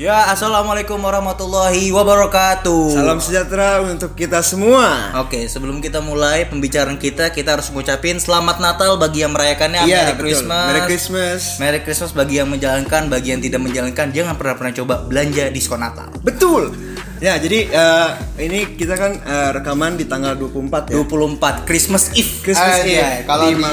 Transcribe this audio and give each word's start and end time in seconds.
Ya, 0.00 0.32
assalamualaikum 0.32 0.96
warahmatullahi 0.96 1.92
wabarakatuh. 1.92 2.88
Salam 2.96 3.20
sejahtera 3.20 3.84
untuk 3.84 4.16
kita 4.16 4.40
semua. 4.40 5.12
Oke, 5.20 5.44
sebelum 5.44 5.84
kita 5.84 6.00
mulai 6.00 6.48
pembicaraan 6.48 6.96
kita, 6.96 7.28
kita 7.28 7.60
harus 7.60 7.68
ngucapin 7.68 8.16
selamat 8.16 8.64
Natal 8.64 8.96
bagi 8.96 9.20
yang 9.20 9.36
merayakannya. 9.36 9.84
Iya, 9.84 10.00
Merry 10.00 10.12
betul. 10.16 10.24
Christmas. 10.24 10.64
Merry 10.64 10.80
Christmas. 10.88 11.40
Merry 11.60 11.80
Christmas 11.84 12.10
bagi 12.16 12.40
yang 12.40 12.48
menjalankan, 12.48 13.12
bagi 13.12 13.28
yang 13.28 13.44
tidak 13.44 13.60
menjalankan, 13.60 14.06
jangan 14.08 14.40
pernah 14.40 14.54
pernah 14.56 14.72
coba 14.72 14.94
belanja 15.04 15.52
diskon 15.52 15.84
Natal. 15.84 16.08
Betul. 16.24 16.72
Ya, 17.20 17.36
jadi 17.36 17.68
eh, 17.68 18.08
ini 18.40 18.80
kita 18.80 18.96
kan 18.96 19.20
eh, 19.20 19.50
rekaman 19.52 20.00
di 20.00 20.08
tanggal 20.08 20.32
24 20.32 20.96
ya. 20.96 21.04
24 21.04 21.68
Christmas 21.68 22.08
Eve. 22.16 22.40
Christmas 22.40 22.72
Ah, 22.72 22.80
Eve. 22.80 22.88
iya. 22.88 23.08
Kalau 23.28 23.44
Di 23.44 23.52
di 23.52 23.64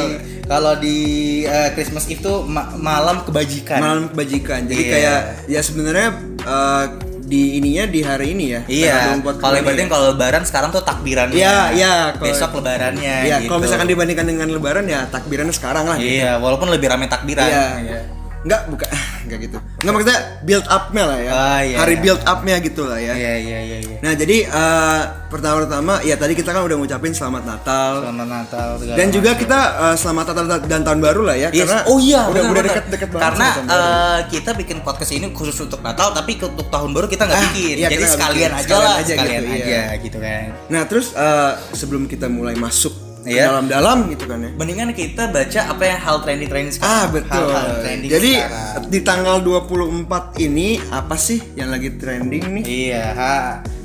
kalau 0.47 0.73
di 0.75 0.97
eh, 1.43 1.69
Christmas 1.71 2.07
Eve 2.07 2.19
tuh 2.19 2.41
ma- 2.41 2.71
malam 2.73 3.21
kebajikan. 3.21 3.77
Malam 3.77 4.03
kebajikan. 4.09 4.63
Jadi 4.63 4.81
Iya. 4.81 4.91
kayak 4.91 5.19
ya 5.45 5.59
sebenarnya 5.61 6.07
eh, 6.41 6.85
di 7.21 7.59
ininya 7.59 7.83
di 7.85 7.99
hari 7.99 8.31
ini 8.31 8.45
ya. 8.49 8.61
Iya. 8.65 8.95
tanggal 9.13 9.35
24 9.35 9.43
Kalau 9.43 9.55
ibaratnya 9.57 9.83
ya. 9.83 9.91
kalau 9.91 10.05
lebaran 10.09 10.43
sekarang 10.43 10.69
tuh 10.71 10.79
takbirannya. 10.81 11.35
Iya, 11.35 11.57
iya, 11.73 11.93
kalau- 12.13 12.25
Besok 12.25 12.51
lebarannya 12.55 13.15
Ya, 13.21 13.35
gitu. 13.37 13.49
kalau 13.49 13.59
misalkan 13.61 13.85
dibandingkan 13.85 14.25
dengan 14.25 14.47
lebaran 14.49 14.85
ya 14.85 15.03
takbirannya 15.05 15.51
sekarang 15.51 15.85
lah. 15.85 15.99
Iya, 15.99 16.39
walaupun 16.39 16.71
lebih 16.71 16.87
rame 16.87 17.05
takbiran. 17.05 17.47
Iya. 17.83 18.01
Enggak, 18.47 18.61
bukan 18.71 18.87
enggak 19.27 19.39
gitu. 19.43 19.57
Enggak 19.77 19.91
maksudnya 19.91 20.19
build 20.41 20.65
up-nya 20.65 21.03
lah 21.03 21.19
ya. 21.19 21.31
Ah, 21.35 21.59
iya, 21.59 21.77
Hari 21.77 21.93
iya. 21.93 22.01
build 22.01 22.21
up-nya 22.23 22.55
gitu 22.57 22.81
lah 22.87 22.95
ya. 22.95 23.11
Iya, 23.11 23.33
iya, 23.37 23.59
iya, 23.61 23.77
iya. 23.83 23.97
Nah, 23.99 24.13
jadi 24.15 24.37
eh, 24.47 25.01
pertama-tama 25.27 25.99
ya 25.99 26.15
tadi 26.15 26.31
kita 26.31 26.49
kan 26.49 26.63
udah 26.63 26.77
ngucapin 26.77 27.11
selamat 27.11 27.43
Natal. 27.43 27.91
Selamat 28.01 28.27
Natal 28.29 28.69
Dan 28.87 29.07
juga 29.11 29.35
kita 29.35 29.59
eh, 29.83 29.95
selamat 29.99 30.25
Natal 30.31 30.45
dan 30.63 30.81
tahun 30.81 30.99
baru 31.03 31.21
lah 31.23 31.35
ya 31.35 31.49
Yes. 31.49 31.67
karena 31.67 31.79
oh 31.85 31.99
iya, 31.99 32.21
udah 32.23 32.41
bener, 32.41 32.53
udah 32.53 32.63
deket-deket 32.65 33.09
banget 33.09 33.25
Karena 33.27 33.47
eh, 33.67 34.19
kita 34.31 34.51
bikin 34.53 34.77
podcast 34.79 35.11
ini 35.11 35.27
khusus 35.29 35.57
untuk 35.59 35.83
Natal, 35.83 36.15
tapi 36.15 36.31
untuk 36.37 36.67
tahun 36.67 36.89
baru 36.91 37.05
kita 37.05 37.27
nggak 37.27 37.35
Ah, 37.35 37.45
bikin. 37.51 37.75
iya, 37.77 37.87
Jadi 37.89 37.99
nggak 37.99 38.15
sekalian 38.15 38.49
bikin. 38.49 38.55
aja 38.55 38.63
Sekalian 38.63 38.87
lah, 38.87 38.95
aja 38.95 39.11
sekalian 39.11 39.41
gitu, 39.41 39.51
aja 39.51 39.67
iya. 39.67 39.83
gitu 39.99 40.17
kan. 40.17 40.45
Nah, 40.67 40.81
terus 40.87 41.07
eh, 41.11 41.51
sebelum 41.73 42.07
kita 42.07 42.27
mulai 42.27 42.55
masuk 42.55 42.95
ke 43.27 43.35
Iya. 43.35 43.51
dalam-dalam 43.51 43.97
gitu 44.07 44.23
kan 44.23 44.39
ya. 44.39 44.51
Mendingan 44.55 44.95
kita 44.95 45.27
baca 45.27 45.59
apa 45.67 45.83
yang 45.83 45.99
hal 45.99 46.15
trending-trending 46.23 46.73
sekarang. 46.73 46.95
Ah, 46.95 47.05
betul. 47.11 47.45
Hal-hal 47.51 47.75
trending 47.83 48.09
Jadi 48.09 48.31
sekarang. 48.39 48.87
di 48.87 48.99
tanggal 49.03 49.37
24 49.43 50.39
ini 50.39 50.79
apa 50.87 51.15
sih 51.19 51.39
yang 51.53 51.69
lagi 51.69 51.91
trending 51.93 52.43
nih? 52.59 52.63
Iya, 52.63 53.05
ha. 53.11 53.35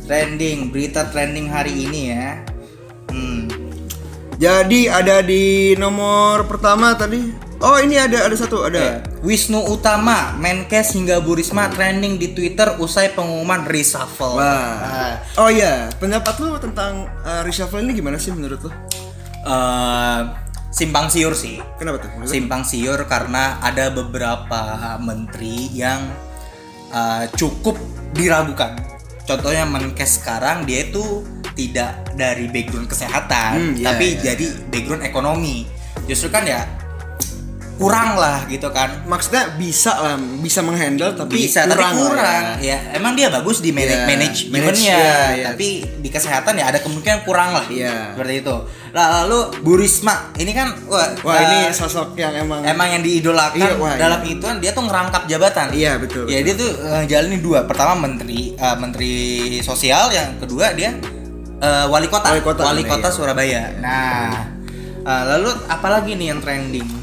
trending, 0.02 0.70
berita 0.70 1.08
trending 1.08 1.46
hari 1.46 1.86
ini 1.86 2.00
ya. 2.10 2.42
Hmm. 3.08 3.46
Jadi 4.36 4.90
ada 4.90 5.22
di 5.22 5.72
nomor 5.74 6.46
pertama 6.46 6.94
tadi. 6.94 7.30
Oh, 7.62 7.78
ini 7.78 7.94
ada 7.94 8.26
ada 8.26 8.34
satu, 8.34 8.66
ada. 8.66 8.98
Wisnu 9.22 9.70
Utama, 9.70 10.34
Menkes 10.34 10.98
hingga 10.98 11.22
Bu 11.22 11.38
Risma 11.38 11.70
trending 11.70 12.18
di 12.18 12.34
Twitter 12.34 12.74
usai 12.76 13.14
pengumuman 13.14 13.62
reshuffle. 13.62 14.34
Wah. 14.34 15.14
Oh 15.38 15.46
iya, 15.46 15.86
pendapat 15.94 16.34
lu 16.42 16.58
tentang 16.58 17.06
eh, 17.22 17.46
reshuffle 17.46 17.78
ini 17.78 17.94
gimana 17.94 18.18
sih 18.18 18.34
menurut 18.34 18.66
lu? 18.66 18.70
Eh, 19.42 20.20
simpang 20.70 21.10
siur 21.10 21.34
sih. 21.34 21.58
Kenapa 21.76 21.98
tuh? 22.00 22.10
Maksudnya- 22.14 22.32
Simpang 22.32 22.62
siur 22.62 23.00
karena 23.04 23.58
ada 23.58 23.90
beberapa 23.90 24.62
menteri 24.98 25.70
yang 25.72 26.06
eh, 26.92 27.24
cukup 27.32 27.80
diragukan. 28.12 28.76
Contohnya 29.24 29.64
Menkes 29.64 30.20
sekarang 30.20 30.62
dia 30.62 30.84
itu 30.84 31.24
tidak 31.52 32.12
dari 32.12 32.48
background 32.48 32.84
kesehatan, 32.84 33.52
Hmm, 33.54 33.72
iya, 33.74 33.86
tapi 33.88 34.06
iya, 34.12 34.32
jadi 34.32 34.46
background 34.68 35.00
ekonomi. 35.02 35.64
Justru 36.04 36.28
kan 36.28 36.44
ya 36.44 36.68
kurang 37.80 38.20
lah 38.20 38.44
gitu 38.48 38.68
kan. 38.70 39.04
Maksudnya 39.08 39.56
bisa 39.56 39.92
lah, 39.96 40.16
bisa 40.42 40.60
menghandle 40.60 41.14
tapi 41.14 41.46
bisa 41.46 41.64
kurang 41.64 41.94
tapi 41.94 42.02
kurang 42.02 42.44
ya. 42.58 42.76
ya. 42.76 42.78
emang 42.98 43.12
dia 43.14 43.28
bagus 43.30 43.62
di 43.62 43.70
manage 43.70 43.92
Iya, 43.92 44.08
manajemennya 44.08 44.96
iya, 44.98 45.16
iya. 45.36 45.46
tapi 45.54 45.68
di 46.02 46.08
kesehatan 46.10 46.58
ya 46.58 46.64
ada 46.72 46.78
kemungkinan 46.82 47.22
kurang 47.22 47.54
lah 47.54 47.66
Iya. 47.70 48.12
seperti 48.16 48.34
itu 48.42 48.56
lalu 48.92 49.38
Bu 49.64 49.72
Risma 49.80 50.34
ini 50.36 50.52
kan 50.52 50.68
wah, 50.90 51.08
Wah, 51.24 51.36
eh, 51.38 51.42
ini 51.48 51.58
sosok 51.72 52.12
yang 52.18 52.34
emang 52.36 52.60
emang 52.66 52.88
yang 52.98 53.02
diidolakan 53.02 53.56
Iya, 53.56 53.72
wah, 53.80 53.94
dalam 53.96 54.20
iya. 54.26 54.32
itu 54.36 54.46
dia 54.60 54.70
tuh 54.76 54.84
ngerangkap 54.84 55.22
jabatan 55.30 55.66
Iya, 55.72 55.92
betul, 55.96 56.24
ya 56.28 56.38
betul. 56.40 56.44
dia 56.44 56.54
tuh 56.58 56.70
eh, 56.84 57.04
jalanin 57.08 57.40
dua 57.40 57.64
pertama 57.64 57.94
menteri 57.96 58.52
eh, 58.52 58.76
menteri 58.76 59.14
sosial 59.64 60.12
yang 60.12 60.36
kedua 60.42 60.76
dia 60.76 60.92
eh, 61.62 61.86
wali 61.88 62.08
kota 62.10 62.34
Wali 62.36 62.42
kota, 62.44 62.62
wali 62.68 62.82
iya. 62.84 62.90
kota 62.90 63.08
Surabaya 63.08 63.62
nah 63.80 64.44
eh, 65.06 65.22
lalu 65.36 65.50
apalagi 65.70 66.18
nih 66.18 66.36
yang 66.36 66.40
trending 66.42 67.01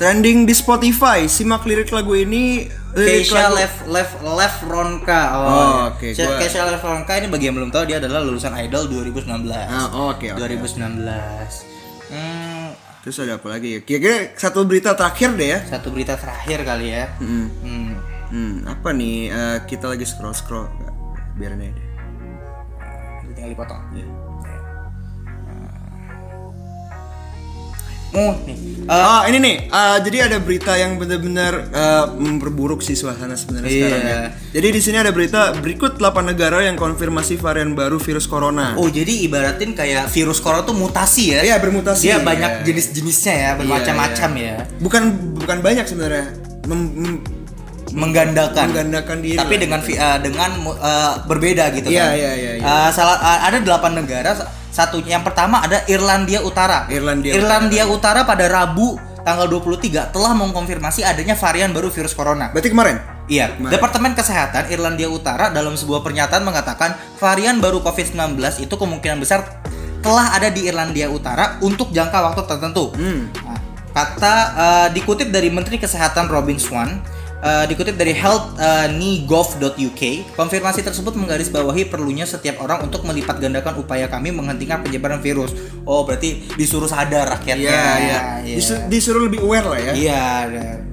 trending 0.00 0.48
di 0.48 0.56
Spotify. 0.56 1.28
Simak 1.28 1.62
lirik 1.62 1.92
lagu 1.92 2.16
ini 2.16 2.64
Keisha 2.90 3.52
Lev 3.52 3.84
Lev 3.86 4.08
Lev 4.24 4.54
Ronka. 4.64 5.22
Oh, 5.30 5.44
iya. 5.44 5.68
oke, 5.86 6.00
Keisha- 6.08 6.24
gua- 6.26 6.38
Keisha 6.40 6.64
Lev 6.64 6.80
Ronka 6.80 7.12
ini 7.14 7.28
bagi 7.28 7.44
yang 7.44 7.54
belum 7.54 7.68
tahu 7.68 7.84
dia 7.84 8.00
adalah 8.00 8.18
lulusan 8.18 8.56
Idol 8.56 8.88
2019. 8.88 9.44
Ah, 9.52 9.92
oke, 10.08 10.24
oke. 10.26 10.40
2019. 10.40 11.68
Hmm, 12.08 12.72
Terus 13.00 13.16
ada 13.18 13.36
apa 13.36 13.48
lagi 13.50 13.76
ya? 13.76 13.80
Kira-kira 13.80 14.16
satu 14.34 14.64
berita 14.64 14.92
terakhir 14.92 15.32
deh 15.32 15.48
ya. 15.50 15.58
satu 15.62 15.88
berita 15.88 16.16
terakhir 16.16 16.64
kali 16.64 16.86
ya. 16.90 17.04
Hmm. 17.16 17.48
Hmm. 17.60 17.90
Hmm, 18.30 18.54
apa 18.64 18.88
nih? 18.90 19.28
Eh, 19.28 19.58
kita 19.66 19.84
lagi 19.86 20.04
scroll 20.04 20.32
scroll. 20.32 20.64
Biarin 21.34 21.60
aja 21.60 21.70
deh. 21.70 21.86
Itu 23.20 23.32
tinggal 23.34 23.52
dipotong. 23.52 23.82
Iya. 23.92 24.06
Oh, 28.10 28.34
nih. 28.42 28.56
Eh, 28.82 28.90
Ah 28.90 29.22
ini 29.24 29.38
nih, 29.38 29.56
ah, 29.70 30.02
jadi 30.02 30.26
ada 30.26 30.42
berita 30.42 30.74
yang 30.74 30.98
benar-benar 30.98 31.70
eh, 31.70 32.06
memperburuk 32.12 32.82
sih 32.82 32.92
suasana 32.92 33.38
sebenarnya 33.38 33.70
Iya. 33.70 33.78
sekarang 33.80 34.02
ya. 34.02 34.18
Jadi 34.50 34.68
di 34.68 34.80
sini 34.82 34.96
ada 34.98 35.10
berita 35.10 35.54
berikut 35.54 35.94
8 35.94 36.26
negara 36.26 36.58
yang 36.60 36.74
konfirmasi 36.74 37.38
varian 37.38 37.72
baru 37.72 37.96
virus 37.96 38.26
corona. 38.26 38.74
Oh, 38.74 38.90
jadi 38.90 39.22
ibaratin 39.22 39.78
kayak 39.78 40.10
virus 40.10 40.42
corona 40.42 40.66
tuh 40.66 40.74
mutasi 40.74 41.38
ya? 41.38 41.46
Iya, 41.46 41.62
bermutasi. 41.62 42.02
Dia 42.02 42.18
banyak 42.18 42.50
Iya. 42.50 42.64
jenis-jenisnya 42.66 43.34
ya, 43.36 43.50
bermacam-macam 43.54 44.30
ya. 44.34 44.54
Bukan 44.78 45.02
bukan 45.38 45.58
banyak 45.62 45.86
sebenarnya. 45.86 46.26
Mem- 46.66 47.22
menggandakan 47.92 48.66
Menggandakan 48.70 49.18
diri 49.18 49.36
tapi 49.36 49.54
lah, 49.54 49.60
dengan 49.60 49.80
vi- 49.80 49.98
eh, 49.98 50.18
dengan 50.20 50.50
eh, 50.76 51.12
berbeda 51.24 51.64
gitu 51.72 51.88
Iya, 51.88 52.04
kan 52.04 52.10
iya, 52.14 52.32
iya, 52.34 52.52
iya. 52.56 52.64
Eh, 52.64 52.90
salah 52.90 53.18
eh, 53.18 53.40
ada 53.46 53.58
delapan 53.58 53.92
negara 53.98 54.30
satu 54.70 55.02
yang 55.02 55.20
pertama 55.20 55.60
ada 55.60 55.82
Irlandia 55.86 56.40
Utara 56.40 56.86
Irlandia 56.86 57.34
Irlandia 57.34 57.84
Utara 57.84 58.22
pada 58.22 58.46
Rabu 58.46 58.94
tanggal 59.20 59.44
23 59.46 60.10
telah 60.10 60.32
mengkonfirmasi 60.32 61.02
adanya 61.02 61.34
varian 61.34 61.70
baru 61.70 61.90
virus 61.90 62.14
corona 62.14 62.48
Berarti 62.50 62.70
kemarin? 62.70 62.96
Iya, 63.26 63.54
Kemarin. 63.54 63.70
Departemen 63.70 64.12
Kesehatan 64.14 64.70
Irlandia 64.70 65.06
Utara 65.06 65.50
dalam 65.50 65.78
sebuah 65.78 66.00
pernyataan 66.00 66.42
mengatakan 66.42 66.98
varian 67.14 67.62
baru 67.62 67.78
COVID-19 67.78 68.34
itu 68.58 68.74
kemungkinan 68.74 69.22
besar 69.22 69.62
telah 70.00 70.34
ada 70.34 70.50
di 70.50 70.66
Irlandia 70.66 71.06
Utara 71.06 71.60
untuk 71.60 71.92
jangka 71.92 72.18
waktu 72.26 72.42
tertentu. 72.42 72.90
Hmm. 72.90 73.30
Nah, 73.44 73.60
kata 73.92 74.34
eh, 74.50 74.88
dikutip 74.96 75.28
dari 75.28 75.46
Menteri 75.46 75.78
Kesehatan 75.78 76.26
Robin 76.26 76.58
Swan, 76.58 76.98
eh, 77.40 77.64
dikutip 77.66 77.96
dari 77.96 78.12
health.nigov.uk, 78.12 80.02
konfirmasi 80.34 80.80
tersebut 80.80 81.14
menggarisbawahi 81.14 81.86
perlunya 81.86 82.24
setiap 82.24 82.60
orang 82.60 82.84
untuk 82.84 83.02
melipat 83.02 83.38
gandakan 83.38 83.76
upaya 83.76 84.06
kami 84.06 84.30
menghentikan 84.30 84.80
penyebaran 84.80 85.18
virus. 85.18 85.52
Oh, 85.82 86.04
berarti 86.04 86.44
disuruh 86.54 86.86
sadar 86.86 87.28
rakyatnya. 87.30 87.70
Iya, 87.70 87.90
iya. 87.98 88.20
Iya. 88.44 88.56
Disu- 88.56 88.82
disuruh 88.88 89.22
lebih 89.24 89.40
aware 89.40 89.66
lah 89.66 89.80
ya. 89.80 89.92
Iya. 89.92 90.22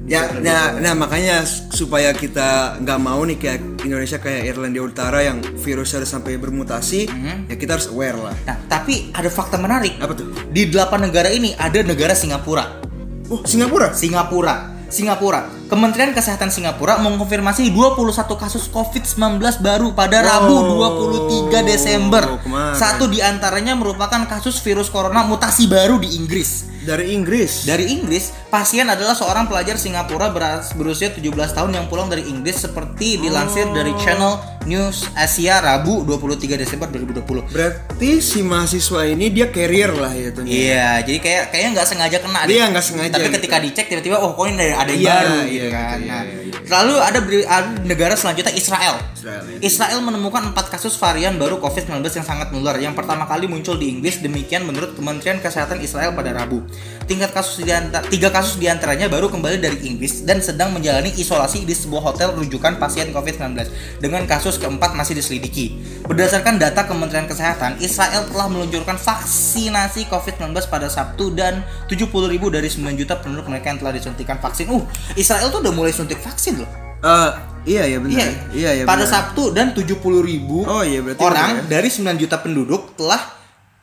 Ya, 0.08 0.24
nah, 0.40 0.72
nah 0.80 0.96
makanya 0.96 1.44
supaya 1.68 2.16
kita 2.16 2.80
nggak 2.80 2.96
mau 2.96 3.28
nih 3.28 3.36
kayak 3.36 3.60
Indonesia 3.84 4.16
kayak 4.16 4.56
Irlandia 4.56 4.80
Utara 4.80 5.20
yang 5.20 5.44
virusnya 5.60 6.00
udah 6.00 6.08
sampai 6.08 6.40
bermutasi, 6.40 7.12
Mhm. 7.12 7.52
ya 7.52 7.56
kita 7.60 7.76
harus 7.76 7.92
aware 7.92 8.16
lah. 8.16 8.32
Nah, 8.48 8.56
tapi 8.72 9.12
ada 9.12 9.28
fakta 9.28 9.60
menarik. 9.60 10.00
Apa 10.00 10.16
tuh? 10.16 10.32
Di 10.48 10.72
delapan 10.72 11.12
negara 11.12 11.28
ini 11.28 11.52
ada 11.60 11.84
negara 11.84 12.16
Singapura. 12.16 12.80
Oh, 13.28 13.44
Singapura? 13.44 13.92
Singapura. 13.92 14.56
Singapura. 14.88 15.44
Kementerian 15.68 16.16
Kesehatan 16.16 16.48
Singapura 16.48 16.96
mengkonfirmasi 17.04 17.76
21 17.76 18.08
kasus 18.40 18.72
COVID-19 18.72 19.44
baru 19.60 19.92
pada 19.92 20.24
Rabu 20.24 20.80
Wow. 20.80 21.12
23 21.52 21.68
Desember. 21.68 22.24
Kemarin. 22.40 22.72
Satu 22.72 23.12
di 23.12 23.20
antaranya 23.20 23.76
merupakan 23.76 24.24
kasus 24.32 24.64
virus 24.64 24.88
corona 24.88 25.28
mutasi 25.28 25.68
baru 25.68 26.00
di 26.00 26.16
Inggris. 26.16 26.72
Dari 26.88 27.12
Inggris. 27.12 27.68
Dari 27.68 27.84
Inggris, 27.92 28.32
pasien 28.48 28.88
adalah 28.88 29.12
seorang 29.12 29.52
pelajar 29.52 29.76
Singapura 29.76 30.32
berusia 30.80 31.12
17 31.12 31.36
tahun 31.52 31.76
yang 31.76 31.92
pulang 31.92 32.08
dari 32.08 32.24
Inggris 32.32 32.64
seperti 32.64 33.20
dilansir 33.20 33.68
dari 33.76 33.92
channel 34.00 34.57
News 34.68 35.08
Asia 35.16 35.58
Rabu 35.58 36.04
23 36.04 36.60
Desember 36.60 36.92
2020. 36.92 37.48
Berarti 37.48 38.20
si 38.20 38.44
mahasiswa 38.44 39.08
ini 39.08 39.32
dia 39.32 39.48
carrier 39.48 39.90
lah 39.90 40.12
ya 40.12 40.30
tuh. 40.30 40.44
Iya, 40.44 41.02
jadi 41.02 41.18
kayak 41.18 41.44
kayaknya 41.50 41.70
nggak 41.74 41.88
sengaja 41.88 42.18
kena. 42.20 42.40
Iya, 42.44 42.64
nggak 42.68 42.84
sengaja 42.84 43.16
Tapi 43.16 43.24
gitu. 43.26 43.36
ketika 43.40 43.58
dicek 43.58 43.86
tiba-tiba 43.88 44.20
oh 44.20 44.36
kok 44.36 44.46
ini 44.46 44.60
ada, 44.60 44.84
ada 44.84 44.92
yang 44.92 45.00
Iya, 45.00 45.16
baru 45.16 45.32
iya, 45.32 45.48
gitu 45.48 45.68
kan. 45.72 45.88
gitu, 45.98 46.08
nah, 46.12 46.22
iya, 46.22 46.40
iya. 46.44 46.54
Lalu 46.68 46.94
ada, 47.00 47.20
ada 47.48 47.58
negara 47.82 48.14
selanjutnya 48.14 48.52
Israel. 48.52 48.96
Israel 49.16 49.44
ya. 49.48 49.58
Israel 49.64 50.00
menemukan 50.04 50.44
empat 50.46 50.68
kasus 50.68 51.00
varian 51.00 51.40
baru 51.40 51.58
COVID-19 51.58 52.04
yang 52.04 52.28
sangat 52.28 52.52
menular. 52.52 52.76
Yang 52.76 53.00
pertama 53.00 53.24
kali 53.24 53.48
muncul 53.48 53.80
di 53.80 53.88
Inggris, 53.88 54.20
demikian 54.20 54.68
menurut 54.68 54.92
Kementerian 54.94 55.40
Kesehatan 55.40 55.80
Israel 55.80 56.12
pada 56.12 56.36
Rabu. 56.36 56.68
Tingkat 57.08 57.32
kasus 57.32 57.64
di 57.64 57.72
anta- 57.72 58.04
tiga 58.04 58.28
kasus 58.28 58.60
di 58.60 58.68
antaranya 58.68 59.08
baru 59.08 59.32
kembali 59.32 59.64
dari 59.64 59.80
Inggris 59.88 60.28
dan 60.28 60.44
sedang 60.44 60.76
menjalani 60.76 61.16
isolasi 61.16 61.64
di 61.64 61.72
sebuah 61.72 62.04
hotel 62.04 62.36
rujukan 62.36 62.76
pasien 62.76 63.16
COVID-19. 63.16 63.64
Dengan 63.98 64.28
kasus 64.28 64.57
keempat 64.58 64.94
masih 64.94 65.14
diselidiki. 65.14 65.78
Berdasarkan 66.04 66.58
data 66.58 66.84
Kementerian 66.84 67.26
Kesehatan, 67.26 67.78
Israel 67.80 68.26
telah 68.26 68.48
meluncurkan 68.48 68.98
vaksinasi 68.98 70.06
COVID-19 70.08 70.52
pada 70.68 70.88
Sabtu 70.88 71.32
dan 71.32 71.62
70.000 71.86 72.10
dari 72.50 72.68
9 72.68 72.84
juta 72.94 73.18
penduduk 73.18 73.48
mereka 73.48 73.70
yang 73.70 73.80
telah 73.80 73.94
disuntikan 73.94 74.38
vaksin. 74.38 74.68
Uh, 74.68 74.84
Israel 75.14 75.48
tuh 75.48 75.62
udah 75.62 75.74
mulai 75.74 75.92
suntik 75.92 76.18
vaksin 76.18 76.62
loh. 76.62 76.70
Eh, 76.98 77.32
iya 77.78 77.84
ya 77.86 77.98
benar. 78.02 78.18
Iya, 78.18 78.28
Iya 78.52 78.70
ya. 78.74 78.84
Pada 78.84 79.06
benar. 79.06 79.14
Sabtu 79.14 79.54
dan 79.54 79.72
70.000 79.72 80.02
ribu 80.20 80.66
Oh, 80.66 80.82
iya, 80.82 81.06
berarti 81.06 81.22
orang 81.22 81.50
benar 81.62 81.70
dari 81.70 81.90
9 81.94 82.18
juta 82.18 82.42
penduduk 82.42 82.98
telah 82.98 83.22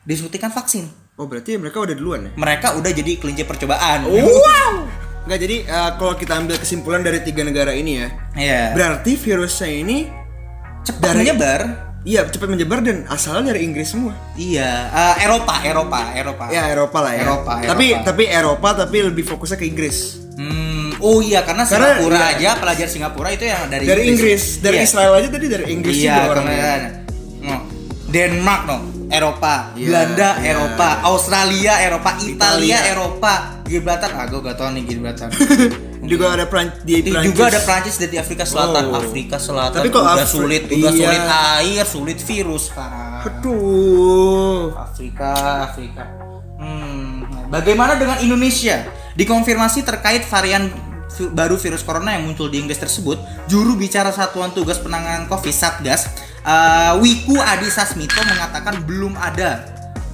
disuntikan 0.03 0.51
vaksin. 0.51 0.91
Oh 1.15 1.31
berarti 1.31 1.55
mereka 1.55 1.79
udah 1.79 1.95
duluan 1.95 2.27
ya? 2.27 2.31
Mereka 2.35 2.75
udah 2.75 2.91
jadi 2.91 3.15
kelinci 3.15 3.47
percobaan. 3.47 4.03
Wow. 4.03 4.83
Nggak 5.25 5.39
jadi 5.39 5.57
eh, 5.63 5.91
kalau 5.95 6.13
kita 6.13 6.33
ambil 6.35 6.59
kesimpulan 6.59 7.01
dari 7.01 7.23
tiga 7.23 7.41
negara 7.41 7.71
ini 7.71 7.97
ya, 7.97 8.07
Iya. 8.35 8.61
berarti 8.75 9.15
virusnya 9.15 9.71
ini 9.71 10.05
Cepat 10.85 11.01
dari- 11.03 11.19
menyebar. 11.25 11.61
iya 12.03 12.21
cepat 12.23 12.47
menyebar 12.47 12.79
dan 12.79 13.03
asalnya 13.07 13.49
dari 13.49 13.65
Inggris 13.65 13.89
semua. 13.89 14.13
Iya, 14.35 14.71
Eh, 14.87 15.25
Eropa, 15.25 15.57
Eropa, 15.59 15.99
Eropa. 16.13 16.45
Ya 16.47 16.69
Eropa 16.69 16.97
lah 16.99 17.11
ya. 17.11 17.21
Eropa, 17.23 17.51
Tapi 17.59 17.85
Eropa. 17.89 18.05
tapi 18.05 18.23
Eropa 18.25 18.69
tapi 18.77 18.97
lebih 19.03 19.23
fokusnya 19.23 19.57
ke 19.57 19.65
Inggris. 19.65 19.97
Hmm, 20.35 20.91
oh 20.99 21.19
iya 21.19 21.41
karena 21.41 21.63
Karena, 21.63 21.95
Singapura 21.95 22.19
iya. 22.19 22.27
aja 22.29 22.49
pelajar 22.59 22.87
Singapura 22.87 23.29
itu 23.31 23.43
yang 23.43 23.65
dari 23.65 23.83
Dari 23.83 24.03
Inggris, 24.05 24.59
dari 24.59 24.77
Iya. 24.77 24.85
Israel 24.85 25.13
aja 25.15 25.29
tadi 25.29 25.45
dari 25.47 25.65
Inggris 25.67 25.95
Iya, 25.95 26.13
juga 26.13 26.21
orangnya. 26.29 26.73
no. 27.41 27.57
Denmark 28.05 28.61
no, 28.63 28.77
Eropa, 29.07 29.71
Iya, 29.73 29.87
Belanda, 29.87 30.29
iya. 30.37 30.51
Eropa, 30.51 30.89
Australia, 31.03 31.73
Eropa, 31.79 32.09
Italia, 32.17 32.31
Italia. 32.31 32.79
Eropa, 32.87 33.33
Gibraltar. 33.63 34.11
Ah, 34.13 34.25
gue 34.25 34.39
gak 34.41 34.55
tau 34.55 34.69
nih 34.69 34.83
Gibraltar. 34.83 35.29
Juga 36.05 36.25
ada 36.31 36.45
Pran 36.45 36.67
di 36.81 37.01
Di- 37.01 37.11
Prancis. 37.11 37.29
juga 37.29 37.43
ada 37.47 37.59
Prancis 37.61 37.95
dari 37.97 38.15
Afrika 38.15 38.43
Selatan. 38.43 38.83
Oh. 38.87 38.97
Afrika 38.97 39.37
Selatan 39.37 39.79
Tapi 39.79 39.89
kok 39.89 40.01
udah 40.01 40.15
Afri- 40.17 40.29
sulit, 40.29 40.63
udah 40.65 40.75
iya. 40.75 40.91
sulit 40.91 41.23
air, 41.25 41.83
sulit 41.85 42.19
virus 42.19 42.63
sekarang. 42.69 43.21
Aduh. 43.25 44.73
Afrika, 44.73 45.31
Afrika. 45.65 46.03
Hmm, 46.55 47.25
bagaimana 47.47 47.95
dengan 47.95 48.17
Indonesia? 48.19 48.85
Dikonfirmasi 49.13 49.81
terkait 49.81 50.23
varian 50.25 50.67
baru 51.31 51.55
virus 51.55 51.79
corona 51.79 52.11
yang 52.11 52.27
muncul 52.27 52.51
di 52.51 52.59
Inggris 52.59 52.75
tersebut, 52.75 53.15
juru 53.47 53.75
bicara 53.75 54.11
Satuan 54.11 54.51
Tugas 54.51 54.75
Penanganan 54.75 55.25
Covid 55.25 55.55
Satgas, 55.55 56.11
eh, 56.43 56.93
Wiku 56.99 57.39
Adi 57.39 57.71
Sasmito 57.71 58.19
mengatakan 58.19 58.83
belum 58.83 59.15
ada. 59.15 59.63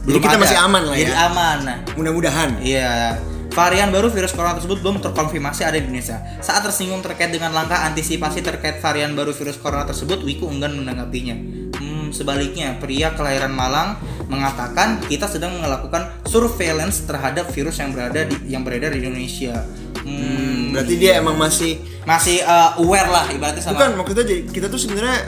Jadi 0.01 0.17
kita 0.17 0.37
masih 0.37 0.57
aman 0.57 0.81
lah 0.85 0.97
ya. 0.97 1.01
Jadi 1.05 1.13
aman. 1.13 1.57
Mudah-mudahan. 1.93 2.49
Iya. 2.61 3.17
Varian 3.51 3.91
baru 3.91 4.07
virus 4.07 4.31
corona 4.31 4.55
tersebut 4.55 4.79
belum 4.79 5.03
terkonfirmasi 5.03 5.67
ada 5.67 5.75
di 5.75 5.83
Indonesia. 5.83 6.23
Saat 6.39 6.63
tersinggung 6.63 7.03
terkait 7.03 7.35
dengan 7.35 7.51
langkah 7.51 7.83
antisipasi 7.83 8.39
terkait 8.39 8.79
varian 8.79 9.11
baru 9.11 9.35
virus 9.35 9.59
corona 9.59 9.83
tersebut, 9.83 10.23
Wiku 10.23 10.47
enggan 10.47 10.71
menanggapinya. 10.71 11.35
Hmm, 11.75 12.15
sebaliknya, 12.15 12.79
pria 12.79 13.11
kelahiran 13.11 13.51
Malang 13.51 13.99
mengatakan 14.31 15.03
kita 15.03 15.27
sedang 15.27 15.59
melakukan 15.59 16.07
surveillance 16.23 17.03
terhadap 17.03 17.51
virus 17.51 17.75
yang 17.83 17.91
berada 17.91 18.23
di 18.23 18.35
yang 18.47 18.63
beredar 18.63 18.95
di 18.95 19.03
Indonesia. 19.03 19.67
Hmm, 20.01 20.71
Berarti 20.71 20.95
dia 20.95 21.19
emang 21.19 21.35
masih 21.35 21.77
masih 22.07 22.41
uh, 22.47 22.79
aware 22.79 23.09
lah 23.11 23.25
ibaratnya 23.29 23.61
sama 23.61 23.77
bukan 23.77 23.91
maksudnya 24.01 24.25
jadi 24.25 24.41
kita 24.49 24.65
tuh 24.71 24.79
sebenarnya 24.81 25.19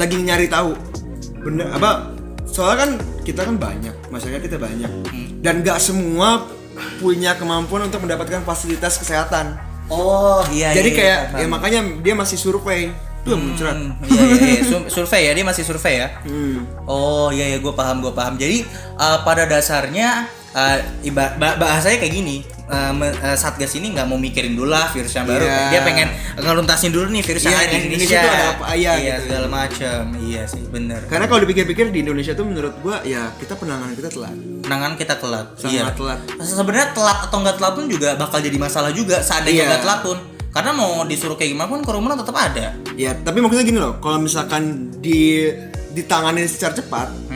lagi 0.00 0.16
nyari 0.16 0.48
tahu 0.48 0.72
bener 1.44 1.68
apa 1.68 2.08
soalnya 2.48 2.88
kan 2.88 2.90
kita 3.20 3.44
kan 3.44 3.60
banyak 3.60 3.92
masyarakat 4.08 4.40
kita 4.48 4.56
banyak 4.56 4.88
Hmm. 5.12 5.44
dan 5.44 5.60
nggak 5.60 5.76
semua 5.76 6.48
punya 6.98 7.36
kemampuan 7.36 7.86
untuk 7.86 8.02
mendapatkan 8.02 8.42
fasilitas 8.42 8.96
kesehatan 8.96 9.56
Oh, 9.90 10.38
iya 10.54 10.70
jadi 10.70 10.86
iya, 10.86 10.96
kayak 10.96 11.18
iya, 11.34 11.38
ya 11.42 11.46
makanya 11.50 11.80
dia 11.98 12.14
masih 12.14 12.38
survei 12.38 12.94
tuh 13.20 13.34
muncrat 13.34 13.74
Hmm, 13.74 13.90
iya, 14.06 14.22
iya, 14.22 14.46
iya. 14.56 14.62
Sur- 14.62 14.88
survei 14.88 15.26
ya, 15.26 15.32
dia 15.34 15.42
masih 15.42 15.66
survei 15.66 15.98
ya. 15.98 16.08
hmm. 16.22 16.86
Oh 16.86 17.28
iya 17.28 17.52
ya 17.52 17.58
gue 17.58 17.74
paham 17.74 18.00
gue 18.00 18.14
paham. 18.14 18.38
Jadi 18.38 18.64
uh, 18.96 19.18
pada 19.26 19.44
dasarnya 19.44 20.30
uh, 20.52 20.76
iba- 21.02 21.34
ba- 21.36 21.56
bahasanya 21.56 21.98
kayak 21.98 22.14
gini. 22.14 22.38
uh, 22.66 22.94
uh, 22.94 23.34
Satgas 23.34 23.74
ini 23.74 23.90
nggak 23.90 24.06
mau 24.06 24.14
mikirin 24.14 24.54
dulu 24.54 24.70
lah 24.70 24.86
virus 24.88 25.10
yang 25.10 25.26
baru. 25.26 25.42
Iya. 25.42 25.58
Dia 25.68 25.80
pengen 25.82 26.08
ngeluntasin 26.36 26.90
dulu 26.90 27.10
nih 27.10 27.18
virus 27.20 27.42
yang 27.42 27.50
Iya, 27.50 27.58
ada 27.58 27.66
di 27.66 27.76
Indonesia. 27.80 28.06
Indonesia 28.06 28.20
ada 28.30 28.46
apa, 28.48 28.64
iya, 28.72 28.92
iya 28.94 28.94
gitu. 29.12 29.22
segala 29.26 29.46
macam. 29.48 30.00
Iya 30.16 30.42
sih 30.46 30.62
bener. 30.64 31.00
karena 31.04 31.26
kalau 31.26 31.40
dipikir-pikir 31.40 31.84
di 31.88 31.98
Indonesia 32.00 32.32
tuh 32.32 32.46
menurut 32.46 32.74
gua 32.78 33.02
ya 33.02 33.34
kita 33.34 33.54
penanganan 33.54 33.92
kita 33.92 34.06
telat 34.08 34.34
Penanganan 34.62 34.94
kita 34.94 35.14
telat. 35.16 35.46
Sangat 35.56 35.74
iya. 35.74 35.90
telat. 35.90 36.18
Sebenarnya 36.38 36.88
telat 36.92 37.18
atau 37.26 37.36
nggak 37.42 37.56
telat 37.56 37.72
pun 37.74 37.86
juga 37.86 38.08
bakal 38.14 38.38
jadi 38.38 38.54
masalah 38.56 38.90
juga. 38.90 39.18
Seandainya 39.18 39.56
Iya. 39.56 39.68
nggak 39.68 39.82
telat 39.82 40.00
pun. 40.00 40.18
Karena 40.50 40.70
mau 40.70 41.02
disuruh 41.04 41.34
kayak 41.34 41.50
gimana 41.50 41.66
pun 41.68 41.80
kerumunan 41.80 42.14
tetap 42.14 42.34
ada. 42.34 42.74
ya 42.94 43.10
tapi 43.16 43.38
maksudnya 43.38 43.62
gini 43.64 43.78
loh 43.78 43.98
kalau 43.98 44.18
misalkan 44.18 44.62
di 44.96 45.46
ditangani 45.90 46.44
secara 46.44 46.70
cepat? 46.72 47.29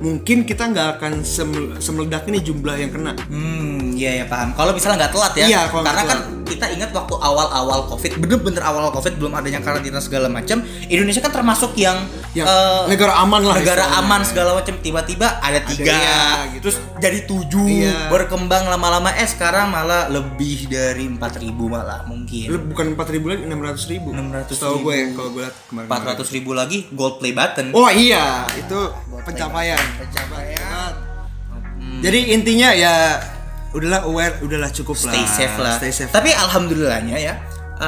Mungkin 0.00 0.42
kita 0.42 0.64
nggak 0.66 0.88
akan 0.96 1.12
semel- 1.20 1.76
semeledak 1.76 2.24
ini 2.26 2.40
jumlah 2.40 2.74
yang 2.74 2.90
kena 2.90 3.12
Hmm, 3.22 3.92
iya 3.92 4.10
ya 4.14 4.24
paham. 4.24 4.52
Kalau 4.52 4.72
misalnya 4.72 4.96
nggak 4.98 5.12
telat 5.12 5.32
ya, 5.34 5.44
Iya, 5.46 5.60
kalau 5.68 5.84
karena 5.84 6.02
nggak 6.02 6.10
kan 6.10 6.39
kita 6.50 6.66
ingat 6.66 6.90
waktu 6.90 7.14
awal-awal 7.14 7.86
covid, 7.86 8.18
bener-bener 8.18 8.58
awal 8.60 8.90
covid 8.90 9.14
belum 9.14 9.32
adanya 9.32 9.62
karantina 9.62 10.02
segala 10.02 10.26
macam, 10.26 10.60
Indonesia 10.84 11.22
kan 11.22 11.30
termasuk 11.30 11.78
yang, 11.78 12.02
Yang 12.34 12.50
eh, 12.50 12.82
negara 12.90 13.14
aman 13.22 13.40
lah 13.40 13.54
negara 13.54 13.86
istilahnya. 13.86 14.06
aman 14.10 14.20
segala 14.26 14.50
macam. 14.58 14.74
Tiba-tiba 14.80 15.38
ada 15.38 15.60
tiga, 15.62 15.94
iya, 15.94 16.20
gitu. 16.50 16.66
terus 16.66 16.76
jadi 16.98 17.18
tujuh, 17.24 17.66
Iya. 17.86 18.10
berkembang 18.10 18.66
lama-lama. 18.66 19.14
Eh 19.14 19.24
sekarang 19.24 19.70
malah 19.70 20.10
lebih 20.10 20.66
dari 20.66 21.06
4000 21.06 21.70
malah 21.70 22.02
mungkin. 22.04 22.50
Bukan 22.66 22.86
4 22.94 23.14
ribu 23.14 23.30
lagi 23.30 23.46
600 23.46 23.86
ribu 23.86 24.08
600.000. 24.10 24.58
Tahu 24.58 24.76
gue 24.82 24.94
ya 24.94 25.06
kalau 25.14 25.30
gue 25.30 25.42
liat 25.46 25.56
kemarin 25.70 25.86
400 25.86 26.34
ribu 26.34 26.50
lagi 26.50 26.78
gold 26.90 27.22
play 27.22 27.30
button. 27.30 27.70
Oh 27.70 27.86
iya 27.86 28.42
itu 28.52 28.78
pencapaian 29.22 29.78
Pencapaian. 30.00 30.92
Jadi 32.00 32.32
intinya 32.32 32.72
ya 32.72 33.20
udahlah 33.70 34.02
aware 34.02 34.34
udahlah 34.40 34.70
cukup 34.70 34.96
lah 34.98 35.12
stay 35.12 35.24
safe 35.24 35.56
lah. 35.56 35.74
Stay 35.76 35.92
safe 35.92 36.10
Tapi 36.10 36.30
alhamdulillahnya 36.30 37.16
ya, 37.16 37.34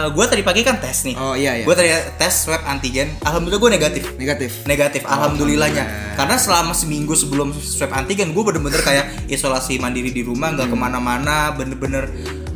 gue 0.09 0.25
tadi 0.25 0.41
pagi 0.41 0.63
kan 0.63 0.81
tes 0.81 1.05
nih. 1.05 1.13
Oh, 1.15 1.37
iya, 1.37 1.53
iya. 1.53 1.65
Gue 1.69 1.77
tadi 1.77 1.91
tes 2.17 2.33
swab 2.33 2.65
antigen. 2.65 3.13
Alhamdulillah 3.21 3.61
gue 3.61 3.71
negatif. 3.73 4.03
Negatif 4.17 4.65
Negatif, 4.65 5.03
alhamdulillahnya. 5.05 5.85
alhamdulillah. 5.85 6.17
Karena 6.17 6.37
selama 6.37 6.73
seminggu 6.73 7.13
sebelum 7.13 7.53
swab 7.53 7.93
antigen, 7.93 8.33
gue 8.33 8.41
bener-bener 8.41 8.81
kayak 8.81 9.29
isolasi 9.29 9.77
mandiri 9.77 10.09
di 10.09 10.23
rumah, 10.23 10.49
Hmm. 10.49 10.57
nggak 10.57 10.69
ke 10.71 10.77
mana-mana, 10.79 11.53
bener-bener 11.53 12.09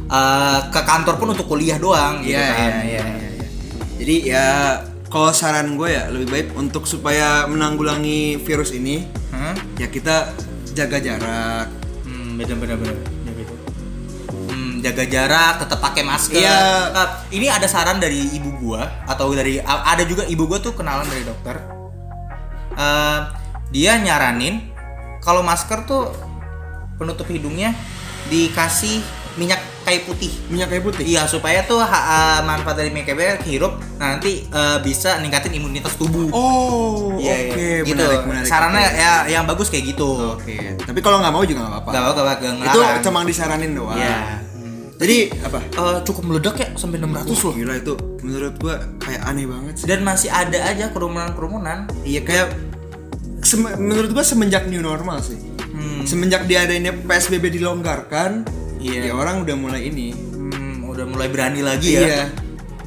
uh, 0.09 0.73
ke 0.73 0.81
kantor 0.81 1.15
pun 1.17 1.29
untuk 1.37 1.45
kuliah 1.45 1.77
doang. 1.77 2.25
gitu 2.25 2.33
Iya 2.33 2.49
kan. 2.49 2.73
iya 2.83 3.05
iya 3.05 3.05
iya. 3.05 3.47
Jadi 3.97 4.17
ya 4.25 4.47
kalau 5.07 5.29
saran 5.31 5.77
gue 5.77 5.89
ya 5.89 6.09
lebih 6.09 6.29
baik 6.29 6.49
untuk 6.55 6.85
supaya 6.85 7.45
menanggulangi 7.45 8.41
virus 8.41 8.71
ini 8.71 9.05
Hmm? 9.29 9.53
ya 9.77 9.87
kita 9.87 10.33
jaga 10.73 10.97
jarak 10.99 11.69
Hmm, 12.03 12.41
bener-bener 12.41 12.97
jaga 14.87 15.05
jarak, 15.05 15.55
tetap 15.67 15.79
pakai 15.81 16.03
masker. 16.03 16.39
Iya. 16.39 16.95
Nah, 16.95 17.07
ini 17.29 17.47
ada 17.47 17.67
saran 17.67 17.99
dari 17.99 18.31
ibu 18.33 18.55
gua 18.57 18.87
atau 19.05 19.31
dari 19.31 19.59
ada 19.63 20.03
juga 20.03 20.23
ibu 20.25 20.47
gua 20.47 20.59
tuh 20.59 20.73
kenalan 20.73 21.07
dari 21.07 21.27
dokter. 21.27 21.57
Eh, 22.77 23.21
dia 23.73 23.99
nyaranin 23.99 24.61
kalau 25.19 25.43
masker 25.43 25.83
tuh 25.85 26.13
penutup 26.97 27.27
hidungnya 27.27 27.75
dikasih 28.29 29.01
minyak 29.37 29.61
kayu 29.85 30.03
putih. 30.03 30.33
minyak 30.49 30.73
kayu 30.73 30.83
putih. 30.83 31.05
Iya 31.07 31.29
supaya 31.29 31.63
tuh 31.63 31.79
ha- 31.79 32.07
uh, 32.09 32.41
manfaat 32.43 32.81
dari 32.81 32.91
minyak 32.91 33.07
kayu 33.07 33.19
putih 33.39 33.45
hirup 33.47 33.79
nanti 33.97 34.49
uh, 34.51 34.81
bisa 34.81 35.21
ningkatin 35.21 35.53
imunitas 35.55 35.95
tubuh. 35.95 36.27
Oh 36.33 37.15
Iya, 37.17 37.53
oke 37.53 37.61
iya. 37.61 37.85
gitu. 37.85 37.95
menarik 37.95 38.21
Oke. 38.25 38.29
ya 38.97 39.13
yang 39.29 39.45
bagus 39.45 39.69
kayak 39.69 39.93
gitu. 39.95 40.09
Oke. 40.35 40.75
Tapi 40.81 40.99
kalau 41.05 41.21
nggak 41.21 41.33
mau 41.33 41.45
juga 41.45 41.65
nggak 41.65 41.73
apa-apa. 41.81 41.91
Gak 41.93 42.03
apa-apa, 42.03 42.21
Itu 42.67 42.81
cuma 43.05 43.19
disaranin 43.25 43.73
doang. 43.73 43.97
Iya. 43.97 44.46
Jadi 44.97 45.29
apa? 45.45 45.61
Eh, 45.61 45.99
cukup 46.09 46.23
meledak 46.25 46.57
ya 46.57 46.69
sampai 46.73 46.97
600 46.99 47.37
loh. 47.45 47.53
Gila 47.53 47.75
itu 47.77 47.95
menurut 48.25 48.55
gua 48.57 48.77
kayak 48.97 49.23
aneh 49.29 49.45
banget 49.45 49.75
sih. 49.77 49.85
Dan 49.85 50.01
masih 50.03 50.33
ada 50.33 50.59
aja 50.65 50.89
kerumunan-kerumunan. 50.89 51.85
Iya 52.03 52.21
kayak 52.25 52.49
menurut 53.77 54.11
gua 54.11 54.25
semenjak 54.25 54.67
new 54.67 54.81
normal 54.81 55.21
sih. 55.21 55.37
Hmm. 55.61 56.09
Semenjak 56.09 56.49
diadainnya 56.49 56.97
PSBB 57.05 57.53
dilonggarkan, 57.53 58.49
Iya. 58.81 59.11
ya 59.11 59.13
orang 59.13 59.45
udah 59.45 59.57
mulai 59.59 59.93
ini. 59.93 60.17
Hmm, 60.17 60.89
udah 60.89 61.05
mulai 61.05 61.29
berani 61.29 61.61
lagi 61.61 62.01
ya. 62.01 62.01
Iya. 62.01 62.23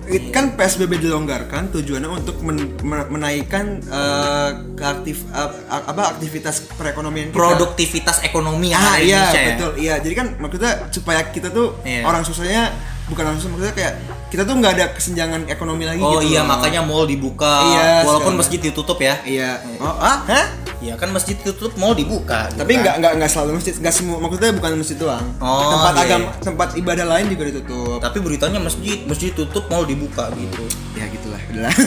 It- 0.09 0.29
kan 0.29 0.45
PSBB 0.51 0.97
dilonggarkan 0.99 1.69
tujuannya 1.69 2.09
untuk 2.09 2.41
men- 2.41 2.73
men- 2.79 3.09
menaikkan 3.09 3.65
eh, 3.79 4.49
keaktif 4.73 5.21
ap- 5.29 5.53
apa 5.67 6.01
aktivitas 6.11 6.65
perekonomian 6.71 7.29
kita. 7.29 7.37
Produktivitas 7.37 8.21
ekonomi 8.21 8.71
Ah 8.71 8.97
di 8.97 9.05
iya 9.05 9.21
Indonesia 9.21 9.37
ya. 9.37 9.47
betul 9.47 9.71
iya 9.77 9.95
jadi 9.97 10.13
kan 10.15 10.27
maksudnya 10.35 10.71
supaya 10.89 11.21
kita 11.25 11.49
tuh 11.49 11.77
Iya. 11.81 12.03
orang 12.03 12.21
susahnya 12.21 12.73
bukan 13.05 13.25
langsung 13.27 13.49
maksudnya 13.51 13.73
kayak 13.73 13.93
kita 14.27 14.43
tuh 14.43 14.53
nggak 14.55 14.71
ada 14.71 14.85
kesenjangan 14.91 15.41
ekonomi 15.47 15.83
lagi 15.83 15.97
Oh 15.99 16.17
gitu 16.17 16.29
iya, 16.29 16.41
loh. 16.41 16.53
makanya 16.53 16.81
mall 16.81 17.05
dibuka 17.05 17.53
Iya, 17.67 17.85
walaupun 18.03 18.17
sekarang. 18.27 18.39
masjid 18.39 18.59
ditutup 18.59 18.97
ya. 18.99 19.15
iya 19.23 19.49
oh 19.77 19.93
ah 19.95 20.17
hah 20.23 20.45
Iya 20.79 20.95
kan 20.95 21.09
masjid 21.09 21.35
ditutup, 21.35 21.75
mall 21.75 21.91
dibuka. 21.91 22.47
gitu 22.47 22.57
tapi 22.57 22.71
kan. 22.73 22.81
nggak 22.81 22.95
nggak 22.97 23.13
nggak 23.17 23.29
selalu 23.29 23.51
masjid 23.55 23.73
nggak 23.75 23.91
semua 23.91 24.17
maksudnya 24.17 24.51
bukan 24.53 24.71
masjid 24.75 24.97
doang 24.97 25.25
Oh, 25.37 25.71
tempat 25.73 25.93
iya, 25.93 26.03
agama 26.05 26.23
iya. 26.25 26.33
tempat 26.41 26.69
ibadah 26.73 27.05
lain 27.09 27.25
juga 27.27 27.43
ditutup 27.45 27.97
Tapi 27.99 28.17
beritanya 28.19 28.59
masjid, 28.59 28.97
masjid 29.03 29.29
tutup, 29.29 29.67
mall 29.67 29.83
dibuka 29.83 30.31
gitu. 30.33 30.63
ya 30.93 31.05
gitulah 31.05 31.41
udahlah 31.45 31.73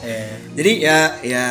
Eh. 0.00 0.30
jadi 0.52 0.72
ya 0.78 0.98
ya 1.22 1.44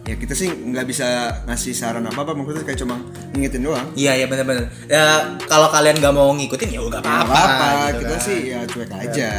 ya 0.00 0.14
kita 0.14 0.32
sih 0.32 0.46
nggak 0.48 0.84
bisa 0.84 1.06
ngasih 1.44 1.72
saran 1.72 2.02
apa 2.02 2.18
apa 2.18 2.32
maksudnya 2.32 2.62
kayak 2.62 2.78
cuma 2.78 2.96
ngingetin 3.30 3.60
doang 3.62 3.84
Iya 3.94 4.14
iya 4.14 4.26
benar-benar. 4.26 4.68
Ya 4.84 5.04
kalau 5.42 5.68
kalian 5.68 5.96
nggak 5.96 6.10
mau 6.10 6.30
ngikutin 6.30 6.70
ya 6.70 6.80
udah 6.80 6.98
Nggak 6.98 7.18
apa-apa. 7.20 7.34
apa-apa 7.34 7.66
gitu 7.90 7.98
kita 8.00 8.10
kan. 8.10 8.20
sih 8.20 8.38
ya 8.46 8.58
cuek 8.64 8.90
aja 8.90 9.30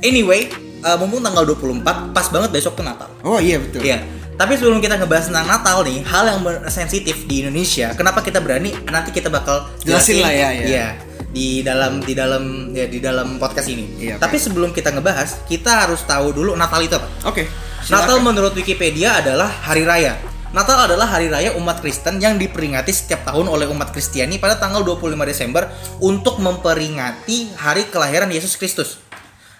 Anyway, 0.00 0.40
eh, 0.78 0.96
mumpung 0.96 1.20
tanggal 1.20 1.44
24 1.44 1.84
pas 2.10 2.26
banget 2.28 2.50
besok 2.50 2.74
tuh 2.74 2.84
Natal. 2.84 3.10
oh 3.22 3.38
iya 3.38 3.58
betul 3.58 3.82
Iya. 3.82 3.98
Tapi 4.38 4.54
sebelum 4.54 4.78
kita 4.78 4.94
ngebahas 5.02 5.34
tentang 5.34 5.50
Natal 5.50 5.82
nih, 5.82 5.98
hal 6.06 6.24
yang 6.30 6.38
sensitif 6.70 7.26
di 7.26 7.42
Indonesia, 7.42 7.90
kenapa 7.98 8.22
kita 8.22 8.38
berani? 8.38 8.70
Nanti 8.86 9.10
kita 9.10 9.26
bakal 9.26 9.66
Jelasin 9.82 10.22
lah 10.22 10.30
ya, 10.30 10.48
ya. 10.54 10.66
Iya. 10.70 10.86
Di 11.34 11.66
dalam 11.66 11.98
di 11.98 12.14
dalam 12.14 12.70
ya 12.70 12.86
di 12.86 13.02
dalam 13.02 13.42
podcast 13.42 13.66
ini. 13.66 13.98
Iya, 13.98 14.14
oke. 14.14 14.22
Tapi 14.22 14.36
sebelum 14.38 14.70
kita 14.70 14.94
ngebahas, 14.94 15.42
kita 15.50 15.82
harus 15.82 16.06
tahu 16.06 16.30
dulu 16.30 16.54
Natal 16.54 16.78
itu 16.86 16.94
apa. 16.94 17.10
oke 17.26 17.42
Natal 17.90 18.22
silakan. 18.22 18.26
menurut 18.30 18.54
Wikipedia 18.54 19.18
adalah 19.18 19.50
hari 19.50 19.82
raya. 19.82 20.14
Natal 20.54 20.86
adalah 20.86 21.10
hari 21.10 21.28
raya 21.28 21.52
umat 21.58 21.82
Kristen 21.82 22.22
yang 22.22 22.38
diperingati 22.38 22.94
setiap 22.94 23.26
tahun 23.26 23.50
oleh 23.50 23.66
umat 23.68 23.90
Kristiani 23.90 24.38
pada 24.38 24.56
tanggal 24.56 24.80
25 24.86 25.18
Desember 25.26 25.66
untuk 25.98 26.38
memperingati 26.40 27.52
hari 27.58 27.90
kelahiran 27.90 28.30
Yesus 28.30 28.54
Kristus. 28.54 29.07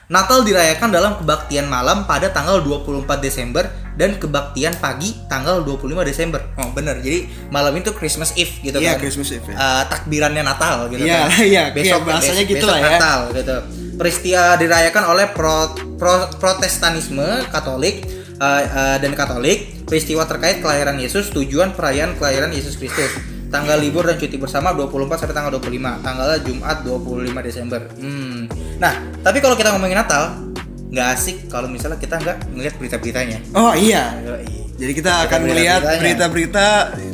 Natal 0.08 0.40
dirayakan 0.40 0.88
dalam 0.88 1.20
kebaktian 1.20 1.68
malam 1.68 2.08
pada 2.08 2.32
tanggal 2.32 2.64
24 2.64 3.04
Desember 3.20 3.68
dan 3.92 4.16
kebaktian 4.16 4.72
pagi 4.74 5.12
tanggal 5.28 5.60
25 5.60 5.84
Desember. 6.02 6.40
Oh 6.56 6.72
bener, 6.72 6.96
jadi 6.98 7.28
malam 7.48 7.76
itu 7.76 7.92
Christmas 7.92 8.32
Eve 8.32 8.56
gitu 8.62 8.80
Iya, 8.80 8.96
kan. 8.96 9.04
Christmas 9.04 9.28
Eve, 9.28 9.44
ya. 9.44 9.54
Eh, 9.54 9.82
takbirannya 9.86 10.40
Natal 10.40 10.88
gitu 10.88 11.04
Iya, 11.04 11.28
kan. 11.28 11.44
iya, 11.44 11.64
besok 11.68 11.84
kayak 11.98 12.08
bahasanya 12.08 12.40
bes- 12.40 12.48
gitu 12.48 12.56
besok 12.58 12.70
lah 12.70 12.78
ya. 12.78 12.88
Natal 12.88 13.18
gitu. 13.30 13.56
Peristiwa 13.94 14.44
dirayakan 14.56 15.04
oleh 15.06 15.26
pro- 15.28 15.70
pro- 15.94 16.30
Protestanisme 16.40 17.28
Katolik 17.46 17.96
eh, 18.34 18.62
eh, 18.64 18.96
dan 18.96 19.12
Katolik. 19.12 19.84
Peristiwa 19.84 20.24
terkait 20.24 20.60
kelahiran 20.60 20.96
Yesus, 20.96 21.28
tujuan 21.28 21.72
perayaan 21.72 22.16
kelahiran 22.16 22.48
Yesus 22.48 22.76
Kristus. 22.76 23.12
Tanggal 23.48 23.80
libur 23.80 24.04
dan 24.04 24.16
cuti 24.16 24.36
bersama 24.36 24.76
24 24.76 25.24
sampai 25.24 25.34
tanggal 25.34 25.52
25. 25.56 26.04
Tanggalnya 26.04 26.38
Jumat 26.44 26.76
25 26.84 27.48
Desember. 27.48 27.80
Hmm. 27.96 28.44
Nah, 28.76 28.92
tapi 29.24 29.40
kalau 29.40 29.56
kita 29.56 29.72
ngomongin 29.72 29.96
Natal, 29.96 30.48
nggak 30.88 31.08
asik 31.16 31.36
kalau 31.48 31.68
misalnya 31.68 32.00
kita 32.00 32.16
nggak 32.16 32.36
ngeliat 32.48 32.74
berita-beritanya. 32.80 33.38
oh 33.52 33.76
iya 33.76 34.16
jadi 34.80 34.92
kita 34.96 35.28
akan 35.28 35.40
melihat 35.44 35.84
berita-berita 35.84 36.66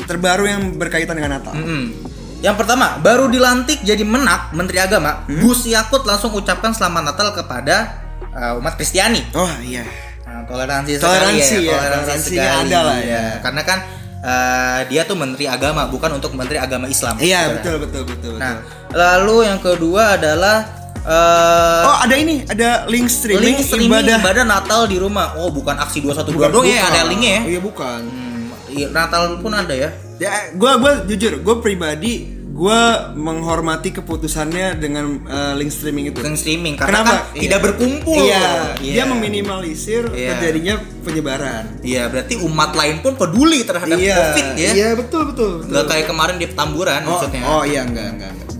terbaru 0.06 0.46
yang 0.46 0.62
berkaitan 0.78 1.18
dengan 1.18 1.42
Natal 1.42 1.58
Mm-mm. 1.58 1.90
Yang 2.38 2.60
pertama, 2.60 3.00
baru 3.00 3.26
dilantik 3.26 3.80
jadi 3.82 4.04
menak 4.04 4.52
Menteri 4.52 4.76
Agama, 4.76 5.24
Gus 5.26 5.64
Yakut 5.64 6.04
langsung 6.04 6.28
ucapkan 6.36 6.70
selamat 6.70 7.02
Natal 7.08 7.32
kepada 7.32 8.04
uh, 8.30 8.60
umat 8.60 8.76
Kristiani. 8.76 9.24
oh 9.32 9.48
iya 9.64 9.80
Nah, 10.24 10.44
toleransi, 10.44 11.00
Toleransi 11.00 11.40
sekali 11.40 11.66
ya, 11.66 11.78
toleransinya 11.78 12.50
ada 12.62 12.78
lah 12.84 12.98
ya. 13.00 13.24
Karena 13.40 13.62
kan 13.64 13.78
uh, 14.24 14.80
dia 14.84 15.04
tuh 15.04 15.14
Menteri 15.14 15.44
Agama, 15.46 15.84
bukan 15.86 16.16
untuk 16.16 16.32
Menteri 16.32 16.56
Agama 16.56 16.88
Islam. 16.88 17.20
iya 17.20 17.52
betul 17.52 17.76
betul 17.78 18.02
betul 18.04 18.32
Nah, 18.34 18.58
betul. 18.58 18.96
lalu 18.96 19.36
yang 19.44 19.60
kedua 19.60 20.16
adalah 20.16 20.56
uh, 21.04 21.82
oh 21.84 21.96
ada 22.00 22.14
ini 22.14 22.42
ada 22.44 22.84
link 22.86 23.06
streaming, 23.06 23.44
link 23.54 23.60
streaming 23.62 23.92
ibadah 23.92 24.16
ibadah. 24.18 24.44
Natal 24.44 24.80
di 24.86 24.96
rumah. 24.96 25.36
Oh, 25.36 25.48
bukan 25.48 25.76
aksi 25.76 26.00
21 26.00 26.24
Bukan, 26.24 26.32
bulan 26.32 26.50
doang 26.50 26.66
ya, 26.66 26.80
ada 26.82 27.00
linknya 27.04 27.30
ya. 27.30 27.42
iya 27.46 27.60
bukan 27.60 28.00
Hmm, 28.04 28.44
iya, 28.70 28.86
Natal 28.90 29.38
pun 29.38 29.52
ada 29.52 29.74
ya. 29.74 29.90
ya 30.16 30.30
gua 30.54 30.78
gua 30.78 30.92
jujur 31.04 31.38
gua 31.40 31.58
pribadi 31.58 32.30
gua 32.54 32.80
menghormati 33.12 33.90
keputusannya 33.90 34.78
dengan 34.78 35.18
eh, 35.20 35.54
link 35.54 35.68
streaming 35.68 36.06
itu 36.08 36.22
Link 36.22 36.38
streaming 36.38 36.74
karena 36.74 37.02
Kenapa? 37.02 37.10
kan 37.10 37.18
Iya. 37.28 37.40
tidak 37.42 37.60
berkumpul. 37.60 38.14
iya 38.20 38.46
Iya. 38.78 38.92
dia 38.94 39.04
meminimalisir 39.04 40.02
Iya. 40.08 40.28
terjadinya 40.32 40.74
penyebaran 41.02 41.64
Iya, 41.82 42.06
berarti 42.06 42.38
umat 42.38 42.70
lain 42.72 43.02
pun 43.02 43.12
peduli 43.14 43.62
terhadap 43.62 43.98
iya 43.98 44.14
COVID 44.14 44.46
ya. 44.54 44.70
iya 44.72 44.88
betul 44.94 45.22
betul 45.26 45.50
betul 45.58 45.68
Nggak 45.68 45.84
kayak 45.88 46.06
kemarin 46.06 46.36
di 46.36 46.46
Petamburan 46.46 47.00
oh, 47.02 47.08
maksudnya. 47.10 47.42
oh 47.44 47.62
iya 47.62 47.80
enggak 47.82 48.08
enggak 48.08 48.30
enggak 48.30 48.52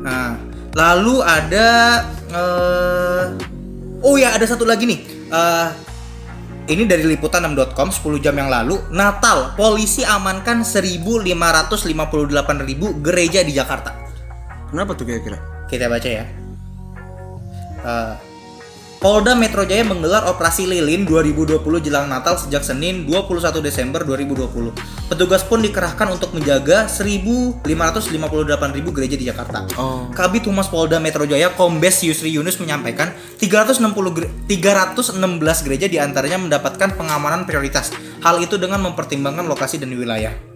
Nah, 0.00 0.30
lalu 0.72 1.16
ada 1.18 1.68
eh 2.30 3.24
Oh 3.98 4.14
ya, 4.14 4.30
ada 4.30 4.44
satu 4.44 4.62
lagi 4.62 4.84
nih. 4.84 5.00
Eh 5.26 5.68
ini 6.64 6.88
dari 6.88 7.04
liputan6.com 7.04 7.92
10 7.92 8.24
jam 8.24 8.32
yang 8.40 8.48
lalu, 8.48 8.80
Natal, 8.88 9.52
polisi 9.52 10.00
amankan 10.00 10.64
1558 10.64 11.28
ribu 12.64 12.96
gereja 13.04 13.44
di 13.44 13.52
Jakarta. 13.52 13.92
kenapa 14.72 14.96
tuh 14.96 15.04
kira-kira 15.06 15.38
Kita 15.68 15.92
baca 15.92 16.08
ya. 16.08 16.24
Eh, 17.84 18.14
Polda 19.04 19.36
Metro 19.36 19.68
Jaya 19.68 19.84
menggelar 19.84 20.24
operasi 20.32 20.64
lilin 20.64 21.04
2020 21.04 21.60
jelang 21.84 22.08
Natal 22.08 22.40
sejak 22.40 22.64
Senin 22.64 23.04
21 23.04 23.60
Desember 23.60 24.00
2020. 24.00 24.72
Petugas 25.12 25.44
pun 25.44 25.60
dikerahkan 25.60 26.08
untuk 26.08 26.32
menjaga 26.32 26.88
1558.000 26.88 27.68
gereja 28.96 29.16
di 29.20 29.28
Jakarta. 29.28 29.68
Oh. 29.76 30.08
Kabit 30.08 30.48
Humas 30.48 30.72
Polda 30.72 30.96
Metro 31.04 31.28
Jaya 31.28 31.52
Kombes 31.52 32.00
Yusri 32.00 32.32
Yunus 32.32 32.56
menyampaikan 32.56 33.12
360 33.36 33.92
gere- 34.16 34.32
316 34.48 35.20
gereja 35.68 35.84
di 35.84 36.00
antaranya 36.00 36.40
mendapatkan 36.40 36.96
pengamanan 36.96 37.44
prioritas. 37.44 37.92
Hal 38.24 38.40
itu 38.40 38.56
dengan 38.56 38.80
mempertimbangkan 38.88 39.44
lokasi 39.44 39.76
dan 39.76 39.92
wilayah. 39.92 40.53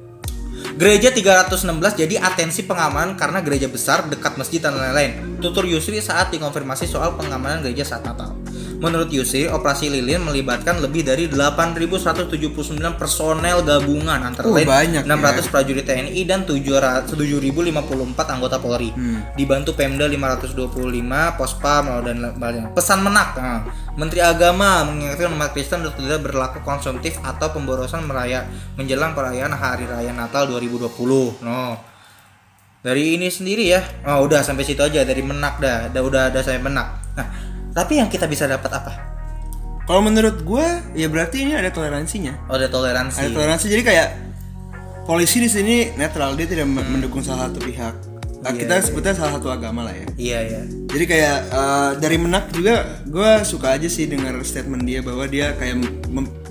Gereja 0.79 1.11
316 1.11 1.99
jadi 1.99 2.23
atensi 2.23 2.63
pengamanan 2.63 3.19
karena 3.19 3.43
gereja 3.43 3.67
besar, 3.67 4.07
dekat 4.07 4.39
masjid 4.39 4.63
dan 4.63 4.79
lain-lain. 4.79 5.43
Tutur 5.43 5.67
Yusri 5.67 5.99
saat 5.99 6.31
dikonfirmasi 6.31 6.87
soal 6.87 7.19
pengamanan 7.19 7.67
gereja 7.67 7.83
saat 7.83 8.07
Natal. 8.07 8.39
Menurut 8.79 9.11
Yusri, 9.11 9.51
operasi 9.51 9.91
lilin 9.91 10.23
melibatkan 10.23 10.79
lebih 10.79 11.03
dari 11.03 11.27
8.179 11.27 12.79
personel 12.95 13.67
gabungan 13.67 14.23
antara 14.23 14.47
Oh, 14.47 14.55
lain 14.55 14.71
banyak 14.71 15.03
ya. 15.03 15.19
600 15.19 15.51
prajurit 15.51 15.83
TNI 15.83 16.23
dan 16.23 16.47
700 16.47 17.11
7.054 17.11 18.35
anggota 18.39 18.63
Polri. 18.63 18.95
Hmm. 18.95 19.27
Dibantu 19.35 19.75
Pemda 19.75 20.07
525, 20.07 21.35
Pospam 21.35 21.85
dan 22.07 22.17
lain-lain. 22.23 22.71
Pesan 22.71 23.03
menak. 23.03 23.35
Nah, 23.35 23.67
Menteri 23.99 24.23
Agama 24.23 24.87
mengingatkan 24.87 25.35
umat 25.35 25.51
Kristen 25.51 25.83
untuk 25.83 25.99
tidak 25.99 26.23
berlaku 26.23 26.63
konsumtif 26.63 27.19
atau 27.27 27.51
pemborosan 27.51 28.07
meraya 28.07 28.47
menjelang 28.79 29.11
perayaan 29.11 29.59
Hari 29.59 29.91
Raya 29.91 30.15
Natal 30.15 30.47
2020. 30.47 31.43
No. 31.43 31.75
Dari 32.79 33.19
ini 33.19 33.27
sendiri 33.27 33.75
ya. 33.75 33.83
Oh, 34.07 34.23
udah 34.23 34.47
sampai 34.47 34.63
situ 34.63 34.79
aja 34.79 35.03
dari 35.03 35.19
menak 35.19 35.59
dah. 35.59 35.91
Udah 35.91 36.03
udah 36.07 36.23
ada 36.31 36.41
saya 36.47 36.63
menak. 36.63 37.11
Nah, 37.19 37.27
tapi 37.79 37.93
yang 37.97 38.11
kita 38.11 38.27
bisa 38.27 38.45
dapat 38.45 38.75
apa? 38.75 38.93
kalau 39.85 40.03
menurut 40.03 40.43
gua 40.43 40.83
ya 40.93 41.07
berarti 41.07 41.47
ini 41.47 41.55
ada 41.55 41.71
toleransinya 41.71 42.35
Oh, 42.45 42.59
ada 42.59 42.67
toleransi. 42.67 43.23
ada 43.23 43.31
toleransi 43.31 43.67
jadi 43.71 43.83
kayak 43.83 44.09
polisi 45.05 45.39
di 45.39 45.49
sini 45.49 45.77
netral 45.95 46.35
dia 46.35 46.45
tidak 46.45 46.67
mendukung 46.67 47.23
salah 47.23 47.47
satu 47.47 47.63
pihak 47.63 47.95
Nah, 48.39 48.55
Iya, 48.55 48.61
kita 48.63 48.75
iya. 48.79 48.85
sebutnya 48.87 49.13
salah 49.19 49.33
satu 49.35 49.51
agama 49.51 49.83
lah 49.83 49.91
ya 49.91 50.07
Iya, 50.15 50.39
iya. 50.47 50.63
jadi 50.87 51.05
kayak 51.05 51.37
eh, 51.51 51.91
dari 51.99 52.17
menak 52.17 52.55
juga 52.55 53.03
gue 53.03 53.31
suka 53.43 53.75
aja 53.75 53.91
sih 53.91 54.07
dengar 54.07 54.31
statement 54.47 54.87
dia 54.87 55.03
bahwa 55.03 55.27
dia 55.27 55.59
kayak 55.59 55.83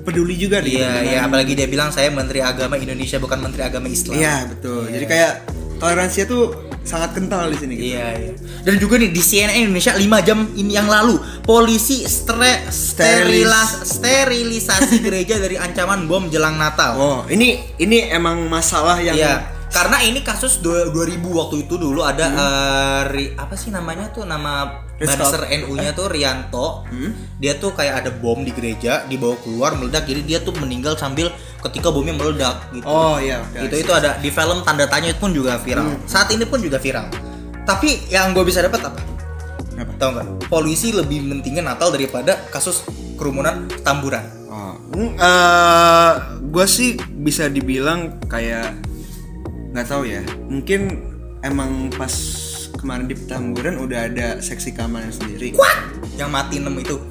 peduli 0.03 0.35
juga 0.35 0.59
nih 0.59 0.83
Iya, 0.83 0.91
iya, 1.05 1.19
apalagi 1.23 1.55
dia 1.55 1.63
bilang 1.63 1.87
saya 1.89 2.11
Menteri 2.11 2.43
Agama 2.43 2.75
Indonesia 2.75 3.15
bukan 3.17 3.39
Menteri 3.39 3.63
Agama 3.63 3.87
Islam. 3.87 4.19
Iya, 4.19 4.51
betul 4.51 4.83
jadi 4.91 5.05
kayak 5.07 5.31
toleransinya 5.79 6.27
tuh 6.27 6.43
sangat 6.87 7.11
kental 7.11 7.45
di 7.47 7.57
sini 7.57 7.73
gitu. 7.75 7.91
Iya, 7.91 8.07
iya. 8.17 8.31
Dan 8.63 8.75
juga 8.77 8.95
nih 8.95 9.11
di 9.11 9.19
CNN 9.19 9.59
Indonesia 9.61 9.91
5 9.91 10.01
jam 10.23 10.47
ini 10.53 10.71
yang 10.71 10.87
lalu, 10.87 11.15
polisi 11.41 12.01
stre 12.03 12.63
sterilas 12.67 13.83
sterilisasi 13.85 14.97
gereja 15.05 15.35
dari 15.35 15.55
ancaman 15.55 16.05
bom 16.05 16.27
jelang 16.27 16.55
Natal. 16.55 16.95
oh 16.95 17.19
ini 17.27 17.47
ini 17.75 18.07
emang 18.07 18.47
masalah 18.47 18.97
yang 18.97 19.13
Iya. 19.13 19.35
Karena 19.67 19.99
ini 19.99 20.23
kasus 20.23 20.57
dua- 20.57 20.87
2000 20.87 21.19
waktu 21.27 21.55
itu 21.61 21.75
dulu 21.75 21.99
ada 21.99 22.25
Hmm. 22.25 22.39
Ri- 23.09 23.35
apa 23.35 23.51
sih 23.53 23.67
namanya 23.67 24.07
tuh 24.09 24.23
nama 24.23 24.86
Banser 24.97 25.45
NU-nya 25.61 25.93
tuh 25.93 26.09
Rianto. 26.09 26.83
Dia 27.37 27.61
tuh 27.61 27.73
kayak 27.73 28.01
ada 28.05 28.09
bom 28.09 28.41
di 28.41 28.49
gereja, 28.49 29.05
dibawa 29.05 29.37
keluar 29.45 29.77
meledak. 29.77 30.09
Jadi 30.09 30.25
dia 30.25 30.41
tuh 30.41 30.57
meninggal 30.57 30.97
sambil 30.97 31.29
ketika 31.57 31.89
bomnya 31.89 32.13
meledak 32.13 32.69
gitu. 32.71 32.85
oh 32.85 33.17
iya 33.17 33.41
oke. 33.41 33.65
itu 33.65 33.75
itu 33.83 33.91
ada 33.91 34.15
di 34.21 34.29
film 34.29 34.61
tanda 34.63 34.85
tanya 34.87 35.11
pun 35.17 35.33
juga 35.33 35.57
viral 35.57 35.97
saat 36.05 36.29
ini 36.31 36.45
pun 36.45 36.61
juga 36.61 36.77
viral 36.77 37.09
tapi 37.65 38.07
yang 38.07 38.31
gue 38.31 38.45
bisa 38.45 38.61
dapat 38.63 38.87
apa 38.87 39.01
Apa? 39.75 39.91
tahu 39.97 40.09
nggak 40.15 40.27
polisi 40.47 40.93
lebih 40.93 41.25
mentingin 41.25 41.65
Natal 41.65 41.89
daripada 41.89 42.37
kasus 42.53 42.85
kerumunan 43.17 43.67
tamburan 43.81 44.23
Oh, 44.47 44.73
gue 46.49 46.65
sih 46.65 46.97
bisa 47.13 47.45
dibilang 47.45 48.17
kayak 48.25 48.73
nggak 49.69 49.85
tahu 49.85 50.09
ya. 50.09 50.25
Mungkin 50.49 50.97
emang 51.45 51.93
pas 51.93 52.09
kemarin 52.77 53.09
di 53.09 53.17
Petamburan 53.17 53.81
udah 53.81 53.99
ada 54.07 54.27
seksi 54.39 54.71
keamanan 54.71 55.09
sendiri. 55.09 55.57
Yang 56.15 56.29
mati 56.29 56.55
6 56.61 56.69
itu. 56.77 56.95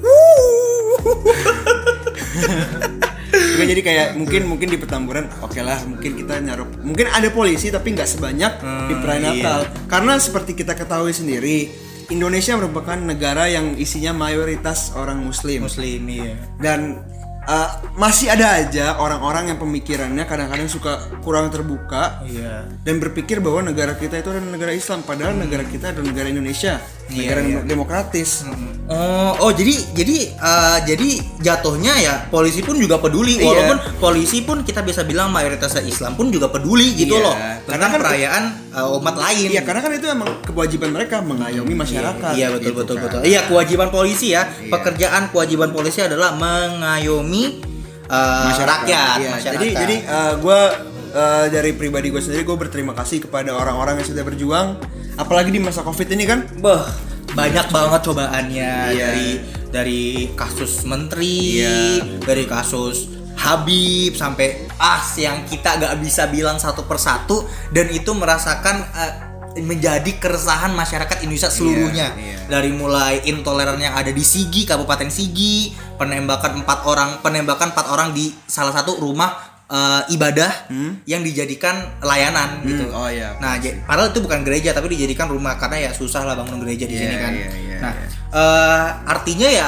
Oke, 3.57 3.63
jadi 3.65 3.81
kayak 3.81 4.07
mungkin 4.17 4.41
mungkin 4.45 4.69
di 4.69 4.77
Petamburan 4.77 5.25
oke 5.41 5.57
lah 5.65 5.81
mungkin 5.85 6.13
kita 6.13 6.37
nyarup 6.41 6.69
mungkin 6.85 7.09
ada 7.09 7.27
polisi 7.33 7.73
tapi 7.73 7.93
nggak 7.93 8.05
sebanyak 8.05 8.53
di 8.61 8.93
Hmm, 8.93 9.01
perayaan 9.01 9.23
iya. 9.33 9.33
Natal 9.33 9.59
karena 9.89 10.13
seperti 10.21 10.53
kita 10.53 10.77
ketahui 10.77 11.09
sendiri 11.09 11.69
Indonesia 12.13 12.53
merupakan 12.55 12.95
negara 12.95 13.49
yang 13.49 13.73
isinya 13.75 14.13
mayoritas 14.13 14.93
orang 14.93 15.25
Muslim 15.25 15.65
Muslim 15.65 16.01
iya. 16.05 16.37
dan 16.61 17.01
uh, 17.47 17.69
masih 17.95 18.27
ada 18.29 18.59
aja 18.61 18.99
orang-orang 18.99 19.55
yang 19.55 19.59
pemikirannya 19.59 20.23
kadang-kadang 20.27 20.69
suka 20.69 20.99
kurang 21.23 21.49
terbuka 21.49 22.21
Iya. 22.27 22.67
dan 22.83 22.99
berpikir 22.99 23.39
bahwa 23.39 23.63
negara 23.71 23.95
kita 23.95 24.19
itu 24.19 24.29
adalah 24.29 24.51
negara 24.51 24.71
Islam 24.75 25.01
padahal 25.01 25.33
negara 25.39 25.63
kita 25.63 25.95
adalah 25.95 26.11
negara 26.11 26.27
Indonesia 26.29 26.77
Iya, 27.07 27.23
negara 27.23 27.39
iya. 27.41 27.59
demokratis 27.63 28.43
Oh, 28.87 29.31
oh 29.43 29.51
jadi 29.51 29.75
jadi 29.91 30.15
eh, 30.31 30.77
jadi 30.85 31.07
jatuhnya 31.39 31.93
ya 31.99 32.15
polisi 32.27 32.63
pun 32.63 32.75
juga 32.75 32.95
peduli 32.95 33.35
Iya. 33.35 33.43
walaupun 33.43 33.77
polisi 33.99 34.43
pun 34.43 34.63
kita 34.63 34.79
bisa 34.79 35.03
bilang 35.03 35.27
mayoritasnya 35.27 35.83
Islam 35.83 36.15
pun 36.15 36.31
juga 36.31 36.47
peduli 36.47 36.95
gitu 36.95 37.15
Iya. 37.15 37.23
loh 37.23 37.35
Karena 37.67 37.87
kan- 37.87 37.99
perayaan 37.99 38.43
eh, 38.71 38.95
umat 38.95 39.15
lain. 39.17 39.47
Iya 39.49 39.61
karena 39.61 39.81
kan 39.81 39.91
itu 39.91 40.07
emang 40.07 40.39
kewajiban 40.41 40.91
mereka 40.91 41.19
mengayomi 41.19 41.75
masyarakat. 41.75 42.31
Iya 42.31 42.47
betul 42.49 42.63
gitu 42.65 42.79
betul 42.79 42.95
kan. 42.95 43.03
betul. 43.03 43.19
Iya 43.23 43.39
kewajiban 43.43 43.89
polisi 43.89 44.27
ya. 44.31 44.47
Iya. 44.47 44.71
Pekerjaan 44.71 45.23
kewajiban 45.31 45.69
polisi 45.71 45.99
adalah 45.99 46.31
mengayomi 46.31 47.43
eh, 48.07 48.51
rakyat, 48.55 49.17
Iya, 49.19 49.29
masyarakat. 49.35 49.51
Jadi 49.51 49.67
jadi 49.75 49.95
gue 50.39 50.59
dari 51.49 51.71
pribadi 51.73 52.07
gue 52.07 52.21
sendiri 52.21 52.45
gue 52.45 52.55
berterima 52.55 52.93
kasih 52.93 53.19
kepada 53.19 53.51
orang-orang 53.51 53.99
yang 53.99 54.07
sudah 54.07 54.23
berjuang, 54.23 54.77
apalagi 55.17 55.49
di 55.51 55.59
masa 55.59 55.81
covid 55.83 56.07
ini 56.13 56.23
kan. 56.23 56.45
Beh, 56.61 56.85
banyak 57.33 57.67
banget 57.73 58.01
cobaannya 58.05 58.71
Iya. 58.93 58.95
dari 58.95 59.29
dari 59.67 60.01
kasus 60.37 60.87
menteri, 60.87 61.59
Iya. 61.59 62.05
dari 62.23 62.47
kasus 62.47 63.17
Habib 63.37 64.17
sampai 64.17 64.65
as 64.81 65.13
yang 65.21 65.45
kita 65.45 65.77
gak 65.77 65.93
bisa 66.01 66.25
bilang 66.25 66.57
satu 66.57 66.89
persatu 66.89 67.45
dan 67.69 67.85
itu 67.93 68.09
merasakan 68.17 68.81
eh, 68.97 69.13
menjadi 69.61 70.17
keresahan 70.17 70.73
masyarakat 70.73 71.25
Indonesia 71.25 71.49
seluruhnya 71.49 72.13
iya. 72.17 72.37
dari 72.49 72.73
mulai 72.73 73.25
intoleran 73.25 73.77
yang 73.77 73.93
ada 73.93 74.09
di 74.09 74.21
Sigi 74.21 74.65
Kabupaten 74.65 75.09
Sigi 75.09 75.73
penembakan 75.97 76.61
empat 76.61 76.85
orang 76.85 77.09
penembakan 77.25 77.73
empat 77.73 77.87
orang 77.89 78.13
di 78.13 78.33
salah 78.45 78.73
satu 78.73 79.01
rumah 79.01 79.56
eh, 79.67 80.01
ibadah 80.09 80.51
yang 81.03 81.21
dijadikan 81.21 81.75
layanan 81.99 82.63
gitu 82.63 82.87
oh 82.89 83.07
iya. 83.07 83.35
Nah, 83.37 83.55
padahal 83.83 84.09
itu 84.09 84.19
bukan 84.19 84.41
gereja 84.41 84.71
tapi 84.71 84.87
dijadikan 84.89 85.27
rumah 85.27 85.55
karena 85.55 85.87
ya 85.87 85.91
susah 85.91 86.23
lah 86.23 86.33
bangun 86.33 86.59
gereja 86.61 86.83
di 86.83 86.93
Iya, 86.93 87.01
sini 87.01 87.15
kan. 87.15 87.31
iya, 87.31 87.47
iya, 87.49 87.77
nah, 87.77 87.93
iya. 87.93 88.07
eh, 88.31 88.87
artinya 89.05 89.49
ya 89.49 89.67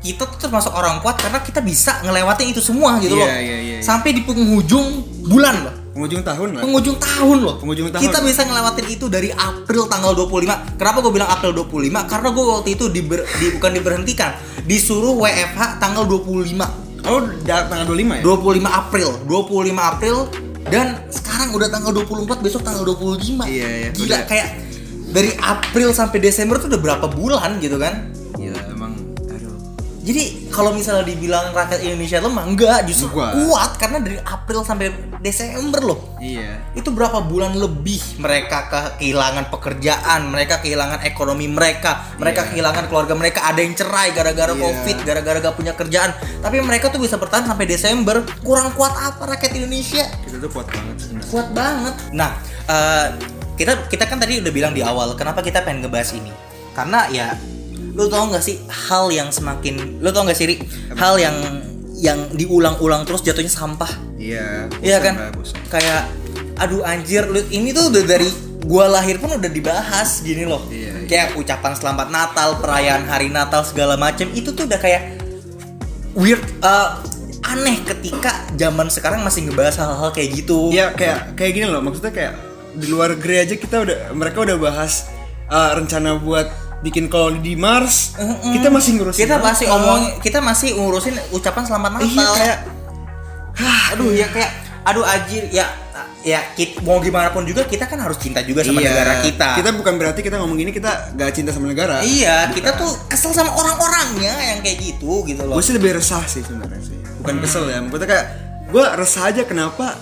kita 0.00 0.28
tuh 0.28 0.36
termasuk 0.38 0.68
orang 0.70 1.00
kuat 1.00 1.16
karena 1.16 1.40
kita 1.40 1.60
bisa 1.60 1.96
ngelewatin 2.00 2.52
itu 2.52 2.60
semua 2.60 3.00
gitu 3.00 3.16
Iya, 3.16 3.24
loh. 3.24 3.28
iya, 3.28 3.40
iya, 3.40 3.56
iya. 3.60 3.78
Sampai 3.80 4.12
di 4.12 4.20
penghujung 4.20 5.00
bulan 5.24 5.64
loh. 5.64 5.74
Penghujung 5.94 6.20
tahun 6.20 6.48
lah. 6.52 6.60
Penghujung 6.60 6.96
tahun 6.98 7.36
loh. 7.40 7.54
Penghujung 7.56 7.88
tahun. 7.88 8.02
Kita 8.02 8.18
bisa 8.20 8.42
ngelewatin 8.44 8.86
itu 8.90 9.06
dari 9.08 9.30
April 9.30 9.86
tanggal 9.86 10.12
25. 10.12 10.76
Kenapa 10.76 10.98
gue 11.00 11.12
bilang 11.14 11.30
April 11.30 11.54
25? 11.56 12.04
Karena 12.04 12.28
gue 12.28 12.44
waktu 12.44 12.68
itu 12.74 12.84
diber- 12.90 13.24
di, 13.38 13.46
bukan 13.54 13.70
diberhentikan, 13.72 14.30
disuruh 14.66 15.16
WFH 15.16 15.78
tanggal 15.78 16.04
25. 16.04 16.83
Oh, 17.04 17.20
tanggal 17.44 17.84
25 17.84 18.16
ya? 18.16 18.22
25 18.24 18.64
April 18.64 19.08
25 19.28 19.76
April 19.76 20.16
dan 20.72 20.86
sekarang 21.12 21.52
udah 21.52 21.68
tanggal 21.68 21.92
24 21.92 22.40
besok 22.40 22.64
tanggal 22.64 22.84
25 22.88 23.44
Iya, 23.44 23.68
iya, 23.68 23.88
gila 23.92 24.08
udah. 24.08 24.20
kayak 24.24 24.48
dari 25.12 25.30
April 25.36 25.92
sampai 25.92 26.18
Desember 26.18 26.56
tuh 26.56 26.72
udah 26.72 26.80
berapa 26.80 27.06
bulan 27.12 27.60
gitu 27.60 27.76
kan. 27.78 28.08
Jadi 30.04 30.22
kalau 30.52 30.70
misalnya 30.70 31.02
dibilang 31.02 31.50
rakyat 31.50 31.80
Indonesia 31.80 32.20
lemah 32.20 32.44
enggak 32.44 32.78
justru 32.84 33.08
Enggak. 33.10 33.32
kuat 33.40 33.70
karena 33.74 33.98
dari 33.98 34.18
April 34.20 34.60
sampai 34.60 34.92
Desember 35.18 35.80
loh 35.80 36.00
Iya. 36.20 36.60
itu 36.72 36.88
berapa 36.88 37.24
bulan 37.24 37.56
lebih 37.56 38.20
mereka 38.20 38.68
ke- 38.68 38.92
kehilangan 39.00 39.48
pekerjaan, 39.48 40.28
mereka 40.28 40.60
kehilangan 40.60 41.00
ekonomi 41.02 41.48
mereka, 41.48 42.04
mereka 42.16 42.44
Iya. 42.44 42.48
kehilangan 42.52 42.84
keluarga 42.86 43.14
mereka, 43.14 43.44
ada 43.44 43.60
yang 43.60 43.72
cerai 43.72 44.12
gara-gara 44.12 44.52
Iya. 44.52 44.60
covid, 44.60 44.96
gara-gara 45.02 45.38
gak 45.40 45.54
punya 45.54 45.72
kerjaan. 45.72 46.12
Tapi 46.40 46.56
mereka 46.60 46.88
tuh 46.88 46.98
bisa 46.98 47.16
bertahan 47.16 47.44
sampai 47.44 47.64
Desember. 47.64 48.20
Kurang 48.40 48.72
kuat 48.72 48.92
apa 48.92 49.24
rakyat 49.26 49.52
Indonesia? 49.54 50.04
Kita 50.22 50.36
tuh 50.38 50.50
kuat 50.50 50.68
banget 50.68 50.96
sebenarnya. 50.98 51.28
Kuat 51.28 51.48
banget. 51.50 51.94
Nah, 52.12 52.30
eh, 52.66 53.06
kita 53.54 53.72
kita 53.86 54.04
kan 54.04 54.18
tadi 54.18 54.40
udah 54.40 54.52
bilang 54.52 54.72
di 54.72 54.80
awal, 54.80 55.12
kenapa 55.14 55.40
kita 55.40 55.60
pengen 55.60 55.84
ngebahas 55.84 56.12
ini? 56.12 56.32
Karena 56.72 57.06
ya, 57.08 57.32
lu 57.94 58.10
tau 58.10 58.26
gak 58.30 58.42
sih 58.42 58.58
hal 58.66 59.08
yang 59.14 59.30
semakin, 59.30 60.02
lu 60.02 60.10
tau 60.10 60.26
gak 60.26 60.34
sih 60.34 60.46
Ri? 60.50 60.56
hal 60.98 61.14
yang 61.18 61.36
yang 61.94 62.18
diulang-ulang 62.34 63.06
terus 63.06 63.22
jatuhnya 63.22 63.48
sampah. 63.48 63.88
Iya. 64.18 64.68
Iya 64.82 64.98
kan? 65.00 65.14
lah, 65.14 65.30
bosan. 65.32 65.56
Kayak 65.70 66.10
aduh 66.58 66.82
anjir 66.86 67.26
lu 67.26 67.40
ini 67.50 67.74
tuh 67.74 67.90
udah 67.90 68.02
dari 68.06 68.28
gua 68.66 68.90
lahir 68.90 69.18
pun 69.22 69.30
udah 69.32 69.50
dibahas 69.50 70.20
gini 70.20 70.44
loh. 70.44 70.66
Iya, 70.68 71.06
iya. 71.06 71.06
Kayak 71.06 71.28
ucapan 71.38 71.72
selamat 71.78 72.08
Natal, 72.10 72.58
perayaan 72.58 73.06
hari 73.06 73.30
Natal 73.30 73.62
segala 73.62 73.94
macem 73.94 74.28
itu 74.34 74.50
tuh 74.50 74.66
udah 74.66 74.80
kayak 74.82 75.22
weird 76.18 76.42
eh, 76.42 76.90
aneh 77.44 77.78
ketika 77.86 78.42
zaman 78.58 78.90
sekarang 78.90 79.20
masih 79.22 79.46
ngebahas 79.46 79.78
hal-hal 79.78 80.10
kayak 80.10 80.44
gitu. 80.44 80.74
Iya 80.74 80.92
kayak 80.96 81.38
kayak 81.38 81.52
gini 81.54 81.66
loh 81.70 81.80
maksudnya 81.80 82.10
kayak 82.10 82.34
di 82.74 82.90
luar 82.90 83.14
gereja 83.14 83.54
kita 83.54 83.86
udah 83.86 83.98
mereka 84.16 84.42
udah 84.42 84.58
bahas 84.58 85.06
uh, 85.46 85.78
rencana 85.78 86.18
buat 86.18 86.63
bikin 86.84 87.08
koloni 87.08 87.40
di 87.40 87.56
Mars 87.56 88.12
kita 88.44 88.68
masih 88.68 88.90
ngurusin 88.94 89.18
Kita 89.18 89.36
masih 89.38 89.64
Natal. 89.64 89.74
ngomong 89.74 90.00
kita 90.20 90.38
masih 90.38 90.68
ngurusin 90.76 91.14
ucapan 91.32 91.62
selamat 91.64 91.90
Natal. 91.94 92.04
iya 92.06 92.28
kayak 92.30 92.58
aduh 93.90 94.10
ya 94.12 94.26
kayak 94.28 94.50
aduh 94.84 95.00
anjir 95.02 95.48
ya 95.48 95.64
ya 96.20 96.40
kit- 96.52 96.80
mau 96.80 96.98
gimana 96.98 97.28
pun 97.28 97.44
juga 97.44 97.64
kita 97.64 97.84
kan 97.84 97.96
harus 97.98 98.16
cinta 98.16 98.40
juga 98.40 98.60
sama 98.60 98.80
iya, 98.80 98.88
negara 98.90 99.12
kita. 99.20 99.48
kita 99.56 99.70
bukan 99.72 99.94
berarti 99.94 100.20
kita 100.20 100.36
ngomong 100.36 100.56
gini 100.56 100.72
kita 100.72 101.12
gak 101.12 101.30
cinta 101.32 101.52
sama 101.52 101.68
negara 101.68 102.00
Iya, 102.00 102.48
kita 102.48 102.72
tuh 102.74 102.88
kesel 103.06 103.28
sama 103.30 103.52
orang-orangnya 103.52 104.32
yang 104.32 104.58
kayak 104.60 104.76
gitu 104.82 105.20
gitu 105.22 105.40
loh. 105.42 105.56
gue 105.56 105.64
sih 105.64 105.72
lebih 105.72 105.96
resah 105.96 106.24
sih 106.24 106.40
sebenarnya 106.40 106.80
sih 106.80 106.96
bukan 107.18 107.40
kesel 107.40 107.64
ya 107.66 107.78
maksudnya 107.78 108.08
kayak 108.08 108.26
gue 108.66 108.84
resah 108.94 109.22
aja 109.26 109.42
kenapa 109.44 110.00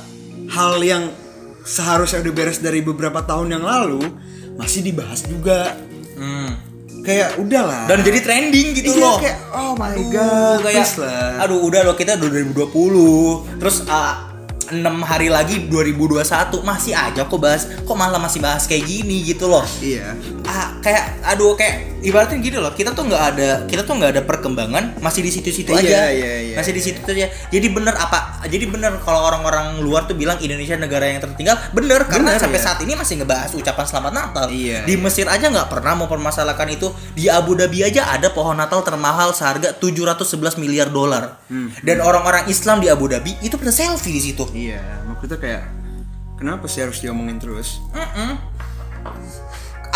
hal 0.48 0.78
yang 0.78 1.10
seharusnya 1.62 2.18
udah 2.20 2.32
beres 2.32 2.58
dari 2.58 2.80
beberapa 2.80 3.18
tahun 3.20 3.52
yang 3.52 3.62
lalu 3.62 4.02
masih 4.56 4.82
dibahas 4.82 5.22
juga 5.22 5.74
Hmm. 6.12 6.54
Kayak 7.02 7.34
udahlah 7.36 7.84
Dan 7.84 8.00
jadi 8.00 8.18
trending 8.18 8.72
gitu 8.72 8.94
Iya, 8.94 9.02
loh. 9.02 9.18
kayak, 9.18 9.38
oh 9.50 9.72
my 9.74 9.90
Aduh, 9.90 10.08
god 10.08 10.58
kayak 10.62 10.88
lah 10.96 11.30
aduh 11.42 11.58
udah 11.60 11.80
loh 11.82 11.94
kita 11.94 12.14
2020. 12.14 13.58
Terus 13.58 13.76
uh, 13.86 14.14
6 14.70 14.78
hari 15.02 15.28
lagi 15.28 15.68
2021 15.68 16.22
masih 16.62 16.94
aja 16.94 17.26
kok 17.26 17.36
bahas 17.36 17.68
kok 17.68 17.92
malah 17.92 18.16
masih 18.16 18.40
bahas 18.40 18.64
kayak 18.64 18.86
gini 18.86 19.20
gitu 19.22 19.44
loh. 19.44 19.66
iya 19.78 20.16
Ah, 20.44 20.74
kayak 20.78 21.22
aduh 21.24 21.54
kayak 21.54 21.74
ibaratnya 22.00 22.36
gini 22.36 22.56
loh 22.56 22.70
kita 22.70 22.90
tuh 22.90 23.04
nggak 23.04 23.22
ada 23.30 23.50
kita 23.64 23.82
tuh 23.82 23.94
nggak 23.94 24.10
ada 24.10 24.22
perkembangan 24.22 24.98
masih 24.98 25.22
di 25.22 25.30
situ-situ 25.30 25.70
Iya, 25.70 25.78
aja 25.78 25.98
iya, 26.10 26.32
iya, 26.42 26.54
masih 26.54 26.70
di 26.70 26.82
situ 26.82 26.98
aja 27.00 27.26
jadi 27.46 27.66
bener 27.68 27.94
apa 27.94 28.42
jadi 28.44 28.66
bener 28.66 28.98
kalau 29.00 29.22
orang-orang 29.22 29.78
luar 29.78 30.04
tuh 30.04 30.12
bilang 30.12 30.36
Indonesia 30.36 30.74
negara 30.74 31.06
yang 31.06 31.18
tertinggal 31.18 31.54
bener 31.70 32.04
karena 32.04 32.34
Bener, 32.34 32.42
sampai 32.42 32.58
ya. 32.58 32.64
saat 32.64 32.78
ini 32.80 32.92
masih 32.92 33.22
ngebahas 33.22 33.50
ucapan 33.52 33.84
selamat 33.84 34.12
Natal 34.12 34.46
Iya, 34.48 34.82
di 34.82 34.92
iya. 34.92 35.00
Mesir 35.00 35.26
aja 35.26 35.46
nggak 35.46 35.68
pernah 35.68 35.94
mempermasalahkan 35.96 36.68
itu 36.68 36.86
di 37.12 37.26
Abu 37.26 37.54
Dhabi 37.54 37.84
aja 37.84 38.10
ada 38.10 38.28
pohon 38.28 38.54
Natal 38.54 38.82
termahal 38.82 39.30
seharga 39.30 39.70
711 39.72 40.26
miliar 40.56 40.88
dolar 40.88 41.38
Hmm. 41.46 41.68
dan 41.80 42.00
orang-orang 42.00 42.48
Islam 42.48 42.78
di 42.78 42.88
Abu 42.88 43.06
Dhabi 43.06 43.36
itu 43.40 43.54
pada 43.54 43.70
selfie 43.70 44.10
di 44.10 44.22
situ 44.22 44.44
iya 44.52 44.80
maksudnya 45.04 45.36
kayak 45.36 45.62
kenapa 46.34 46.66
sih 46.66 46.80
harus 46.80 46.98
diomongin 46.98 47.36
terus 47.36 47.78
Mm-mm. 47.92 48.40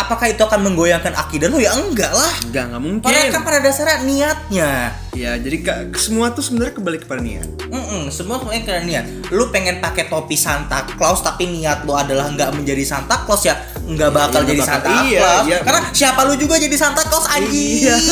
Apakah 0.07 0.25
itu 0.25 0.39
akan 0.39 0.59
menggoyangkan 0.63 1.11
akidah 1.13 1.45
lo 1.45 1.59
ya 1.59 1.71
enggak 1.71 2.09
lah 2.09 2.31
enggak 2.41 2.63
nggak 2.65 2.81
mungkin 2.81 3.03
Padahal 3.03 3.27
kan 3.29 3.43
pada 3.43 3.59
dasarnya 3.59 3.97
niatnya. 4.01 4.71
ya 5.11 5.35
jadi 5.35 5.57
ka- 5.59 5.97
semua 5.97 6.29
tuh 6.29 6.39
sebenarnya 6.39 6.73
kembali 6.73 6.97
kepada 6.99 7.19
niat 7.19 7.49
Mm-mm, 7.67 8.07
semua 8.07 8.37
semuanya 8.37 8.63
karena 8.63 8.83
niat. 8.85 9.05
Lu 9.29 9.49
pengen 9.49 9.77
pakai 9.77 10.05
topi 10.05 10.33
Santa 10.33 10.87
Claus 10.89 11.19
tapi 11.19 11.45
niat 11.45 11.83
lu 11.83 11.91
adalah 11.91 12.29
nggak 12.29 12.53
menjadi 12.53 12.87
Santa 12.87 13.21
Claus 13.21 13.43
ya 13.43 13.59
nggak 13.77 14.07
bakal 14.09 14.39
Iya, 14.39 14.47
jadi 14.47 14.55
nggak 14.55 14.69
Santa 14.69 14.87
bakal. 14.87 15.03
Iya, 15.03 15.19
Claus. 15.19 15.43
iya. 15.43 15.57
Karena 15.61 15.81
siapa 15.91 16.21
lu 16.23 16.33
juga 16.35 16.55
jadi 16.55 16.75
Santa 16.75 17.01
Claus 17.03 17.27
anjing. 17.27 17.83
Iya. 17.83 17.97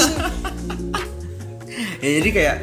ya 1.98 2.10
jadi 2.16 2.30
kayak 2.32 2.56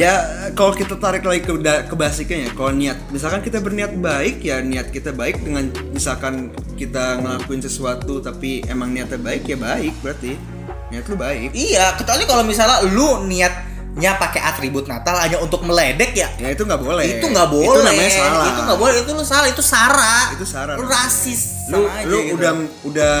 ya 0.00 0.14
kalau 0.52 0.72
kita 0.72 0.96
tarik 0.96 1.20
lagi 1.20 1.44
ke 1.44 1.52
ke 1.60 1.94
basicnya 1.94 2.48
ya 2.48 2.50
kalau 2.50 2.72
niat 2.72 2.96
misalkan 3.08 3.40
kita 3.40 3.60
berniat 3.60 3.92
baik 3.94 4.40
ya 4.40 4.64
niat 4.64 4.88
kita 4.88 5.12
baik 5.12 5.44
dengan 5.44 5.68
misalkan 5.92 6.48
kita 6.74 7.20
ngelakuin 7.20 7.60
sesuatu 7.60 8.18
tapi 8.18 8.64
emang 8.64 8.88
niatnya 8.88 9.20
baik 9.20 9.44
ya 9.44 9.60
baik 9.60 9.92
berarti 10.00 10.40
niat 10.88 11.04
lu 11.04 11.14
baik 11.14 11.52
Iya, 11.52 11.94
kecuali 11.94 12.24
kalau 12.24 12.42
misalnya 12.42 12.80
lu 12.88 13.28
niatnya 13.28 14.16
pakai 14.16 14.40
atribut 14.40 14.88
Natal 14.88 15.20
hanya 15.20 15.36
untuk 15.38 15.62
meledek 15.62 16.16
ya. 16.16 16.32
ya 16.34 16.48
itu 16.48 16.64
nggak 16.64 16.80
boleh 16.80 17.04
Itu 17.20 17.26
nggak 17.28 17.48
boleh. 17.48 17.68
itu 17.68 17.80
namanya 17.84 18.10
salah 18.10 18.46
Itu 18.48 18.60
nggak 18.64 18.80
boleh. 18.80 18.94
Itu 18.98 19.10
lu 19.12 19.22
salah. 19.22 19.48
Itu 19.52 19.62
sara. 19.62 20.16
Itu 20.34 20.46
sara 20.48 20.72
Lu 20.74 20.88
rasis. 20.88 21.40
lu 21.70 21.86
lu 22.08 22.18
gitu. 22.24 22.34
udah 22.34 22.52
udah 22.82 23.14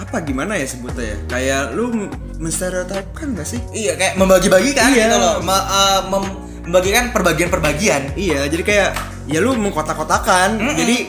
apa 0.00 0.16
gimana 0.24 0.56
ya 0.56 0.64
sebutnya 0.64 1.04
ya 1.04 1.16
kayak 1.28 1.62
lu 1.76 2.08
menstereotipkan 2.42 3.32
gak 3.32 3.46
sih 3.46 3.60
Iya 3.70 3.94
kayak 3.94 4.14
membagi-bagikan 4.16 4.90
Iya. 4.90 5.06
gitu 5.06 5.16
loh. 5.16 5.34
Me- 5.40 5.54
eh, 5.64 6.00
mem- 6.08 6.34
membagikan 6.62 7.04
perbagian-perbagian. 7.10 8.14
iya 8.14 8.46
jadi 8.46 8.62
kayak 8.62 8.90
ya 9.26 9.38
lu 9.38 9.54
mengkotak-kotakan 9.56 10.58
jadi 10.74 11.06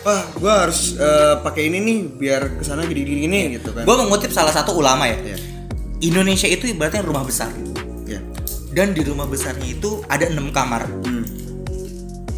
wah 0.00 0.24
gua 0.34 0.54
harus 0.64 0.96
eh, 0.96 1.36
pakai 1.38 1.68
ini 1.68 1.78
nih 1.78 1.98
biar 2.10 2.42
ke 2.56 2.62
sana 2.62 2.82
gini-gini 2.82 3.20
gini 3.22 3.40
gitu 3.54 3.70
kan 3.70 3.84
Gue 3.84 3.96
mengutip 3.98 4.28
salah 4.30 4.50
satu 4.50 4.72
ulama 4.72 5.04
ya. 5.04 5.16
Iya. 5.16 5.36
Indonesia 6.02 6.48
itu 6.48 6.64
ibaratnya 6.66 7.00
rumah 7.00 7.20
besar. 7.22 7.52
Iya. 8.02 8.24
Dan 8.70 8.92
di 8.92 9.00
rumah 9.00 9.24
besarnya 9.24 9.68
itu 9.68 10.00
ada 10.06 10.24
enam 10.24 10.48
kamar. 10.48 10.88
Hmm. 11.04 11.24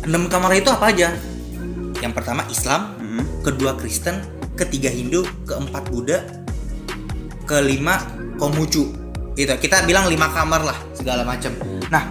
Enam 0.03 0.27
kamar 0.27 0.51
itu 0.53 0.67
apa 0.67 0.91
aja? 0.91 1.15
Yang 1.99 2.13
pertama 2.13 2.43
Islam, 2.49 2.99
Hmm. 2.99 3.23
kedua 3.41 3.75
Kristen, 3.75 4.19
ketiga 4.53 4.91
Hindu, 4.91 5.23
keempat 5.45 5.87
Buddha, 5.87 6.27
kelima 7.45 8.03
Konghucu. 8.43 8.91
Itu 9.39 9.55
kita 9.63 9.87
bilang 9.87 10.11
lima 10.11 10.27
kamar 10.35 10.67
lah 10.67 10.79
segala 10.93 11.23
macam. 11.23 11.55
Nah, 11.87 12.05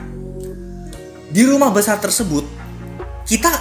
di 1.27 1.43
rumah 1.43 1.75
besar 1.75 1.99
tersebut 1.99 2.47
kita 3.27 3.51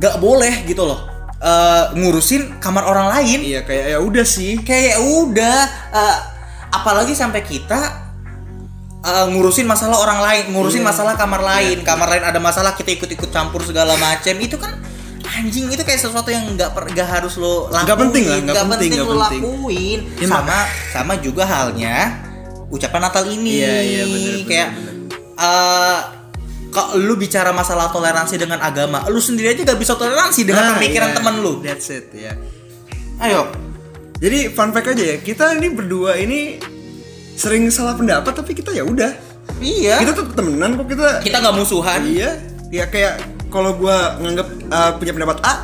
gak 0.00 0.16
boleh 0.20 0.64
gitu 0.64 0.88
loh 0.88 1.00
eh, 1.36 1.84
ngurusin 1.96 2.56
kamar 2.62 2.84
orang 2.88 3.08
lain. 3.12 3.40
iya 3.44 3.60
kayak 3.66 3.92
ya 3.92 3.98
udah 4.00 4.24
sih 4.24 4.56
Kayak 4.64 5.02
udah, 5.04 5.58
eh, 5.92 6.16
apalagi 6.72 7.12
sampai 7.12 7.44
kita 7.44 7.80
eh, 9.02 9.26
ngurusin 9.28 9.66
masalah 9.66 9.98
orang 10.00 10.20
lain, 10.22 10.44
ngurusin 10.54 10.80
Iya. 10.80 10.88
masalah 10.94 11.14
kamar 11.18 11.42
lain, 11.42 11.82
kamar 11.82 12.08
lain 12.16 12.24
ada 12.24 12.38
masalah 12.38 12.72
kita 12.72 12.94
ikut-ikut 12.94 13.28
campur 13.28 13.60
segala 13.66 13.98
macam. 13.98 14.34
Itu 14.38 14.56
kan 14.56 14.78
anjing 15.34 15.66
itu 15.66 15.80
kayak 15.80 15.98
sesuatu 15.98 16.28
yang 16.28 16.44
nggak 16.50 16.70
per- 16.70 16.86
nggak 16.86 17.08
harus 17.10 17.34
lo 17.34 17.66
lakuin, 17.66 17.82
Nggak 17.82 17.98
penting 17.98 18.24
lah, 18.24 18.38
nggak 18.42 18.66
penting, 18.68 18.90
nggak 18.90 19.02
lo 19.02 19.14
penting. 19.18 19.42
lakuin. 19.42 19.98
Ya, 20.14 20.26
sama 20.26 20.58
sama 20.90 21.12
juga 21.16 21.44
halnya 21.44 21.96
ucapan 22.68 23.00
Natal 23.02 23.24
ini. 23.26 23.52
Iya, 23.58 23.74
iya, 23.80 24.02
bener, 24.02 24.20
bener, 24.30 24.44
kayak 24.44 24.68
bener. 24.70 24.94
eh, 25.38 26.00
kalau 26.68 26.96
lu 26.96 27.14
bicara 27.14 27.50
masalah 27.50 27.88
toleransi 27.88 28.34
dengan 28.34 28.56
agama, 28.58 29.04
lu 29.06 29.18
sendiri 29.18 29.52
aja 29.52 29.60
gak 29.62 29.76
bisa 29.76 29.92
toleransi 29.92 30.40
dengan 30.42 30.64
Nah, 30.66 30.72
pemikiran 30.74 31.08
iya, 31.08 31.16
temen 31.16 31.34
lu. 31.38 31.52
that's 31.60 31.88
it 31.88 32.08
ya 32.10 32.32
Ayo, 33.18 33.44
Jadi 34.16 34.48
fun 34.48 34.70
fact 34.70 34.88
aja 34.88 35.04
ya, 35.04 35.16
kita 35.18 35.52
ini 35.52 35.68
berdua 35.68 36.14
ini 36.14 36.56
sering 37.32 37.68
salah 37.68 37.92
pendapat 37.92 38.32
tapi 38.32 38.52
kita 38.52 38.70
ya 38.70 38.82
udah. 38.82 39.12
iya. 39.58 39.98
Kita 39.98 40.12
tuh 40.12 40.30
temenan 40.30 40.74
kok 40.74 40.86
kita. 40.86 41.08
kita 41.20 41.36
nggak 41.38 41.54
musuhan. 41.54 42.00
Iya, 42.02 42.30
ya 42.68 42.84
kayak 42.86 43.31
kalau 43.52 43.76
gua 43.76 44.16
nganggap 44.16 44.48
uh, 44.66 44.92
punya 44.96 45.12
pendapat 45.12 45.38
A, 45.44 45.54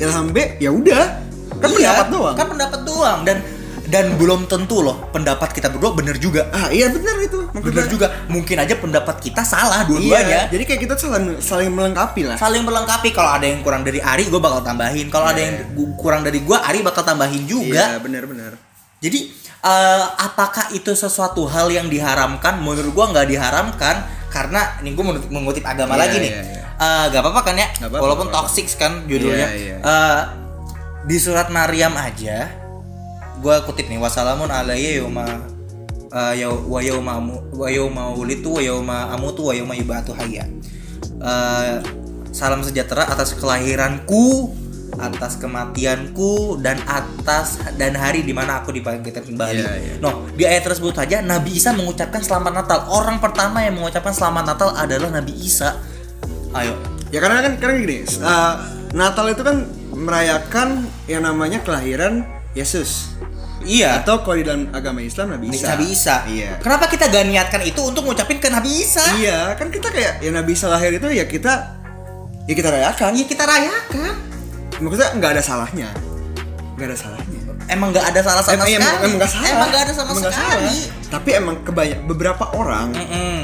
Ilham 0.00 0.32
B, 0.32 0.56
ya 0.58 0.72
udah. 0.72 1.04
Kan 1.52 1.68
Iya, 1.70 1.92
pendapat 1.92 2.06
doang. 2.08 2.34
Kan 2.34 2.46
pendapat 2.48 2.80
doang 2.82 3.20
dan 3.22 3.38
dan 3.84 4.16
belum 4.16 4.48
tentu 4.48 4.80
loh 4.80 5.12
pendapat 5.12 5.52
kita 5.52 5.68
berdua 5.68 5.92
bener 5.92 6.16
juga. 6.16 6.48
Ah, 6.48 6.72
iya 6.72 6.88
benar 6.88 7.12
itu. 7.20 7.44
Bener 7.52 7.84
juga. 7.86 8.08
Mungkin 8.26 8.56
aja 8.56 8.72
pendapat 8.74 9.20
kita 9.20 9.44
salah 9.44 9.84
Iya, 9.84 9.86
dua-duanya. 9.86 10.40
jadi 10.48 10.64
kayak 10.64 10.80
kita 10.80 10.94
saling 10.96 11.36
saling 11.38 11.68
melengkapi 11.68 12.24
lah. 12.24 12.40
Saling 12.40 12.64
melengkapi. 12.64 13.12
Kalau 13.12 13.28
ada 13.30 13.44
yang 13.44 13.60
kurang 13.60 13.84
dari 13.84 14.00
Ari, 14.00 14.26
gue 14.26 14.40
bakal 14.40 14.64
tambahin. 14.64 15.06
Kalau 15.06 15.28
ada 15.28 15.36
Iya. 15.36 15.60
yang 15.68 15.76
kurang 15.94 16.24
dari 16.24 16.40
gue, 16.40 16.56
Ari 16.56 16.80
bakal 16.80 17.04
tambahin 17.04 17.44
juga. 17.44 17.92
Iya, 17.92 18.00
benar-benar. 18.00 18.56
Jadi 18.98 19.28
eh, 19.62 20.04
apakah 20.18 20.72
itu 20.72 20.90
sesuatu 20.96 21.44
hal 21.46 21.68
yang 21.68 21.86
diharamkan? 21.86 22.58
Menurut 22.58 22.90
gue 22.90 23.06
nggak 23.12 23.26
diharamkan 23.28 23.96
karena 24.26 24.80
ini 24.80 24.96
gue 24.96 25.04
mengutip 25.28 25.62
agama 25.62 25.94
Iya, 25.94 26.00
lagi 26.00 26.16
nih. 26.18 26.30
iya, 26.32 26.42
iya. 26.42 26.61
Eh, 26.76 27.04
gak 27.10 27.20
apa-apa 27.20 27.40
kan 27.42 27.54
ya? 27.54 27.68
Nggak 27.78 27.88
apa-apa, 27.90 28.02
Walaupun 28.04 28.28
apa-apa. 28.30 28.48
toxic 28.48 28.66
kan 28.74 28.92
judulnya. 29.04 29.48
Iya, 29.52 29.58
iya. 29.58 29.76
Eh, 29.80 30.20
di 31.04 31.16
surat 31.18 31.50
Maryam 31.50 31.92
aja, 31.94 32.48
gue 33.38 33.56
kutip 33.66 33.90
nih 33.90 33.98
wassalamun 33.98 34.46
alayya 34.48 35.02
yauma 35.02 35.26
eh, 36.12 36.46
wa 36.46 36.80
yauma 36.80 37.14
wa 37.50 37.68
yauma 37.68 38.02
wa 38.14 38.60
yauma 38.60 38.98
amutu 39.10 39.48
wa 39.48 39.52
yauma 39.52 39.74
yub'atu 39.74 40.14
hayya. 40.14 40.46
Eh, 41.22 41.74
salam 42.30 42.62
sejahtera 42.62 43.06
atas 43.06 43.34
kelahiranku, 43.34 44.50
atas 44.96 45.40
kematianku 45.40 46.60
dan 46.60 46.76
atas 46.84 47.56
dan 47.80 47.96
hari 47.96 48.22
di 48.22 48.32
mana 48.32 48.60
aku 48.60 48.72
dibangkitkan 48.72 49.24
kembali. 49.24 49.60
Iya, 49.60 49.72
iya. 49.78 49.94
No, 49.98 50.28
di 50.32 50.44
ayat 50.44 50.64
tersebut 50.64 50.92
saja 50.92 51.20
Nabi 51.20 51.56
Isa 51.56 51.72
mengucapkan 51.72 52.20
selamat 52.20 52.52
Natal. 52.52 52.78
Orang 52.90 53.18
pertama 53.18 53.64
yang 53.64 53.78
mengucapkan 53.78 54.12
selamat 54.12 54.44
Natal 54.54 54.70
adalah 54.74 55.08
Nabi 55.10 55.32
Isa. 55.38 55.80
Ayo. 56.52 56.76
Ya 57.12 57.18
karena 57.20 57.44
kan 57.44 57.52
karena 57.60 57.74
gini, 57.80 57.96
uh, 58.20 58.54
Natal 58.92 59.28
itu 59.32 59.42
kan 59.44 59.68
merayakan 59.92 60.88
yang 61.08 61.24
namanya 61.24 61.60
kelahiran 61.60 62.24
Yesus. 62.52 63.12
Iya. 63.62 64.02
Atau 64.02 64.26
kalau 64.26 64.36
di 64.36 64.44
dalam 64.44 64.68
agama 64.74 65.00
Islam 65.00 65.38
Nabi 65.38 65.54
Isa. 65.54 65.66
Nabi 65.72 65.86
Isa. 65.94 66.16
Iya. 66.26 66.50
Kenapa 66.58 66.90
kita 66.90 67.06
gak 67.08 67.24
niatkan 67.30 67.62
itu 67.62 67.80
untuk 67.80 68.02
ngucapin 68.04 68.42
ke 68.42 68.50
Nabi 68.50 68.82
Isa? 68.82 69.04
Iya, 69.16 69.54
kan 69.54 69.70
kita 69.70 69.88
kayak 69.94 70.18
ya 70.18 70.30
Nabi 70.34 70.50
Isa 70.52 70.66
lahir 70.66 70.92
itu 70.92 71.08
ya 71.08 71.24
kita 71.30 71.52
ya 72.50 72.54
kita 72.58 72.68
rayakan. 72.68 73.10
Ya 73.14 73.24
kita 73.24 73.44
rayakan. 73.46 74.14
Maksudnya 74.82 75.10
nggak 75.14 75.30
ada 75.38 75.42
salahnya. 75.44 75.88
Nggak 76.82 76.90
ada 76.90 76.98
salahnya. 76.98 77.38
Emang 77.70 77.94
gak 77.94 78.06
ada 78.10 78.20
salah 78.20 78.42
sama 78.42 78.54
Emang, 78.58 78.66
sekali. 78.66 78.82
emang, 78.82 78.94
emang 78.98 79.12
nggak 79.22 79.30
salah. 79.30 79.48
Emang 79.48 79.68
gak 79.70 79.82
ada 79.86 79.92
sama 79.94 80.10
Emang 80.10 80.22
sekali. 80.26 80.34
salah. 80.74 81.10
Tapi 81.14 81.30
emang 81.30 81.56
kebanyak 81.62 82.00
beberapa 82.02 82.44
orang 82.52 82.86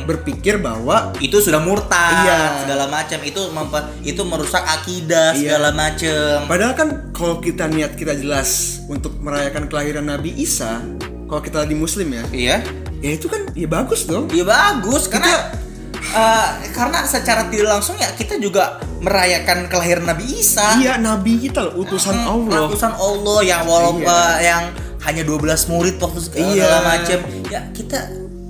berpikir 0.04 0.58
bahwa 0.58 1.14
Itu 1.18 1.38
sudah 1.38 1.62
murtad, 1.62 2.26
Iya. 2.26 2.66
segala 2.66 2.90
macam. 2.90 3.18
Itu 3.22 3.40
mempe- 3.54 3.88
itu 4.02 4.22
merusak 4.26 4.66
akidah 4.66 5.30
Iya. 5.32 5.38
segala 5.38 5.68
macam. 5.70 6.50
padahal 6.50 6.74
kan 6.74 6.88
kalau 7.14 7.38
kita 7.38 7.70
niat 7.70 7.94
kita 7.94 8.18
jelas 8.18 8.82
untuk 8.86 9.14
merayakan 9.22 9.70
kelahiran 9.70 10.02
Nabi 10.02 10.34
Isa, 10.34 10.82
kalau 11.24 11.38
kita 11.38 11.62
di 11.62 11.78
Muslim 11.78 12.10
ya, 12.10 12.24
Iya. 12.34 12.56
ya 12.98 13.10
itu 13.14 13.30
kan 13.30 13.46
ya 13.54 13.70
bagus 13.70 14.02
dong. 14.02 14.26
Ya 14.34 14.42
bagus 14.42 15.06
karena 15.06 15.54
eh, 15.94 16.46
karena 16.72 17.06
secara 17.06 17.46
tidak 17.46 17.70
langsung 17.70 17.94
ya 17.94 18.10
kita 18.10 18.34
juga 18.38 18.82
merayakan 18.98 19.66
kelahiran 19.66 20.04
Nabi 20.06 20.24
Isa. 20.34 20.76
Iya, 20.76 20.98
Nabi 20.98 21.38
kita 21.40 21.62
loh, 21.62 21.80
utusan 21.80 22.14
Hmm, 22.14 22.32
Allah. 22.46 22.66
Utusan 22.66 22.92
Allah 22.92 23.38
yang 23.42 23.62
walaupun 23.62 24.02
Iya. 24.02 24.30
yang 24.40 24.62
hanya 25.00 25.22
12 25.22 25.66
murid 25.66 25.96
waktu 25.96 26.20
segala 26.20 26.50
Iya. 26.50 26.70
macam. 26.82 27.18
Ya 27.46 27.60
kita 27.70 27.98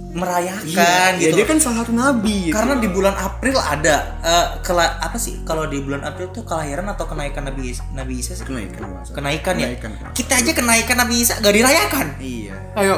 merayakan 0.08 0.64
Iya, 0.64 0.88
ya 1.14 1.28
gitu. 1.30 1.36
dia 1.36 1.46
kan 1.46 1.58
salah 1.58 1.84
satu 1.84 1.92
nabi. 1.92 2.48
gitu. 2.48 2.56
Karena 2.56 2.74
di 2.76 2.88
bulan 2.88 3.14
April 3.14 3.54
ada 3.54 3.96
eh, 4.18 4.46
kela- 4.62 4.98
apa 4.98 5.14
sih 5.14 5.44
kalau 5.44 5.64
di 5.64 5.78
bulan 5.78 6.02
April 6.02 6.32
tuh 6.32 6.42
kelahiran 6.42 6.88
atau 6.88 7.04
kenaikan 7.04 7.44
Nabi 7.44 7.70
Is- 7.70 7.84
Nabi 7.92 8.18
Isa 8.18 8.32
sih? 8.32 8.42
kenaikan 8.42 8.88
masa. 8.88 9.12
Kenaikan 9.12 9.54
ya. 9.54 9.68
Kenaikan. 9.74 10.10
Kita 10.10 10.32
aja 10.34 10.50
kenaikan 10.50 10.96
Nabi 10.96 11.14
Isa 11.18 11.36
gak 11.36 11.52
dirayakan. 11.52 12.06
Iya. 12.18 12.56
Ayo. 12.74 12.96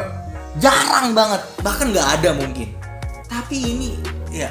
Jarang 0.57 1.13
banget, 1.13 1.43
bahkan 1.61 1.91
nggak 1.91 2.09
ada 2.17 2.31
mungkin. 2.33 2.69
Tapi 3.25 3.57
ini 3.59 3.91
ya 4.31 4.51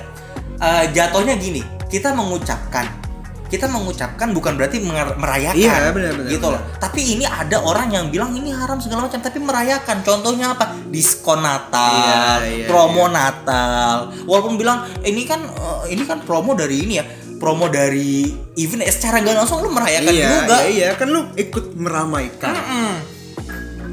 eh, 0.58 0.84
jatuhnya 0.92 1.36
gini, 1.36 1.64
kita 1.90 2.14
mengucapkan 2.14 3.10
kita 3.50 3.66
mengucapkan 3.66 4.30
bukan 4.30 4.62
berarti 4.62 4.78
merayakan 5.18 5.58
Iya, 5.58 5.90
benar, 5.90 6.14
benar, 6.14 6.30
gitu 6.30 6.48
loh. 6.54 6.62
Tapi 6.78 7.18
ini 7.18 7.26
ada 7.26 7.58
orang 7.66 7.90
yang 7.90 8.06
bilang 8.14 8.30
ini 8.38 8.54
haram 8.54 8.78
segala 8.78 9.10
macam 9.10 9.18
tapi 9.18 9.42
merayakan. 9.42 10.06
Contohnya 10.06 10.54
apa? 10.54 10.78
Diskon 10.94 11.42
Natal, 11.42 12.46
Iya, 12.46 12.46
iya, 12.46 12.66
promo 12.70 13.10
Natal. 13.10 14.14
Walaupun 14.30 14.54
bilang 14.54 14.86
ini 15.02 15.26
kan 15.26 15.42
eh, 15.42 15.98
ini 15.98 16.06
kan 16.06 16.22
promo 16.22 16.54
dari 16.54 16.86
ini 16.86 17.02
ya, 17.02 17.06
promo 17.42 17.66
dari 17.74 18.30
event 18.54 18.86
eh, 18.86 18.94
secara 18.94 19.18
nggak 19.26 19.42
langsung 19.42 19.66
lu 19.66 19.74
merayakan 19.74 20.14
iya, 20.14 20.30
juga. 20.30 20.58
iya, 20.62 20.70
iya, 20.70 20.90
kan 20.94 21.10
lu 21.10 21.26
ikut 21.34 21.74
meramaikan. 21.74 22.54
Mm-mm. 22.54 23.19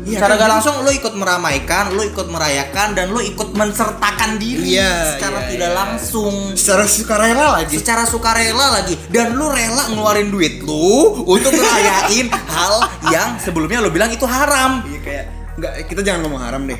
Iya, 0.06 0.22
secara 0.22 0.32
kan? 0.32 0.38
gak 0.38 0.50
langsung 0.54 0.74
lu 0.86 0.90
ikut 0.94 1.14
meramaikan, 1.18 1.84
lu 1.90 2.02
ikut 2.06 2.30
merayakan 2.30 2.94
dan 2.94 3.10
lu 3.10 3.18
ikut 3.18 3.50
mensertakan 3.52 4.38
diri 4.38 4.78
Iya, 4.78 5.18
secara 5.18 5.38
iya, 5.42 5.48
tidak 5.50 5.70
iya. 5.74 5.76
langsung. 5.76 6.34
Secara 6.54 6.86
sukarela 6.86 7.46
lagi. 7.58 7.74
Secara 7.74 8.02
sukarela 8.06 8.66
lagi 8.70 8.94
dan 9.10 9.34
lu 9.34 9.50
rela 9.50 9.90
ngeluarin 9.90 10.30
duit 10.30 10.62
lu 10.62 11.26
untuk 11.26 11.50
ngerayain 11.50 12.30
hal 12.54 12.74
yang 13.10 13.34
sebelumnya 13.42 13.82
lu 13.82 13.90
bilang 13.90 14.08
itu 14.08 14.22
haram. 14.22 14.86
Iya 14.86 14.98
kayak 15.02 15.24
nggak 15.58 15.72
kita 15.90 16.00
jangan 16.06 16.22
ngomong 16.22 16.38
haram 16.38 16.62
deh. 16.64 16.78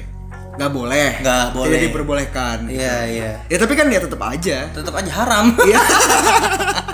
Nggak 0.56 0.70
boleh. 0.70 1.10
Nggak 1.20 1.44
boleh. 1.50 1.68
Tidak 1.68 1.82
diperbolehkan. 1.90 2.58
Iya, 2.70 2.96
iya. 3.10 3.30
Ya 3.50 3.56
tapi 3.58 3.74
kan 3.74 3.90
ya 3.90 4.00
tetap 4.00 4.22
aja. 4.22 4.70
Tetap 4.70 4.94
aja 4.94 5.10
haram. 5.12 5.50
Iya. 5.66 5.82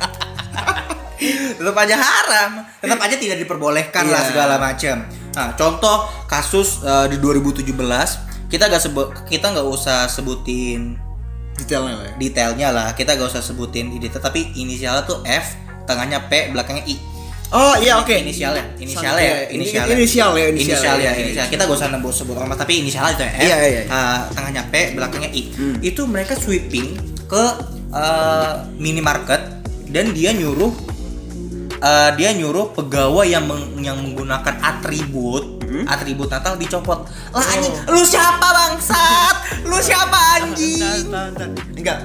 tetap 1.61 1.77
aja 1.77 1.95
haram. 1.95 2.51
Tetap 2.81 2.99
aja 2.99 3.15
tidak 3.15 3.37
diperbolehkan 3.39 4.09
lah 4.09 4.25
Iya. 4.25 4.29
segala 4.33 4.55
macam. 4.59 4.97
Nah, 5.33 5.53
contoh 5.53 5.97
kasus 6.25 6.81
eh, 6.81 7.07
di 7.09 7.17
2017 7.17 7.73
kita 8.47 8.65
gak 8.67 8.83
sebut 8.83 9.07
kita 9.25 9.49
nggak 9.49 9.65
usah 9.65 10.05
sebutin 10.05 11.01
Detailnya 11.55 11.95
lah. 11.95 12.05
ya. 12.05 12.13
detailnya 12.17 12.69
lah 12.71 12.89
kita 12.93 13.13
gak 13.13 13.29
usah 13.29 13.41
sebutin 13.41 13.93
detail 13.93 14.21
tapi 14.21 14.53
inisialnya 14.55 15.03
tuh 15.03 15.21
F 15.23 15.57
tengahnya 15.83 16.27
P 16.27 16.49
belakangnya 16.49 16.85
I 16.85 16.97
Oh 17.51 17.77
iya 17.77 17.97
oke. 17.97 18.13
inisialnya 18.15 18.65
inisialnya 18.75 19.13
Santai. 19.13 19.25
ya 19.25 19.37
Ini- 19.47 19.57
inisialnya 19.59 19.95
inisial 20.49 20.97
ya, 20.99 21.05
ya 21.07 21.13
inisial 21.15 21.47
kita 21.47 21.63
gak 21.63 21.77
usah 21.77 21.89
nebus 21.89 22.15
sebut 22.15 22.33
nama 22.35 22.53
tapi 22.53 22.81
inisialnya 22.81 23.13
itu 23.13 23.23
ya 23.23 23.31
F 23.31 23.41
Iya, 23.43 23.57
iya, 23.59 23.69
iya. 23.69 23.83
uh, 23.87 24.21
tengahnya 24.31 24.63
P 24.67 24.75
belakangnya 24.93 25.31
I 25.31 25.43
Hmm. 25.51 25.77
itu 25.81 26.03
mereka 26.05 26.33
sweeping 26.35 26.93
ke 27.27 27.45
uh, 27.91 28.53
minimarket 28.75 29.41
dan 29.87 30.13
dia 30.13 30.33
nyuruh 30.33 30.73
uh, 31.83 32.11
dia 32.15 32.31
nyuruh 32.33 32.71
pegawai 32.73 33.27
yang 33.27 33.45
meng- 33.51 33.83
yang 33.83 33.99
menggunakan 33.99 34.55
atribut 34.63 35.61
atribut 35.89 36.29
Natal 36.29 36.61
dicopot. 36.61 37.09
Lah 37.33 37.47
anjing, 37.49 37.73
lu 37.89 38.05
siapa 38.05 38.45
bangsat? 38.45 39.65
Lu 39.65 39.81
siapa 39.81 40.19
anjing? 40.37 41.09
Enggak. 41.75 41.99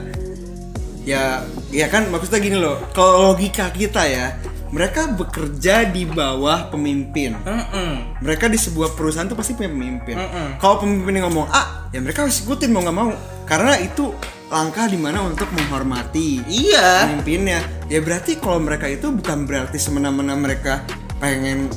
Ya, 1.04 1.44
ya 1.72 1.88
kan 1.92 2.08
maksudnya 2.08 2.40
gini 2.40 2.58
loh. 2.60 2.80
Kalau 2.96 3.32
logika 3.32 3.68
kita 3.72 4.08
ya, 4.08 4.40
mereka 4.72 5.12
bekerja 5.12 5.84
di 5.88 6.08
bawah 6.08 6.72
pemimpin. 6.72 7.36
Mm-mm. 7.44 8.24
Mereka 8.24 8.48
di 8.48 8.56
sebuah 8.56 8.96
perusahaan 8.96 9.28
tuh 9.28 9.36
pasti 9.36 9.56
punya 9.56 9.72
pemimpin. 9.72 10.16
Mm-mm. 10.16 10.64
Kalau 10.64 10.84
pemimpin 10.84 11.24
ngomong 11.28 11.52
A, 11.52 11.92
ya 11.92 12.00
mereka 12.00 12.24
harus 12.24 12.40
ikutin 12.44 12.72
mau 12.72 12.84
nggak 12.84 12.96
mau. 12.96 13.12
Karena 13.44 13.80
itu 13.84 14.16
langkah 14.48 14.88
di 14.88 14.96
mana 14.96 15.28
untuk 15.28 15.48
menghormati 15.52 16.40
Iya. 16.48 17.12
pemimpinnya. 17.12 17.60
Ya 17.92 18.00
berarti 18.00 18.40
kalau 18.40 18.64
mereka 18.64 18.88
itu 18.88 19.12
bukan 19.12 19.44
berarti 19.44 19.76
semena-mena 19.76 20.40
mereka 20.40 20.88
pengen 21.20 21.68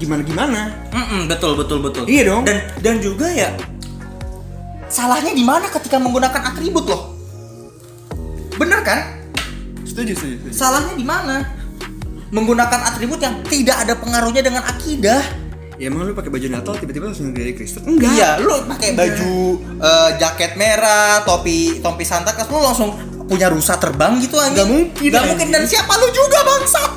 gimana-gimana. 0.00 0.72
Mm-mm, 0.92 1.28
betul 1.28 1.56
betul 1.56 1.84
betul. 1.84 2.04
Iya 2.08 2.32
dong. 2.32 2.42
Dan 2.48 2.58
dan 2.80 2.96
juga 3.00 3.28
ya 3.28 3.52
salahnya 4.88 5.34
di 5.34 5.42
mana 5.42 5.66
ketika 5.68 5.98
menggunakan 5.98 6.54
atribut 6.54 6.84
loh? 6.86 7.02
Bener 8.54 8.80
kan? 8.86 9.20
Setuju, 9.82 10.14
setuju, 10.14 10.34
setuju. 10.38 10.54
Salahnya 10.54 10.94
di 10.94 11.02
mana? 11.02 11.42
Menggunakan 12.30 12.80
atribut 12.94 13.18
yang 13.22 13.42
tidak 13.46 13.84
ada 13.84 13.94
pengaruhnya 13.98 14.42
dengan 14.42 14.62
akidah. 14.66 15.22
Ya 15.74 15.90
emang 15.90 16.06
lu 16.06 16.14
pakai 16.14 16.30
baju 16.30 16.46
Natal 16.46 16.74
tiba-tiba 16.78 17.10
langsung 17.10 17.34
dari 17.34 17.50
Kristen? 17.50 17.82
Enggak. 17.82 18.14
Iya, 18.14 18.30
lu 18.38 18.62
pakai 18.70 18.94
baju 18.94 19.34
eh, 19.82 20.10
jaket 20.22 20.54
merah, 20.54 21.26
topi 21.26 21.82
topi 21.82 22.04
Santa 22.06 22.30
Claus 22.30 22.46
lu 22.46 22.62
langsung 22.62 22.90
punya 23.26 23.50
rusa 23.50 23.74
terbang 23.74 24.22
gitu 24.22 24.38
anjing. 24.38 24.54
Nggak 24.54 24.68
mungkin, 24.70 25.10
Nggak 25.10 25.24
mungkin 25.34 25.48
dan 25.50 25.64
siapa 25.66 25.92
lu 25.98 26.08
juga 26.14 26.38
bangsat. 26.46 26.90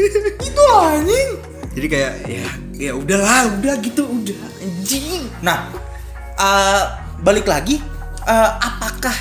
Itu 0.48 0.62
anjing. 0.78 1.28
Jadi 1.74 1.86
kayak 1.90 2.12
ya 2.30 2.46
ya 2.78 2.92
udahlah, 2.94 3.50
udah 3.58 3.74
gitu, 3.82 4.06
udah 4.06 4.40
anjing. 4.62 5.26
Nah, 5.42 5.66
eh, 6.38 6.82
balik 7.26 7.50
lagi, 7.50 7.82
eh, 8.30 8.50
apakah 8.62 9.16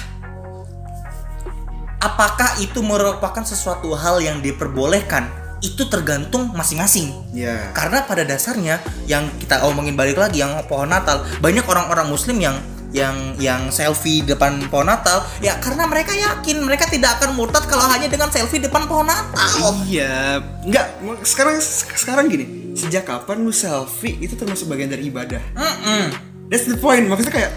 apakah 2.00 2.56
itu 2.64 2.80
merupakan 2.80 3.44
sesuatu 3.44 3.92
hal 3.92 4.24
yang 4.24 4.40
diperbolehkan? 4.40 5.39
Itu 5.60 5.92
tergantung 5.92 6.52
masing-masing. 6.56 7.12
Ya. 7.36 7.72
Karena 7.76 8.04
pada 8.08 8.24
dasarnya 8.24 8.80
yang 9.06 9.28
kita 9.40 9.64
omongin 9.68 9.96
balik 9.96 10.16
lagi 10.16 10.40
yang 10.40 10.56
pohon 10.68 10.88
Natal, 10.92 11.24
banyak 11.44 11.64
orang-orang 11.68 12.08
muslim 12.08 12.40
yang 12.40 12.56
yang 12.90 13.38
yang 13.38 13.70
selfie 13.70 14.26
depan 14.26 14.66
pohon 14.66 14.90
Natal 14.90 15.22
ya 15.46 15.62
karena 15.62 15.86
mereka 15.86 16.10
yakin 16.10 16.58
mereka 16.66 16.90
tidak 16.90 17.22
akan 17.22 17.38
murtad 17.38 17.62
kalau 17.70 17.86
hanya 17.86 18.10
dengan 18.10 18.34
selfie 18.34 18.58
depan 18.58 18.90
pohon 18.90 19.06
Natal. 19.06 19.78
Iya, 19.86 20.42
enggak. 20.66 20.98
Sekarang 21.22 21.62
sekarang 21.62 22.26
gini, 22.34 22.74
sejak 22.74 23.06
kapan 23.06 23.46
lu 23.46 23.54
selfie 23.54 24.18
itu 24.18 24.34
termasuk 24.34 24.66
bagian 24.66 24.90
dari 24.90 25.06
ibadah? 25.06 25.42
Mm-mm. 25.54 26.04
That's 26.50 26.66
the 26.66 26.82
point. 26.82 27.06
Maksudnya 27.06 27.34
kayak 27.34 27.52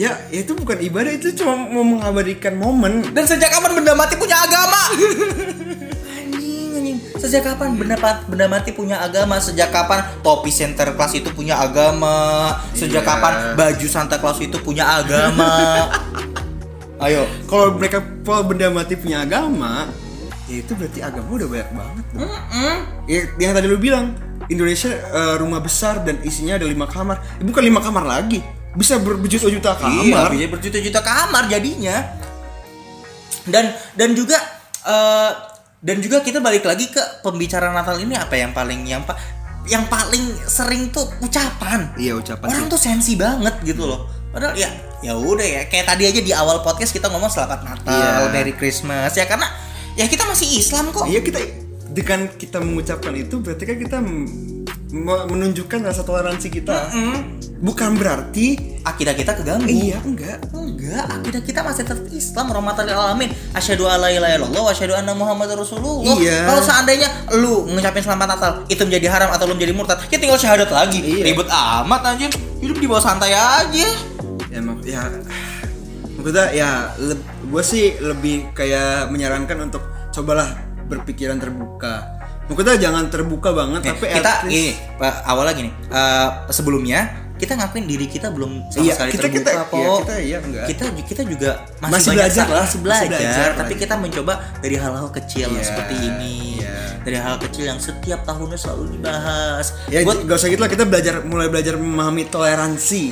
ya, 0.00 0.16
ya 0.32 0.38
itu 0.40 0.56
bukan 0.56 0.80
ibadah, 0.80 1.12
itu 1.12 1.36
cuma 1.36 1.52
mau 1.52 1.84
mengabadikan 1.84 2.56
momen. 2.56 3.12
Dan 3.12 3.28
sejak 3.28 3.52
kapan 3.52 3.76
benda 3.76 3.92
mati 3.92 4.16
punya 4.16 4.40
agama? 4.40 4.82
Sejak 7.28 7.44
kapan 7.46 7.76
benda, 7.76 7.96
benda 8.24 8.46
mati 8.48 8.72
punya 8.72 8.96
agama? 8.98 9.36
Sejak 9.36 9.68
kapan 9.68 10.00
topi 10.18 10.48
center 10.48 10.96
class 10.96 11.12
itu 11.12 11.28
punya 11.28 11.60
agama? 11.60 12.56
Sejak 12.72 13.04
Iya. 13.04 13.06
kapan 13.06 13.32
baju 13.52 13.86
Santa 13.86 14.16
Claus 14.16 14.40
itu 14.40 14.56
punya 14.58 14.88
agama? 14.96 15.92
Ayo. 17.04 17.28
Kalau 17.44 17.76
mereka 17.76 18.00
kalau 18.22 18.42
benda 18.42 18.66
mati 18.68 18.96
punya 18.96 19.22
agama, 19.22 19.92
ya 20.46 20.56
itu 20.58 20.72
berarti 20.72 20.98
agama 20.98 21.28
udah 21.30 21.46
banyak 21.46 21.70
banget. 21.70 22.04
dong. 22.08 22.20
Mm-mm. 22.24 22.76
Ya, 23.04 23.20
yang 23.38 23.52
tadi 23.52 23.66
lu 23.66 23.76
bilang 23.76 24.16
Indonesia 24.48 24.88
eh, 24.88 25.34
rumah 25.36 25.60
besar 25.60 26.00
dan 26.00 26.18
isinya 26.22 26.56
ada 26.56 26.64
lima 26.64 26.84
kamar. 26.84 27.20
Eh, 27.36 27.44
bukan 27.44 27.60
lima 27.60 27.78
kamar 27.78 28.02
lagi, 28.02 28.40
bisa 28.72 28.96
ber- 28.96 29.20
berjuta-juta 29.20 29.76
Iya, 29.76 30.16
kamar. 30.16 30.28
bisa 30.32 30.48
berjuta-juta 30.48 31.00
kamar 31.00 31.44
jadinya. 31.46 32.08
Dan 33.44 33.68
dan 33.94 34.10
juga 34.12 34.40
eh, 34.82 35.30
dan 35.78 35.96
juga 35.98 36.20
kita 36.20 36.38
balik 36.38 36.62
lagi 36.62 36.88
ke 36.88 36.98
pembicaraan 37.22 37.70
Natal 37.70 37.96
ini 37.96 38.14
apa 38.14 38.34
yang 38.34 38.50
paling 38.50 38.82
yang 38.82 39.02
pa- 39.02 39.18
yang 39.68 39.84
paling 39.86 40.24
sering 40.44 40.88
tuh 40.88 41.04
ucapan. 41.20 41.92
Iya 41.94 42.16
ucapan 42.16 42.48
Orang 42.48 42.66
sih. 42.66 42.72
tuh 42.72 42.80
sensi 42.80 43.12
banget 43.14 43.54
gitu 43.62 43.84
loh. 43.84 44.08
Padahal 44.32 44.56
ya 44.56 44.68
ya 44.98 45.14
udah 45.14 45.44
ya 45.44 45.62
kayak 45.68 45.86
tadi 45.86 46.08
aja 46.08 46.20
di 46.20 46.32
awal 46.32 46.60
podcast 46.60 46.90
kita 46.90 47.06
ngomong 47.06 47.28
selamat 47.28 47.62
Natal, 47.62 47.92
Iya. 47.92 48.32
Merry 48.32 48.52
Christmas 48.52 49.12
ya 49.12 49.24
karena 49.24 49.46
ya 49.94 50.04
kita 50.04 50.24
masih 50.24 50.56
Islam 50.56 50.90
kok. 50.90 51.04
Iya 51.04 51.20
kita 51.20 51.38
dengan 51.88 52.26
kita 52.30 52.58
mengucapkan 52.58 53.12
itu 53.12 53.38
berarti 53.38 53.64
kan 53.64 53.76
kita 53.76 53.96
menunjukkan 54.92 55.80
rasa 55.84 56.00
toleransi 56.00 56.48
kita. 56.48 56.88
Mm. 56.92 57.18
Bukan 57.58 57.98
berarti 57.98 58.78
Akidah 58.86 59.12
kita 59.12 59.36
keganggu. 59.36 59.68
iya 59.68 60.00
enggak. 60.00 60.40
Enggak, 60.54 61.04
akidah 61.20 61.42
kita 61.44 61.60
masih 61.60 61.84
tetap 61.84 62.08
Islam, 62.08 62.46
rahmatan 62.48 62.88
lil 62.88 62.96
alamin. 62.96 63.28
Asyhadu 63.52 63.84
alla 63.84 64.08
ilaha 64.08 64.40
illallah 64.40 64.62
wa 64.64 64.72
asyhadu 64.72 64.96
anna 64.96 65.12
Muhammadar 65.12 65.60
Rasulullah. 65.60 66.16
Iya. 66.16 66.48
Kalau 66.48 66.62
seandainya 66.64 67.08
lu 67.36 67.68
ngucapin 67.68 68.00
selamat 68.00 68.26
Natal 68.32 68.52
itu 68.70 68.80
menjadi 68.88 69.06
haram 69.12 69.28
atau 69.34 69.44
lu 69.44 69.58
menjadi 69.58 69.74
murtad, 69.76 70.00
ya 70.08 70.16
tinggal 70.16 70.40
syahadat 70.40 70.72
lagi. 70.72 71.04
Iya. 71.04 71.24
Ribet 71.28 71.48
amat 71.52 72.00
anjir. 72.08 72.32
Hidup 72.64 72.78
di 72.80 72.86
bawah 72.88 73.04
santai 73.04 73.36
aja. 73.36 73.88
Ya 74.48 74.60
mak 74.64 74.80
ya 74.88 75.04
maksudnya 76.18 76.50
ya 76.50 76.90
gue 77.46 77.62
sih 77.62 77.94
lebih 78.02 78.50
kayak 78.50 79.12
menyarankan 79.12 79.70
untuk 79.70 79.84
cobalah 80.10 80.48
berpikiran 80.88 81.36
terbuka. 81.36 82.17
Maksudnya 82.48 82.80
jangan 82.80 83.04
terbuka 83.06 83.52
banget 83.52 83.80
Eh, 83.82 83.88
tapi 83.92 84.04
kita 84.08 84.32
least- 84.42 84.48
ini 84.48 84.64
awalnya 85.22 85.54
gini. 85.54 85.70
eh, 85.86 86.28
sebelumnya 86.48 87.00
kita 87.36 87.54
ngakuin 87.54 87.86
diri 87.86 88.06
kita 88.08 88.34
belum 88.34 88.66
sama 88.66 88.82
Iya, 88.82 88.92
sekali 88.92 89.10
kita- 89.12 89.22
terbuka 89.22 89.38
kita- 89.38 89.52
kok. 89.62 89.78
iya, 89.78 89.94
kita 89.94 90.14
iya, 90.18 90.36
enggak. 90.40 90.66
Kita 90.66 90.84
kita 91.06 91.22
juga 91.22 91.50
masih, 91.78 91.92
Masih 91.92 92.10
belajar 92.10 92.26
lah, 92.42 92.48
masih 92.50 92.58
masih 92.66 92.78
belajar, 92.80 93.08
belajar 93.14 93.48
tapi 93.54 93.72
lah. 93.72 93.80
kita 93.80 93.94
mencoba 93.94 94.32
dari 94.58 94.76
hal-hal 94.76 95.08
kecil 95.12 95.48
Iya, 95.48 95.62
seperti 95.62 95.94
ini. 96.02 96.34
iya. 96.58 96.76
Dari 96.98 97.14
hal 97.16 97.36
kecil 97.38 97.64
yang 97.64 97.78
setiap 97.78 98.20
tahunnya 98.26 98.58
selalu 98.58 98.84
dibahas. 98.92 99.66
Ya 99.86 100.02
Buat- 100.02 100.26
gak 100.26 100.36
usah 100.36 100.48
gitu 100.48 100.60
lah 100.60 100.68
kita 100.68 100.84
belajar 100.84 101.14
mulai 101.22 101.46
belajar 101.46 101.78
memahami 101.78 102.26
toleransi 102.26 103.02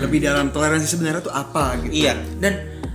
lebih 0.00 0.18
dalam 0.20 0.48
toleransi 0.48 0.86
sebenarnya 0.88 1.20
tuh 1.20 1.34
apa 1.34 1.76
gitu. 1.84 1.92
Iya, 2.00 2.16
dan 2.38 2.52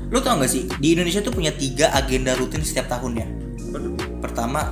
lu 0.10 0.18
tau 0.18 0.36
gak 0.36 0.50
sih 0.50 0.66
di 0.72 0.88
Indonesia 0.92 1.22
tuh 1.22 1.30
punya 1.30 1.54
tiga 1.54 1.94
agenda 1.94 2.34
rutin 2.34 2.60
setiap 2.60 2.90
tahunnya. 2.90 3.30
Pertama 4.18 4.66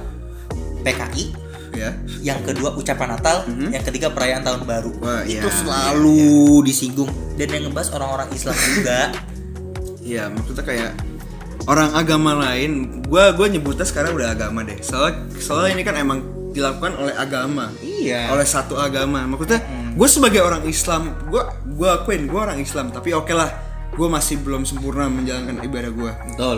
PKI, 0.82 1.26
Ya. 1.70 1.94
yang 2.26 2.42
kedua 2.42 2.74
ucapan 2.76 3.15
Natal, 3.15 3.46
yang 3.48 3.84
ketiga 3.86 4.10
perayaan 4.10 4.42
tahun 4.42 4.65
baru. 4.65 4.92
Wah, 5.00 5.22
Itu 5.24 5.48
iya, 5.48 5.54
selalu 5.54 6.65
disinggung 6.65 7.12
dan 7.38 7.48
yang 7.54 7.70
ngebahas 7.70 7.94
orang-orang 7.96 8.30
Islam 8.34 8.56
juga. 8.58 9.00
Iya, 10.10 10.26
maksudnya 10.26 10.65
kayak 10.65 10.92
orang 11.70 11.94
agama 11.94 12.34
lain, 12.34 13.06
gua 13.06 13.30
gua 13.30 13.46
nyebutnya 13.46 13.86
sekarang 13.86 14.18
udah 14.18 14.34
agama 14.34 14.65
deh. 14.65 14.82
Soalnya 14.82 15.30
soalnya 15.38 15.78
ini 15.78 15.84
kan 15.86 15.94
emang 16.02 16.26
dilakukan 16.50 16.98
oleh 16.98 17.13
agama. 17.13 17.70
Iya. 17.78 18.34
Oleh 18.34 18.48
satu 18.48 18.74
agama. 18.74 19.30
Maksudnya 19.30 19.62
gue 19.94 20.08
sebagai 20.10 20.42
orang 20.42 20.65
Islam, 20.65 21.13
gua 21.30 21.54
gua 21.78 22.02
akuin 22.02 22.26
gue 22.26 22.39
orang 22.42 22.58
Islam, 22.58 22.89
tapi 22.89 23.13
oke 23.13 23.30
lah, 23.38 23.54
gue 23.94 24.08
masih 24.10 24.42
belum 24.42 24.65
sempurna 24.65 25.06
menjalankan 25.06 25.62
ibadah 25.62 25.92
gue. 25.94 26.12
Betul. 26.34 26.58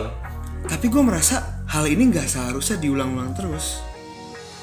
Tapi 0.64 0.86
gue 0.88 1.02
merasa 1.04 1.60
hal 1.68 1.84
ini 1.90 2.08
nggak 2.08 2.24
seharusnya 2.24 2.80
diulang-ulang 2.80 3.36
terus. 3.36 3.84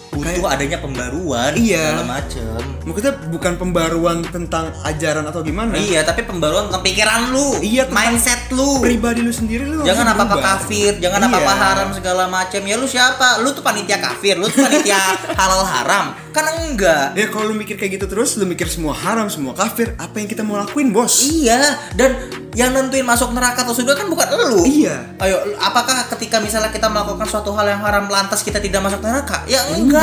Butuh 0.10 0.46
adanya 0.46 0.78
pembaruan 0.78 1.54
Iya. 1.54 1.94
segala 1.96 2.06
macem. 2.12 2.60
Maksudnya 2.82 3.14
bukan 3.30 3.54
pembaruan 3.56 4.18
tentang 4.26 4.74
ajaran 4.82 5.22
atau 5.24 5.40
gimana? 5.40 5.74
Iya, 5.74 6.02
tapi 6.02 6.24
pembaruan 6.24 6.68
tentang 6.68 6.82
pikiran 6.82 7.30
lu, 7.30 7.62
Iya, 7.62 7.86
mindset 7.88 8.50
lu. 8.50 8.82
Pribadi 8.82 9.22
lu 9.22 9.30
sendiri 9.30 9.64
lu 9.64 9.82
Jangan 9.82 10.10
apa-apa 10.10 10.36
berubah. 10.36 10.58
kafir, 10.58 10.92
jangan 10.98 11.20
Iya. 11.20 11.30
apa-apa 11.30 11.54
haram 11.56 11.88
segala 11.92 12.24
macam. 12.26 12.62
Ya 12.62 12.76
lu 12.76 12.86
siapa? 12.86 13.40
Lu 13.40 13.52
tuh 13.52 13.62
panitia 13.62 13.98
kafir, 13.98 14.36
lu 14.36 14.46
tuh 14.46 14.60
panitia 14.60 14.98
halal 15.40 15.62
haram. 15.64 16.06
Kan 16.30 16.46
enggak. 16.60 17.14
Ya 17.14 17.26
kalau 17.28 17.46
lu 17.48 17.56
mikir 17.56 17.76
kayak 17.76 17.98
gitu 17.98 18.06
terus, 18.06 18.34
lu 18.36 18.46
mikir 18.46 18.66
semua 18.66 18.94
haram, 18.94 19.26
semua 19.28 19.54
kafir, 19.54 19.94
apa 19.96 20.14
yang 20.16 20.26
kita 20.26 20.42
mau 20.42 20.58
lakuin, 20.58 20.90
Bos? 20.90 21.26
Iya, 21.28 21.58
dan 21.94 22.18
yang 22.58 22.74
nentuin 22.74 23.06
masuk 23.06 23.30
neraka 23.30 23.62
atau 23.62 23.72
surga 23.72 23.94
kan 23.94 24.10
bukan 24.10 24.26
elu. 24.26 24.66
Iya. 24.66 25.16
Ayo, 25.22 25.38
apakah 25.58 26.10
ketika 26.10 26.42
misalnya 26.42 26.70
kita 26.70 26.90
melakukan 26.90 27.26
suatu 27.26 27.54
hal 27.54 27.68
yang 27.68 27.82
haram 27.82 28.10
lantas 28.10 28.42
kita 28.42 28.58
tidak 28.58 28.82
masuk 28.82 29.06
neraka? 29.06 29.46
Ya 29.46 29.62
enggak, 29.70 30.02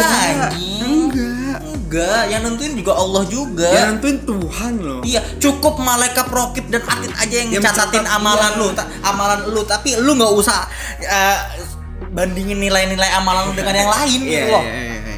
anjing. 0.55 1.11
Enggak. 1.11 1.59
Enggak, 1.67 2.23
yang 2.29 2.43
nentuin 2.43 2.75
juga 2.75 2.93
Allah 2.95 3.23
juga. 3.27 3.67
Ya 3.67 3.91
nentuin 3.91 4.23
Tuhan 4.23 4.73
loh. 4.79 5.01
Iya, 5.03 5.23
cukup 5.39 5.79
malaikat 5.79 6.27
prokip 6.27 6.67
dan 6.69 6.83
atlet 6.83 7.15
aja 7.15 7.35
yang 7.35 7.51
Yang 7.51 7.63
mencatat, 7.67 8.05
amalan 8.07 8.53
iya. 8.53 8.61
lu, 8.61 8.69
ta- 8.75 8.89
amalan 9.03 9.39
lu, 9.51 9.63
tapi 9.63 9.95
lu 9.97 10.15
nggak 10.15 10.33
usah 10.35 10.67
eh, 11.03 11.39
bandingin 12.11 12.59
nilai-nilai 12.59 13.11
amalan 13.17 13.51
lu 13.51 13.55
dengan 13.55 13.75
yang 13.75 13.91
lain 13.91 14.19
Iya, 14.23 14.31
gitu 14.31 14.47
loh. 14.51 14.63
iya, 14.63 14.75
iya, 14.75 14.97
iya. 15.03 15.15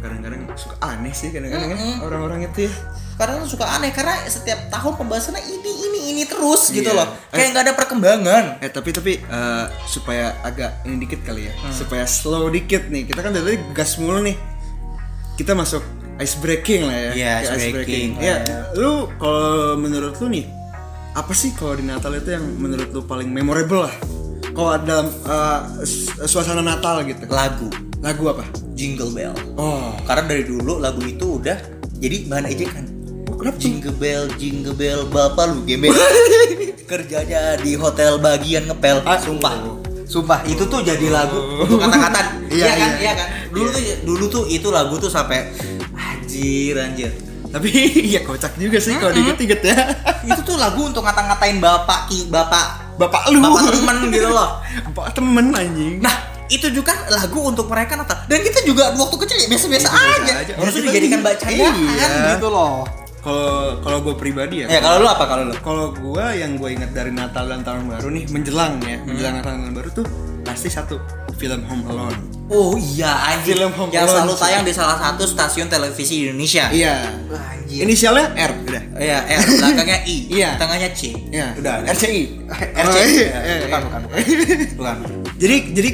Kadang-kadang 0.00 0.40
suka 0.56 0.76
aneh 0.80 1.12
sih 1.12 1.28
kadang-kadang 1.28 1.76
ya, 1.76 2.00
orang-orang 2.00 2.48
itu 2.48 2.68
ya. 2.68 2.72
Karena 3.20 3.44
suka 3.44 3.68
aneh 3.68 3.92
karena 3.92 4.16
setiap 4.24 4.72
tahun 4.72 4.96
pembahasannya 4.96 5.44
ini 5.44 5.72
ini 5.84 6.00
ini 6.10 6.22
terus 6.24 6.72
gitu 6.72 6.88
Iya. 6.88 6.96
loh. 6.96 7.08
Kayak 7.28 7.48
nggak 7.52 7.64
ada 7.68 7.74
perkembangan. 7.76 8.44
Eh 8.58 8.70
tapi 8.72 8.90
tapi 8.90 9.12
eh, 9.20 9.64
supaya 9.84 10.40
agak 10.40 10.80
ini 10.82 10.96
dikit 10.98 11.20
kali 11.20 11.44
ya, 11.44 11.54
Hmm. 11.54 11.68
supaya 11.70 12.08
slow 12.08 12.48
dikit 12.48 12.88
nih. 12.88 13.04
Kita 13.04 13.20
kan 13.20 13.30
dari 13.30 13.44
tadi 13.46 13.58
gas 13.70 13.94
mulu 13.94 14.20
nih. 14.20 14.36
kita 15.36 15.52
masuk 15.52 15.80
ice 16.16 16.36
breaking 16.36 16.84
lah 16.84 16.92
ya. 16.92 17.12
Iya, 17.14 17.32
ice 17.50 17.68
breaking. 17.70 18.16
Ya, 18.16 18.40
Iya. 18.40 18.76
lu 18.76 19.08
kalau 19.14 19.72
menurut 19.74 20.16
lu 20.16 20.28
nih 20.30 20.44
apa 21.10 21.32
sih 21.32 21.52
kalau 21.52 21.72
di 21.74 21.82
Natal 21.82 22.12
itu 22.12 22.28
yang 22.30 22.44
menurut 22.56 22.88
lu 22.88 23.00
paling 23.02 23.24
memorable 23.26 23.84
lah? 23.84 23.94
Kalau 24.50 24.76
dalam 24.78 25.08
uh, 25.24 25.60
su- 25.80 26.12
suasana 26.26 26.60
Natal 26.60 27.04
gitu. 27.04 27.24
lagu 27.26 27.68
Lagu 28.00 28.24
apa? 28.28 28.44
Jingle 28.72 29.12
Bell 29.12 29.32
Oh, 29.56 29.92
karena 30.04 30.24
dari 30.26 30.44
dulu 30.44 30.76
lagu 30.76 31.00
itu 31.00 31.36
udah 31.36 31.56
jadi 31.96 32.16
bahan 32.26 32.48
ejekan 32.48 32.84
kenapa? 33.40 33.58
Jingle 33.58 33.94
Bell 33.94 34.22
Jingle 34.34 34.74
Bell 34.74 35.00
bapak 35.06 35.44
lu 35.48 35.64
gembel 35.64 35.96
kerjanya 36.86 37.56
di 37.56 37.74
hotel 37.74 38.18
bagian 38.18 38.66
ngepel 38.66 39.00
Ah, 39.02 39.16
sumpah 39.16 39.54
oh. 39.62 39.78
sumpah 40.04 40.42
itu 40.44 40.62
tuh 40.64 40.80
jadi 40.80 41.06
lagu 41.08 41.38
untuk 41.60 41.78
kata-kata 41.78 42.20
Iya, 42.50 42.66
iya 42.66 42.72
kan 42.72 42.90
iya. 42.90 42.98
iya 43.00 43.12
kan 43.14 43.28
dulu 43.48 43.68
tuh 43.68 43.82
dulu 44.02 44.24
tuh 44.28 44.42
itu 44.46 44.68
lagu 44.68 44.94
tuh 44.96 45.08
sampai 45.08 45.50
anjir 45.92 46.76
anjir 46.76 47.10
Tapi 47.48 47.66
ya 48.14 48.22
kocak 48.22 48.54
juga 48.56 48.78
sih 48.78 48.94
kalau 48.94 49.10
diinget-inget 49.10 49.58
ya. 49.64 49.74
itu 50.24 50.38
tuh 50.40 50.54
lagu 50.54 50.84
untuk 50.84 51.02
ngata-ngatain 51.02 51.58
bapak 51.58 52.06
ki 52.06 52.26
bapak 52.26 52.94
Bapak 52.94 53.26
lu. 53.26 53.40
bapak 53.40 53.72
temen 53.72 53.96
gitu 54.08 54.28
loh 54.28 54.60
Bapak 54.86 55.14
temen 55.14 55.46
anjing. 55.50 55.98
nah 55.98 56.14
itu 56.46 56.66
juga 56.68 56.90
lagu 57.08 57.40
untuk 57.40 57.66
mereka 57.66 57.94
Natal 57.94 58.26
dan 58.26 58.38
kita 58.40 58.62
juga 58.62 58.90
waktu 58.92 59.16
kecil 59.16 59.36
ya 59.36 59.46
biasa-biasa 59.48 59.86
Biasa 59.86 60.10
aja, 60.18 60.32
aja. 60.42 60.52
harus 60.58 60.74
dijadikan 60.76 61.20
bacaan 61.22 61.54
Iya. 61.54 62.10
gitu 62.34 62.48
loh 62.50 62.82
Kalau 63.20 63.76
kalau 63.80 63.98
gue 64.00 64.14
pribadi 64.16 64.64
ya. 64.64 64.66
ya 64.66 64.80
kalau 64.80 65.04
lu 65.04 65.08
apa 65.08 65.24
kalau 65.24 65.44
lu 65.44 65.54
Kalau 65.60 65.92
gue 65.92 66.24
yang 66.34 66.56
gue 66.56 66.72
ingat 66.72 66.90
dari 66.90 67.12
Natal 67.12 67.44
dan 67.44 67.60
Tahun 67.60 67.84
Baru 67.84 68.08
nih 68.08 68.24
menjelang 68.28 68.80
ya, 68.80 68.96
menjelang 69.04 69.34
Natal 69.36 69.52
dan 69.52 69.60
Tahun 69.68 69.74
Baru 69.76 69.88
tuh 69.92 70.06
pasti 70.40 70.66
satu 70.66 70.96
film 71.36 71.60
Home 71.68 71.84
Alone. 71.86 72.16
Oh 72.50 72.74
iya 72.76 73.12
anjir 73.30 73.54
Film 73.54 73.70
Home 73.76 73.92
Yang 73.92 74.08
Alone 74.08 74.16
selalu 74.26 74.34
tayang 74.36 74.64
di 74.64 74.72
salah 74.72 74.96
satu 74.98 75.22
stasiun 75.22 75.68
televisi 75.68 76.14
di 76.16 76.24
Indonesia 76.26 76.66
Iya. 76.68 76.96
Wah, 77.30 77.54
Anjir 77.54 77.80
Inisialnya 77.86 78.26
R 78.34 78.52
udah. 78.66 78.82
Iya 78.98 79.18
R 79.22 79.40
Belakangnya 79.46 79.98
I 80.02 80.16
Iya. 80.40 80.50
Tengahnya 80.58 80.88
C 80.90 81.00
Iya. 81.30 81.46
Udah 81.54 81.74
RCI. 81.86 82.22
RC 82.74 82.90
Oh, 82.90 83.04
iya, 83.06 83.22
Ya, 83.22 83.38
iya, 83.38 83.56
Bukan 83.62 83.78
iya. 83.78 83.86
bukan 83.86 84.00
Bukan 84.74 84.96
Jadi 85.38 85.56
jadi 85.70 85.90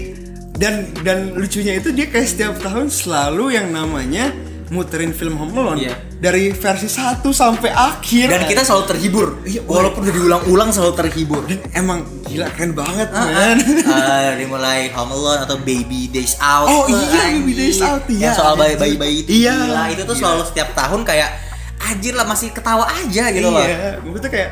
dan 0.56 0.74
dan 1.04 1.36
lucunya 1.36 1.76
itu 1.76 1.92
dia 1.92 2.08
kayak 2.08 2.24
setiap 2.24 2.56
tahun 2.64 2.88
selalu 2.88 3.52
yang 3.52 3.68
namanya 3.68 4.32
muterin 4.68 5.10
film 5.10 5.36
Home 5.36 5.52
Alone 5.52 5.78
Iya. 5.80 5.94
dari 6.16 6.50
versi 6.50 6.86
1 6.86 7.22
sampai 7.22 7.70
akhir. 7.70 8.26
Dan 8.26 8.42
kita 8.44 8.62
selalu 8.62 8.84
terhibur 8.88 9.26
Iya, 9.42 9.62
Walaupun 9.62 10.02
udah 10.02 10.10
diulang-ulang 10.12 10.70
selalu 10.70 10.94
terhibur 10.96 11.42
dan 11.44 11.62
emang 11.72 12.02
gila 12.24 12.50
keren 12.50 12.72
banget 12.72 13.06
Ah, 13.10 13.24
man. 13.24 13.58
ah, 13.86 14.18
dari 14.28 14.44
mulai 14.44 14.90
Home 14.90 15.12
Alone 15.12 15.40
atau 15.42 15.56
Baby 15.56 16.08
Days 16.08 16.34
Out 16.36 16.66
Oh, 16.66 16.82
tuh, 16.84 16.98
iya. 16.98 17.30
Baby 17.32 17.52
Days 17.54 17.78
Out, 17.78 18.02
iya. 18.08 18.22
Yang 18.26 18.34
soal 18.36 18.54
bayi-bayi 18.54 19.22
itu 19.22 19.30
Iya. 19.40 19.54
gila 19.62 19.82
Itu 19.88 20.02
tuh 20.02 20.12
Iya. 20.12 20.20
selalu 20.20 20.42
setiap 20.44 20.68
tahun 20.74 21.00
kayak 21.02 21.30
Anjir 21.78 22.12
lah 22.12 22.24
masih 22.24 22.50
ketawa 22.50 22.88
aja 22.88 23.24
gitu 23.30 23.46
loh 23.46 23.62
Iya, 23.62 24.02
maksudnya 24.02 24.30
kayak 24.32 24.50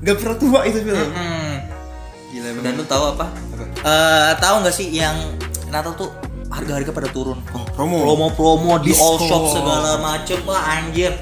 gak 0.00 0.16
pernah 0.16 0.36
tua 0.36 0.60
itu 0.64 0.78
film. 0.80 1.08
Hmm. 1.12 1.54
Gila 2.30 2.48
Dan 2.58 2.72
lu 2.74 2.84
tahu 2.84 3.04
apa? 3.12 3.26
Eh, 3.82 4.32
tahu 4.38 4.54
nggak 4.62 4.72
sih 4.72 4.88
yang 4.90 5.14
Natal 5.68 5.92
tuh 5.92 6.08
harga-harga 6.52 6.90
pada 6.92 7.08
turun. 7.08 7.38
Oh, 7.56 7.64
promo. 7.72 7.96
Promo-promo 8.04 8.76
di 8.78 8.92
all 8.92 9.16
shop 9.18 9.42
segala 9.50 9.98
macem 9.98 10.38
lah 10.44 10.62
anjir. 10.78 11.12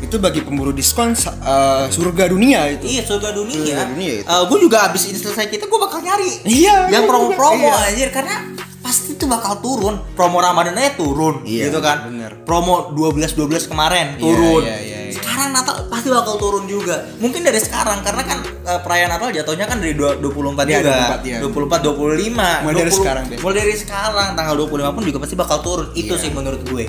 Itu 0.00 0.16
bagi 0.16 0.40
pemburu 0.40 0.72
diskon 0.72 1.12
eh, 1.12 1.84
surga 1.92 2.24
dunia 2.32 2.66
itu. 2.72 2.88
Iya 2.88 3.02
surga 3.06 3.30
dunia. 3.36 3.60
Surga 3.60 3.84
dunia 3.94 4.12
itu. 4.20 4.26
gue 4.26 4.58
juga 4.58 4.88
abis 4.88 5.12
ini 5.12 5.18
selesai 5.20 5.46
kita 5.46 5.68
gue 5.68 5.80
bakal 5.80 6.00
nyari. 6.00 6.42
Iya, 6.42 6.88
Yang 6.90 7.04
promo-promo 7.06 7.68
iya. 7.68 7.88
anjir 7.92 8.08
karena 8.10 8.36
pasti 8.80 9.14
tuh 9.14 9.28
bakal 9.28 9.60
turun. 9.60 10.00
Promo 10.16 10.40
Ramadan 10.40 10.74
aja 10.74 10.96
turun 10.96 11.44
Iya, 11.44 11.68
gitu 11.68 11.78
kan. 11.84 12.08
bener. 12.08 12.32
Promo 12.48 12.90
12 12.96 13.36
12 13.36 13.68
kemarin 13.70 14.16
Iya, 14.16 14.22
turun. 14.24 14.62
iya, 14.64 14.76
iya, 14.80 14.80
iya. 14.82 14.99
Sekarang 15.12 15.50
Natal 15.50 15.86
pasti 15.86 16.08
bakal 16.08 16.34
turun 16.36 16.64
juga. 16.64 17.06
Mungkin 17.16 17.40
dari 17.40 17.56
sekarang 17.56 18.00
karena 18.00 18.22
kan 18.22 18.38
eh, 18.42 18.80
perayaan 18.80 19.10
Natal 19.10 19.30
jatuhnya 19.30 19.64
kan 19.64 19.78
dari 19.78 19.92
dua- 19.92 20.16
24 20.16 20.64
Iya, 20.64 20.78
juga. 20.78 20.96
24, 21.16 21.20
iya. 21.24 21.38
24 21.40 21.80
25. 21.80 22.48
Mulai 22.60 22.76
dari 22.76 22.92
sekarang 22.92 23.24
deh. 23.26 23.38
Mulai 23.38 23.56
dari 23.58 23.76
sekarang 23.76 24.28
tanggal 24.32 24.54
25 24.56 24.68
pun 24.90 25.02
juga 25.02 25.18
pasti 25.18 25.34
bakal 25.34 25.58
turun. 25.60 25.86
Itu 25.92 26.14
Iya. 26.14 26.22
sih 26.22 26.30
menurut 26.30 26.62
gue. 26.64 26.84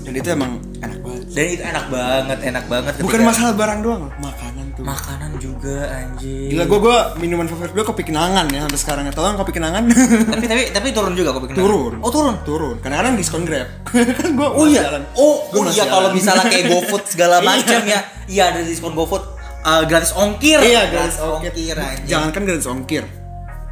Dan 0.00 0.12
itu 0.16 0.28
emang 0.28 0.52
enak 0.78 0.98
banget. 0.98 1.24
Dan 1.30 1.44
itu 1.46 1.62
enak 1.62 1.86
banget, 1.88 2.38
enak 2.42 2.64
banget 2.66 2.92
Bukan 2.98 3.20
masalah 3.22 3.52
barang 3.52 3.80
doang, 3.80 4.02
makanan 4.18 4.66
tuh. 4.74 4.82
makanan 4.82 5.29
juga 5.60 5.84
anjir. 5.86 6.48
Gila 6.50 6.64
gue 6.64 6.78
gue 6.80 6.98
minuman 7.20 7.44
favorit 7.44 7.70
gue 7.70 7.84
kopi 7.84 8.02
kenangan 8.02 8.48
ya 8.48 8.64
sampai 8.64 8.80
sekarang 8.80 9.04
ya. 9.04 9.12
Tolong 9.12 9.36
kopi 9.36 9.52
kenangan. 9.52 9.84
tapi 10.26 10.44
tapi 10.46 10.62
tapi 10.72 10.88
turun 10.90 11.12
juga 11.12 11.30
kopi 11.30 11.52
kenangan. 11.52 11.62
Turun. 11.62 11.92
Oh 12.00 12.10
turun. 12.10 12.34
Turun. 12.42 12.76
Kadang-kadang 12.80 13.14
diskon 13.14 13.44
Grab. 13.44 13.68
kan 14.18 14.30
gue 14.32 14.48
Oh 14.48 14.64
iya. 14.64 14.88
Oh, 15.14 15.44
Gua 15.52 15.60
oh 15.60 15.70
iya 15.70 15.84
kalau 15.84 16.10
misalnya 16.10 16.48
kayak 16.48 16.66
GoFood 16.66 17.04
segala 17.06 17.38
Iya. 17.40 17.46
macam 17.46 17.80
ya. 17.84 18.00
Iya 18.26 18.42
ada 18.50 18.60
diskon 18.64 18.92
GoFood 18.92 19.24
Eh, 19.60 19.82
gratis 19.84 20.16
ongkir. 20.16 20.56
Iya, 20.56 20.88
gratis 20.88 21.20
ongkir. 21.20 21.76
anjir. 21.76 22.08
Jangan 22.08 22.32
kan 22.32 22.42
gratis 22.48 22.64
ongkir. 22.64 23.04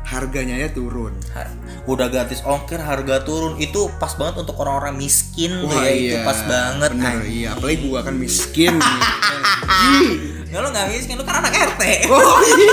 Harganya 0.04 0.56
ya 0.56 0.68
turun. 0.68 1.16
Udah 1.84 2.12
gratis 2.12 2.44
ongkir, 2.44 2.76
harga 2.76 3.24
turun. 3.24 3.56
Itu 3.56 3.88
pas 3.96 4.12
banget 4.12 4.36
untuk 4.40 4.60
orang-orang 4.60 5.00
miskin 5.00 5.64
Wah, 5.64 5.80
ya. 5.80 5.88
Itu 5.88 6.04
iya. 6.12 6.20
pas 6.24 6.44
banget. 6.44 6.92
Bener, 6.92 7.16
iya. 7.24 7.48
Apalagi 7.56 7.88
gua 7.88 8.04
kan 8.04 8.16
miskin. 8.16 8.76
Ih. 9.96 10.37
Ya 10.48 10.58
lu 10.58 10.68
gak 10.68 10.88
miskin, 10.88 11.14
lu 11.14 11.24
kan 11.24 11.38
anak 11.38 11.52
RT. 11.52 11.82
oh 12.08 12.40
iya. 12.42 12.72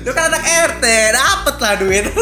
lu 0.00 0.10
kan 0.10 0.24
anak 0.26 0.42
RT, 0.42 0.84
dapet 1.12 1.56
lah 1.56 1.72
duit. 1.76 2.04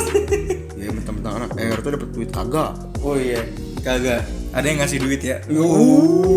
Ya 0.74 0.92
mentang-mentang 0.92 1.34
anak 1.40 1.50
R 1.54 1.78
tuh 1.78 1.90
dapat 1.92 2.08
duit 2.10 2.28
kagak. 2.28 2.76
oh 3.00 3.16
iya, 3.16 3.40
kagak. 3.80 4.20
Ada 4.52 4.66
yang 4.66 4.78
ngasih 4.78 5.00
duit 5.00 5.16
ya? 5.18 5.40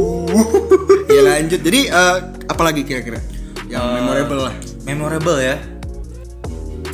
ya 1.11 1.21
lanjut. 1.21 1.59
Jadi 1.59 1.79
eh, 1.85 2.15
apalagi 2.47 2.81
kira-kira 2.81 3.19
yang 3.67 3.83
Eh, 3.83 3.93
memorable 3.99 4.47
lah. 4.47 4.53
Memorable 4.83 5.37
ya. 5.37 5.59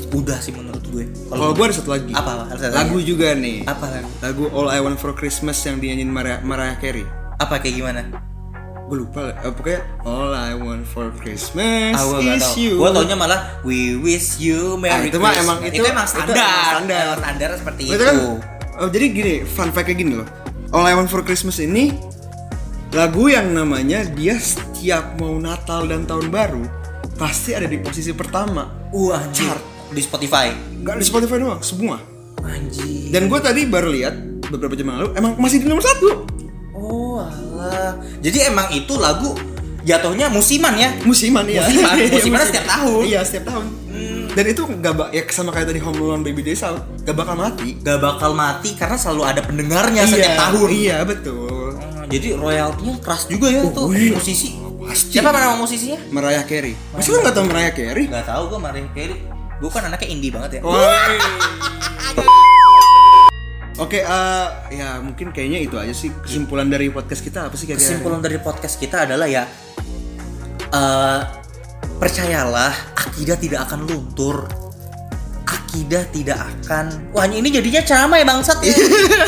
Udah 0.10 0.40
sih 0.40 0.50
menurut 0.50 0.82
gue. 0.88 1.06
Kalau 1.28 1.54
gua 1.54 1.66
ada 1.68 1.76
satu 1.76 1.90
lagi. 1.90 2.10
apa? 2.10 2.50
Ada 2.50 2.60
satu 2.64 2.74
Lagu 2.74 2.98
lagi. 2.98 3.06
juga 3.06 3.28
nih. 3.34 3.58
apa 3.66 3.86
lagu? 3.92 4.10
Lagu 4.20 4.44
All 4.50 4.68
I 4.68 4.80
Want 4.80 4.98
for 4.98 5.14
Christmas 5.14 5.62
yang 5.62 5.78
dinyanyiin 5.78 6.10
Mariah, 6.10 6.42
Mariah 6.42 6.78
Carey. 6.78 7.06
Apa 7.38 7.62
kayak 7.62 7.76
gimana? 7.76 8.02
Gue 8.94 9.10
lupa. 9.10 9.34
Eh, 9.34 9.50
pokoknya 9.50 9.82
All 10.06 10.30
I 10.30 10.54
Want 10.54 10.86
for 10.86 11.10
Christmas 11.18 11.98
Ah, 11.98 12.06
gue 12.06 12.30
gak 12.30 12.38
is 12.38 12.50
you. 12.54 12.78
Gue 12.78 12.94
taunya 12.94 13.18
malah 13.18 13.58
We 13.66 13.98
wish 13.98 14.38
you 14.38 14.78
Ah, 14.78 15.02
Merry 15.02 15.10
itu 15.10 15.18
mah 15.18 15.34
Christmas. 15.34 15.50
emang 15.50 15.58
itu- 15.66 15.82
emang 15.82 16.06
itu 16.06 16.14
standar. 16.14 16.38
emang 16.38 16.70
standar. 16.70 17.02
Emang 17.02 17.18
standar 17.18 17.50
seperti 17.58 17.82
Itu 17.84 17.96
itu. 17.96 18.06
kan, 18.06 18.16
oh, 18.78 18.88
jadi 18.88 19.06
gini, 19.10 19.34
fun 19.44 19.74
fact 19.74 19.90
kayak 19.90 19.98
gini 19.98 20.14
loh. 20.14 20.30
All 20.70 20.86
I 20.86 20.94
Want 20.94 21.10
for 21.10 21.26
Christmas 21.26 21.58
ini 21.58 21.90
lagu 22.92 23.26
yang 23.28 23.50
namanya 23.50 24.06
dia 24.06 24.38
setiap 24.38 25.18
mau 25.18 25.42
Natal 25.42 25.90
dan 25.90 26.06
Tahun 26.06 26.30
Baru 26.30 26.62
pasti 27.16 27.58
ada 27.58 27.66
di 27.66 27.82
posisi 27.82 28.14
pertama. 28.14 28.70
Uh 28.94 29.10
anjir. 29.10 29.50
Chart. 29.50 29.64
Di 29.90 30.06
Spotify. 30.06 30.54
Gak 30.84 31.02
di 31.02 31.06
Spotify 31.08 31.42
doang, 31.42 31.58
semua. 31.62 31.98
Anjir. 32.40 33.10
Dan 33.10 33.26
gue 33.26 33.40
tadi 33.42 33.66
baru 33.66 33.90
lihat 33.90 34.14
beberapa 34.46 34.74
jam 34.74 34.94
lalu, 34.94 35.18
emang 35.18 35.34
masih 35.36 35.58
di 35.58 35.66
nomor 35.66 35.82
satu. 35.82 36.30
Oh 36.76 37.18
Jadi 38.20 38.38
emang 38.44 38.68
itu 38.70 38.94
lagu 38.96 39.36
jatuhnya 39.82 40.28
musiman 40.28 40.74
ya? 40.74 40.90
Musiman 41.04 41.44
ya. 41.46 41.64
Musiman, 41.64 41.94
Iya, 42.00 42.08
musiman 42.10 42.40
setiap 42.42 42.66
tahun. 42.66 43.04
Iya 43.04 43.20
setiap 43.22 43.46
tahun. 43.50 43.66
Hmm. 43.84 44.24
Dan 44.34 44.46
itu 44.48 44.62
nggak 44.64 44.94
ba- 44.96 45.12
ya 45.12 45.22
sama 45.30 45.52
kayak 45.52 45.68
tadi 45.70 45.80
Home 45.80 46.00
Alone 46.00 46.24
Baby 46.24 46.42
Out, 46.56 46.82
gak 47.04 47.14
bakal 47.14 47.36
mati. 47.36 47.78
Gak 47.80 48.00
bakal 48.00 48.32
mati 48.34 48.70
karena 48.74 48.98
selalu 48.98 49.22
ada 49.24 49.42
pendengarnya 49.44 50.04
setiap 50.04 50.34
tahun. 50.40 50.68
Iya 50.72 50.98
betul. 51.04 51.76
Oh, 51.76 52.06
jadi 52.10 52.36
royaltinya 52.36 52.96
keras 53.00 53.26
juga 53.26 53.48
ya 53.48 53.62
tuh 53.70 53.88
Oh, 53.88 53.94
iya. 53.94 54.14
musisi. 54.14 54.58
Pasti. 54.84 55.16
Siapa 55.16 55.32
nama 55.32 55.56
musisinya? 55.56 55.96
Mariah 56.12 56.44
Carey. 56.44 56.76
Masa 56.92 57.08
lu 57.10 57.24
nggak 57.24 57.34
tau 57.34 57.46
Mariah 57.46 57.72
Carey? 57.72 58.04
Gak 58.06 58.26
tahu 58.26 58.44
gue 58.50 58.60
Mariah 58.60 58.92
Carey. 58.92 59.18
Gue 59.62 59.70
kan 59.70 59.84
anaknya 59.86 60.08
indie 60.10 60.28
banget 60.28 60.60
ya. 60.60 60.62
Woi. 60.62 61.16
Oke, 63.82 64.06
eh, 64.06 64.48
ya 64.78 65.02
mungkin 65.02 65.34
kayaknya 65.34 65.60
itu 65.66 65.76
aja 65.82 65.94
sih 65.98 66.14
kesimpulan 66.22 66.70
dari 66.70 66.94
podcast 66.94 67.26
kita 67.26 67.50
apa 67.50 67.56
sih 67.58 67.66
kira-kira? 67.66 67.90
Kesimpulan 67.90 68.22
dari 68.22 68.38
podcast 68.38 68.76
kita 68.78 69.10
adalah 69.10 69.26
ya 69.26 69.50
eh 70.74 71.22
percayalah 71.98 72.74
akidah 72.94 73.38
tidak 73.38 73.66
akan 73.66 73.90
luntur. 73.90 74.63
Akidah 75.74 76.06
tidak 76.08 76.38
akan 76.38 76.86
Wah 77.10 77.26
ini 77.26 77.50
jadinya 77.50 77.82
ceramah 77.82 78.14
ya 78.14 78.26
bangsat 78.30 78.62
ya 78.62 78.78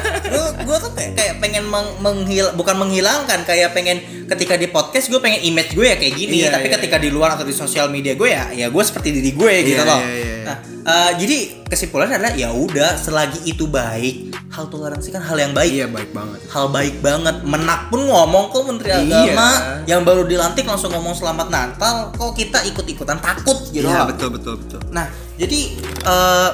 Gue 0.62 0.78
tuh 0.78 0.94
kayak, 0.94 1.18
kayak 1.18 1.36
pengen 1.42 1.66
meng- 1.66 1.98
menghil 1.98 2.54
bukan 2.54 2.78
menghilangkan 2.78 3.42
Kayak 3.42 3.74
pengen 3.74 3.98
ketika 4.30 4.54
di 4.54 4.70
podcast 4.70 5.10
gue 5.10 5.18
pengen 5.18 5.42
image 5.42 5.74
gue 5.74 5.82
ya 5.84 5.98
kayak 5.98 6.14
gini 6.14 6.46
Iya, 6.46 6.54
Tapi 6.54 6.70
iya, 6.70 6.74
ketika 6.78 7.02
di 7.02 7.10
luar 7.10 7.34
atau 7.34 7.42
di 7.42 7.50
sosial 7.50 7.90
media 7.90 8.14
gue 8.14 8.30
ya 8.30 8.54
Ya 8.54 8.70
gue 8.70 8.78
seperti 8.80 9.10
diri 9.12 9.34
gue 9.34 9.54
gitu 9.66 9.74
Iya, 9.76 9.90
loh 9.90 9.98
iya, 10.00 10.14
iya, 10.14 10.22
iya. 10.22 10.44
Nah 10.46 10.58
eh, 10.86 11.12
jadi 11.18 11.38
kesimpulannya 11.66 12.16
adalah 12.16 12.34
ya 12.36 12.54
udah 12.54 12.94
selagi 12.94 13.42
itu 13.44 13.66
baik 13.66 14.38
Hal 14.48 14.70
toleransi 14.70 15.10
kan 15.10 15.26
hal 15.26 15.38
yang 15.40 15.50
baik 15.52 15.74
Iya 15.74 15.90
baik 15.90 16.14
banget. 16.14 16.40
hal 16.48 16.70
baik 16.70 17.02
banget 17.02 17.42
menak 17.42 17.90
pun 17.90 18.06
ngomong 18.06 18.54
kok 18.54 18.64
menteri 18.64 18.94
Iya. 18.94 19.02
agama 19.02 19.50
yang 19.84 20.06
baru 20.06 20.22
dilantik 20.24 20.62
langsung 20.64 20.94
ngomong 20.94 21.12
selamat 21.12 21.50
natal 21.50 22.14
kok 22.14 22.38
kita 22.38 22.62
ikut 22.64 22.86
ikutan 22.86 23.18
takut 23.18 23.66
gitu 23.68 23.82
Iya 23.84 24.06
loh. 24.06 24.14
betul 24.14 24.30
betul 24.30 24.54
betul. 24.56 24.78
nah 24.94 25.10
jadi 25.36 25.60
eh 26.06 26.52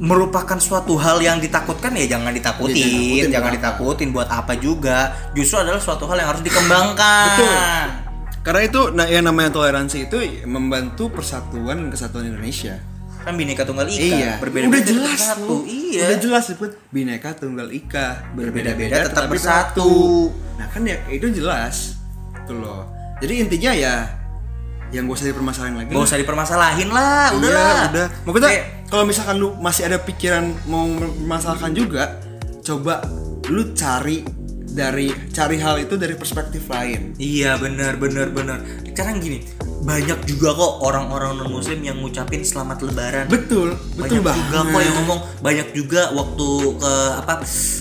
merupakan 0.00 0.56
suatu 0.56 0.96
hal 0.96 1.20
yang 1.20 1.36
ditakutkan 1.38 1.92
ya 1.92 2.16
jangan 2.16 2.32
Ya, 2.32 2.40
ditakutin, 2.40 2.80
jangan 2.80 2.88
takutin, 2.88 3.28
jangan 3.28 3.50
ditakutin 3.52 4.08
buat 4.16 4.28
apa 4.32 4.56
juga. 4.56 5.12
Justru 5.36 5.60
adalah 5.60 5.76
suatu 5.76 6.08
hal 6.08 6.24
yang 6.24 6.28
harus 6.32 6.40
dikembangkan. 6.40 7.36
Betul. 7.36 7.56
Karena 8.40 8.60
itu 8.64 8.80
nah 8.96 9.04
yang 9.04 9.28
namanya 9.28 9.52
toleransi 9.52 10.08
itu 10.08 10.16
membantu 10.48 11.12
persatuan 11.12 11.84
dan 11.84 11.88
kesatuan 11.92 12.32
Indonesia. 12.32 12.80
Kan 13.20 13.36
bineka 13.36 13.68
tunggal 13.68 13.84
ika, 13.84 14.00
Iya, 14.00 14.32
berbeda-beda 14.40 14.72
udah 14.72 14.82
jelas 14.88 15.20
tuh. 15.36 15.60
Iya. 15.68 16.04
Udah 16.08 16.18
jelas 16.24 16.42
disebut 16.48 16.70
bineka 16.88 17.36
tunggal 17.36 17.68
ika, 17.68 18.32
Berbeda-beda 18.32 19.04
tetap 19.12 19.28
bersatu. 19.28 20.32
Nah 20.56 20.64
kan 20.72 20.80
ya 20.88 20.96
itu 21.12 21.28
jelas, 21.28 22.00
tuh 22.48 22.56
loh. 22.56 22.88
Jadi 23.20 23.44
intinya 23.44 23.76
ya 23.76 23.94
yang 24.90 25.06
gak 25.06 25.16
usah 25.16 25.28
dipermasalahin 25.28 25.74
lagi. 25.76 25.88
Gak 25.88 25.96
lah. 25.96 26.06
usah 26.06 26.18
dipermasalahin 26.18 26.88
lah, 26.88 27.26
Iya, 27.26 27.36
udahlah. 27.36 27.80
udah. 27.88 28.06
Maksudnya 28.24 28.50
Kayak- 28.50 28.66
kalau 28.86 29.04
misalkan 29.04 29.36
lu 29.38 29.48
masih 29.56 29.82
ada 29.86 29.98
pikiran 29.98 30.44
mau 30.66 30.84
memasalahkan 30.86 31.72
juga, 31.72 32.18
coba 32.60 33.02
lu 33.46 33.72
cari 33.72 34.26
dari 34.70 35.10
cari 35.30 35.56
hal 35.58 35.78
itu 35.80 35.94
dari 35.94 36.14
perspektif 36.14 36.66
lain. 36.66 37.14
Iya 37.16 37.54
benar 37.56 37.96
benar 37.96 38.30
benar. 38.30 38.58
Sekarang 38.84 39.18
gini, 39.18 39.42
banyak 39.80 40.28
juga 40.28 40.52
kok 40.52 40.72
orang-orang 40.80 41.30
non 41.34 41.48
muslim 41.50 41.80
yang 41.80 41.96
ngucapin 41.96 42.40
selamat 42.40 42.84
lebaran. 42.84 43.24
Betul, 43.26 43.72
betul 43.96 44.20
banyak 44.20 44.22
banget. 44.22 44.38
juga 44.38 44.58
kok 44.66 44.80
yang 44.82 44.96
ngomong 44.98 45.20
banyak 45.40 45.68
juga 45.72 46.02
waktu 46.12 46.48
ke 46.76 46.92
apa 47.16 47.34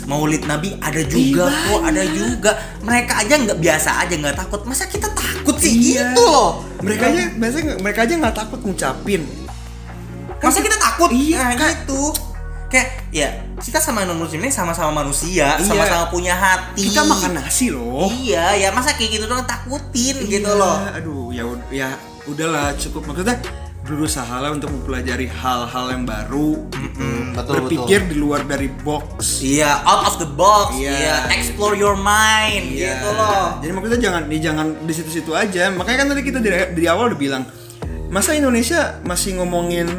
maulid 0.06 0.44
nabi 0.44 0.80
ada 0.80 1.02
juga 1.04 1.46
Iya, 1.46 1.68
kok 1.68 1.82
ada 1.84 2.04
juga 2.08 2.52
mereka 2.80 3.14
aja 3.18 3.34
nggak 3.38 3.60
biasa 3.60 3.90
aja 4.00 4.14
nggak 4.16 4.38
takut 4.38 4.62
masa 4.64 4.84
kita 4.86 5.08
takut 5.12 5.56
sih 5.56 5.74
Iya. 5.92 6.10
gitu 6.10 6.24
loh 6.24 6.64
Mereka 6.80 7.04
aja 7.06 7.24
biasanya 7.36 7.72
mereka 7.78 8.00
aja 8.02 8.14
nggak 8.16 8.36
takut 8.38 8.60
ngucapin. 8.62 9.22
masa 10.40 10.60
kita 10.60 10.78
takut 10.78 11.10
Iya, 11.12 11.36
nah, 11.38 11.52
Kak. 11.54 11.70
gitu 11.84 12.02
kayak 12.70 13.10
ya 13.10 13.30
kita 13.58 13.78
sama 13.78 14.06
non 14.06 14.16
muslim 14.16 14.40
ini 14.40 14.54
sama-sama 14.54 14.94
manusia 14.96 15.58
Iya. 15.58 15.66
sama-sama 15.66 16.06
punya 16.08 16.34
hati 16.34 16.86
Kita 16.88 17.02
makan 17.02 17.32
nasi 17.36 17.70
loh. 17.70 18.06
iya 18.16 18.54
ya 18.56 18.70
masa 18.70 18.94
kayak 18.94 19.18
gitu 19.18 19.26
dong 19.26 19.42
takutin 19.44 20.22
gitu 20.24 20.46
Iya, 20.46 20.54
loh 20.54 20.78
Aduh, 20.94 21.24
ya 21.30 21.44
ya 21.70 21.90
udahlah 22.24 22.78
cukup 22.78 23.10
maksudnya 23.10 23.42
berusaha 23.80 24.38
lah 24.38 24.54
untuk 24.54 24.70
mempelajari 24.70 25.26
hal-hal 25.26 25.86
yang 25.90 26.06
baru 26.06 26.62
gitu. 26.70 27.02
betul, 27.34 27.54
Berpikir 27.58 28.06
di 28.06 28.16
luar 28.16 28.46
dari 28.46 28.70
box. 28.70 29.42
Iya, 29.42 29.82
out 29.82 30.06
of 30.06 30.16
the 30.22 30.30
box. 30.30 30.78
Iya. 30.78 30.94
Iya, 30.94 31.16
explore 31.34 31.74
your 31.74 31.98
mind 31.98 32.70
Iya. 32.70 33.02
gitu 33.02 33.10
loh. 33.10 33.58
Jadi 33.58 33.72
maksudnya 33.74 34.00
jangan 34.00 34.22
di 34.30 34.38
jangan 34.38 34.68
di 34.86 34.94
situ-situ 34.94 35.34
aja. 35.34 35.74
Makanya 35.74 36.06
kan 36.06 36.08
tadi 36.14 36.22
kita 36.22 36.38
dari, 36.38 36.70
dari 36.70 36.86
awal 36.86 37.10
udah 37.10 37.18
bilang, 37.18 37.44
masa 38.14 38.38
Indonesia 38.38 39.02
masih 39.02 39.42
ngomongin 39.42 39.90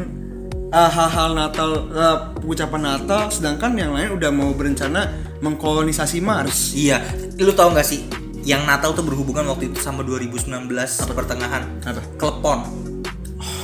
uh, 0.71 0.89
hal-hal 0.89 1.35
Natal, 1.35 1.69
uh, 1.91 2.17
ucapan 2.47 2.95
Natal, 2.95 3.27
sedangkan 3.29 3.75
yang 3.75 3.91
lain 3.93 4.15
udah 4.15 4.31
mau 4.31 4.55
berencana 4.55 5.11
mengkolonisasi 5.43 6.23
Mars. 6.23 6.73
Iya, 6.73 7.03
lu 7.37 7.51
tau 7.51 7.69
gak 7.75 7.85
sih 7.85 8.07
yang 8.41 8.65
Natal 8.65 8.97
tuh 8.97 9.05
berhubungan 9.05 9.45
waktu 9.45 9.69
itu 9.69 9.77
sama 9.77 10.01
2019 10.01 10.49
pertengahan. 11.13 11.63
Apa? 11.85 12.01
Klepon. 12.17 12.59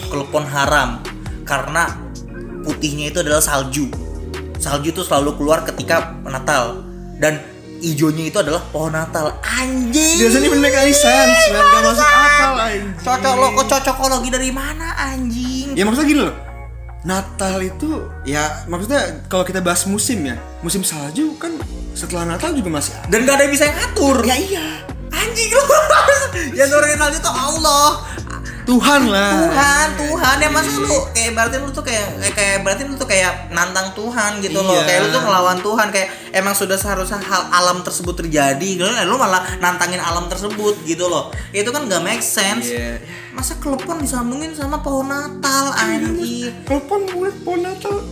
Klepon 0.08 0.46
haram 0.48 1.02
karena 1.44 1.98
putihnya 2.62 3.10
itu 3.10 3.20
adalah 3.26 3.42
salju. 3.42 3.90
Salju 4.62 4.94
itu 4.94 5.02
selalu 5.02 5.38
keluar 5.38 5.66
ketika 5.66 6.14
Natal 6.26 6.86
dan 7.18 7.42
hijaunya 7.82 8.30
itu 8.30 8.38
adalah 8.38 8.62
pohon 8.70 8.94
Natal. 8.94 9.34
Anjing. 9.42 10.22
Biasanya 10.22 10.50
make 10.58 10.78
any 10.78 10.94
sense. 10.94 11.42
Gak 11.50 11.82
masuk 11.82 12.06
akal 12.06 12.54
anjing. 12.62 12.86
Cocok 13.02 13.34
lo 13.34 13.48
kok 13.58 13.66
cocokologi 13.70 14.30
dari 14.30 14.50
mana 14.54 14.94
anjing? 14.98 15.74
Ya 15.74 15.84
maksudnya 15.86 16.08
gini 16.10 16.22
loh. 16.26 16.47
Natal 17.08 17.64
itu 17.64 18.04
ya 18.28 18.68
maksudnya 18.68 19.24
kalau 19.32 19.48
kita 19.48 19.64
bahas 19.64 19.88
musim 19.88 20.28
ya, 20.28 20.36
musim 20.60 20.84
salju 20.84 21.40
kan 21.40 21.56
setelah 21.96 22.28
Natal 22.28 22.52
juga 22.52 22.68
masih 22.68 22.92
ada. 23.00 23.08
Dan 23.08 23.24
gak 23.24 23.40
ada 23.40 23.44
yang 23.48 23.54
bisa 23.56 23.64
yang 23.72 23.78
ngatur. 23.80 24.18
Ya 24.28 24.36
iya. 24.36 24.66
Anjing 25.08 25.50
lu. 25.56 25.64
yang 26.52 26.68
nurunin 26.68 27.00
salju 27.00 27.18
tuh 27.24 27.32
Allah. 27.32 28.04
Tuhan 28.68 29.02
lah. 29.08 29.48
Tuhan, 29.48 29.88
Tuhan 29.96 30.36
ya 30.44 30.50
masa 30.52 30.72
lu 30.76 30.92
kayak 31.16 31.32
berarti 31.40 31.56
lu 31.64 31.72
tuh 31.72 31.88
kayak 31.88 32.20
kayak, 32.20 32.36
kayak 32.36 32.58
berarti 32.68 32.84
lu 32.84 33.00
tuh 33.00 33.08
kayak 33.08 33.48
nantang 33.56 33.96
Tuhan 33.96 34.44
gitu 34.44 34.60
loh. 34.60 34.76
Iya. 34.76 34.84
Kayak 34.84 35.00
lu 35.08 35.10
tuh 35.16 35.22
ngelawan 35.24 35.60
Tuhan 35.64 35.88
kayak 35.88 36.10
emang 36.36 36.52
sudah 36.52 36.76
seharusnya 36.76 37.24
hal 37.24 37.48
alam 37.48 37.80
tersebut 37.80 38.20
terjadi 38.20 38.70
gitu. 38.76 38.84
Lu 39.08 39.16
malah 39.16 39.40
nantangin 39.64 40.04
alam 40.04 40.28
tersebut 40.28 40.84
gitu 40.84 41.08
loh. 41.08 41.32
Itu 41.56 41.72
kan 41.72 41.88
gak 41.88 42.04
make 42.04 42.20
sense. 42.20 42.68
Iya. 42.68 43.00
Masa 43.32 43.56
kelepon 43.64 44.04
disambungin 44.04 44.52
sama 44.52 44.84
pohon 44.84 45.08
Natal 45.08 45.72
anjir. 45.72 46.52
Telepon 46.68 47.08
buat 47.08 47.36
pohon 47.48 47.64
Natal. 47.64 48.04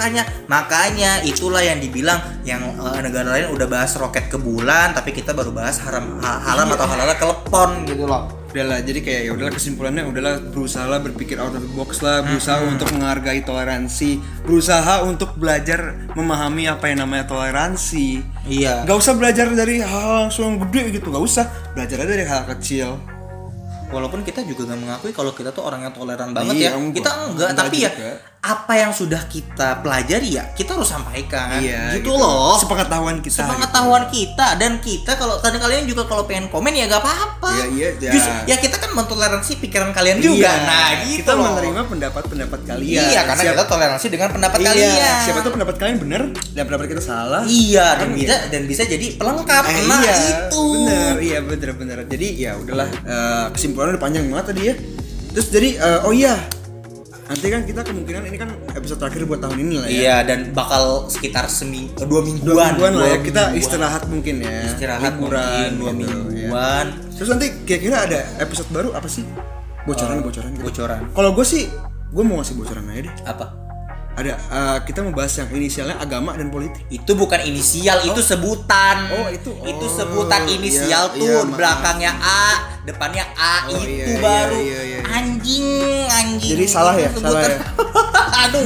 Makanya 0.00 0.24
makanya 0.48 1.10
itulah 1.20 1.60
yang 1.60 1.76
dibilang 1.76 2.16
yang 2.40 2.64
eh, 2.72 3.00
negara 3.04 3.36
lain 3.36 3.52
udah 3.52 3.68
bahas 3.68 3.92
roket 4.00 4.32
ke 4.32 4.40
bulan 4.40 4.96
tapi 4.96 5.12
kita 5.12 5.36
baru 5.36 5.52
bahas 5.52 5.76
haram 5.84 6.16
ha- 6.24 6.40
haram 6.40 6.72
atau 6.72 6.88
halal 6.88 7.12
kelepon 7.20 7.84
gitu 7.84 8.08
loh 8.08 8.40
Udahlah, 8.50 8.82
jadi 8.82 8.98
kayak 8.98 9.22
ya 9.22 9.30
udahlah 9.30 9.54
kesimpulannya 9.54 10.02
udahlah 10.10 10.42
berusaha 10.50 10.82
lah 10.82 10.98
berpikir 10.98 11.38
out 11.38 11.54
of 11.54 11.62
the 11.62 11.70
box 11.70 12.02
lah, 12.02 12.18
berusaha 12.26 12.58
untuk 12.66 12.90
menghargai 12.90 13.46
toleransi, 13.46 14.18
berusaha 14.42 15.06
untuk 15.06 15.38
belajar 15.38 16.10
memahami 16.18 16.66
apa 16.66 16.90
yang 16.90 17.06
namanya 17.06 17.30
toleransi. 17.30 18.26
iya 18.50 18.82
Gak 18.82 18.98
usah 18.98 19.14
belajar 19.14 19.46
dari 19.54 19.78
hal 19.78 20.26
langsung 20.26 20.50
yang 20.50 20.66
gede 20.66 20.98
gitu, 20.98 21.14
gak 21.14 21.22
usah. 21.22 21.46
Belajar 21.78 22.02
aja 22.02 22.10
dari 22.10 22.26
hal 22.26 22.42
kecil. 22.50 22.98
Walaupun 23.90 24.20
kita 24.20 24.40
juga 24.42 24.64
nggak 24.64 24.80
mengakui 24.80 25.10
kalau 25.10 25.30
kita 25.30 25.50
tuh 25.50 25.62
orang 25.62 25.82
yang 25.82 25.92
toleran 25.92 26.30
banget 26.30 26.54
Iya, 26.56 26.64
ya 26.64 26.70
enggak. 26.72 26.96
kita 26.96 27.10
enggak, 27.10 27.48
Enggak 27.48 27.48
tapi 27.60 27.76
ya 27.76 27.90
juga. 27.90 28.10
apa 28.40 28.72
yang 28.74 28.88
sudah 28.90 29.22
kita 29.26 29.68
pelajari 29.78 30.30
ya 30.32 30.44
kita 30.50 30.72
harus 30.72 30.88
sampaikan 30.88 31.60
Iya, 31.60 31.92
gitu, 31.92 32.14
loh 32.14 32.56
Sepengetahuan 32.56 33.18
kita. 33.18 33.44
sepengetahuan 33.44 34.08
kita 34.08 34.56
dan 34.56 34.78
kita 34.78 35.12
kalau 35.14 35.36
tadi 35.36 35.56
kalian 35.56 35.84
juga 35.84 36.06
kalau 36.06 36.24
pengen 36.24 36.48
komen 36.48 36.72
ya 36.72 36.86
gak 36.86 36.98
apa-apa 36.98 37.52
Iya, 37.68 37.68
iya, 37.68 37.88
ya. 38.00 38.10
Justru, 38.10 38.32
ya 38.46 38.56
kita 38.58 38.76
kan 38.76 38.90
mentoleransi 38.92 39.52
pikiran 39.58 39.90
kalian 39.90 40.16
gitu. 40.18 40.32
juga 40.32 40.48
Iya, 40.48 40.64
nah 40.64 40.88
gitu 41.02 41.16
kita 41.20 41.32
loh. 41.34 41.44
menerima 41.50 41.80
pendapat-pendapat 41.84 42.60
kalian. 42.64 43.02
iya 43.06 43.20
karena 43.22 43.42
Siap- 43.42 43.52
kita 43.52 43.64
toleransi 43.66 44.06
dengan 44.08 44.28
pendapat 44.30 44.58
iya, 44.58 44.66
kalian 44.66 45.14
Siapa 45.20 45.38
tuh 45.40 45.52
pendapat 45.52 45.74
kalian 45.76 45.96
bener 45.98 46.22
dan 46.48 46.62
pendapat 46.64 46.86
kita 46.88 47.02
salah. 47.02 47.42
Iya, 47.44 47.86
dan 47.94 48.06
Kan 48.06 48.16
bisa 48.16 48.36
dan 48.46 48.62
bisa 48.64 48.82
jadi 48.84 49.06
pelengkap. 49.14 49.64
Eh, 49.66 49.84
nah, 49.84 50.00
iya, 50.00 50.14
itu. 50.40 50.64
bener, 50.78 51.14
iya 51.20 51.38
bener 51.42 51.70
bener. 51.74 51.98
Jadi 52.06 52.26
ya 52.38 52.52
udahlah 52.54 52.88
eh, 52.88 53.44
kesimpulannya 53.80 53.96
udah 53.96 54.04
panjang 54.04 54.24
banget 54.28 54.46
tadi 54.52 54.62
ya. 54.68 54.74
Terus 55.30 55.46
jadi 55.48 55.68
eh, 55.80 56.00
oh 56.04 56.12
iya, 56.12 56.34
nanti 57.30 57.46
kan 57.48 57.62
kita 57.64 57.80
kemungkinan 57.86 58.22
ini 58.28 58.36
kan 58.36 58.50
episode 58.76 58.98
terakhir 59.00 59.24
buat 59.24 59.40
tahun 59.40 59.56
ini 59.56 59.74
lah 59.80 59.88
ya. 59.88 59.96
Iya, 59.96 60.16
dan 60.28 60.38
bakal 60.52 61.08
sekitar 61.08 61.48
semi 61.48 61.88
eh, 61.88 62.04
dua 62.04 62.20
mingguan. 62.20 62.44
Dua 62.44 62.64
mingguan 62.76 62.92
lah 62.98 63.08
ya 63.08 63.18
kita 63.24 63.42
mingguan. 63.48 63.60
istirahat 63.64 64.02
mungkin 64.10 64.34
ya. 64.44 64.58
istirahat 64.68 65.12
liburan 65.16 65.40
mungkin 65.48 65.72
dua 65.80 65.90
gitu, 65.96 66.04
ya. 66.04 66.12
mingguan. 66.28 66.86
Terus 67.16 67.28
nanti 67.32 67.46
kira-kira 67.64 67.96
ada 68.04 68.20
episode 68.42 68.68
baru 68.68 68.88
apa 68.92 69.08
sih? 69.08 69.24
Bocoran 69.88 70.20
bocoran 70.20 70.50
gitu. 70.52 70.64
Bocoran. 70.68 71.00
Kalau 71.16 71.30
gue 71.32 71.46
sih 71.48 71.64
gue 72.10 72.24
mau 72.26 72.36
ngasih 72.42 72.54
bocoran 72.58 72.84
aja 72.92 73.00
deh. 73.08 73.14
Apa? 73.24 73.46
Ada 74.12 74.32
eh, 74.36 74.78
kita 74.84 75.00
mau 75.00 75.12
bahas 75.12 75.32
yang 75.32 75.48
inisialnya 75.48 75.96
agama 75.96 76.34
dan 76.34 76.48
politik. 76.48 76.82
Itu 76.86 77.14
bukan 77.14 77.40
inisial, 77.40 78.02
itu 78.02 78.20
sebutan. 78.20 79.06
Oh, 79.12 79.28
itu. 79.28 79.54
Itu 79.62 79.80
Oh, 79.82 79.90
sebutan 79.92 80.44
inisial 80.46 81.08
iya, 81.08 81.16
tuh, 81.16 81.40
iya, 81.40 81.46
belakangnya 81.46 82.12
A, 82.14 82.44
depannya 82.82 83.24
A, 83.32 83.66
Oh, 83.66 83.78
itu 83.78 83.86
iya, 83.88 84.04
iya, 84.06 84.18
baru. 84.18 84.56
iya, 84.56 84.80
iya. 84.82 85.00
Anjing, 85.06 85.64
anjing. 86.06 86.50
Jadi 86.52 86.64
salah 86.66 86.94
ya? 86.94 87.08
Itu 87.08 87.18
Salah 87.18 87.38
sebutan. 87.38 87.50
ya? 87.50 87.58
Aduh, 88.42 88.64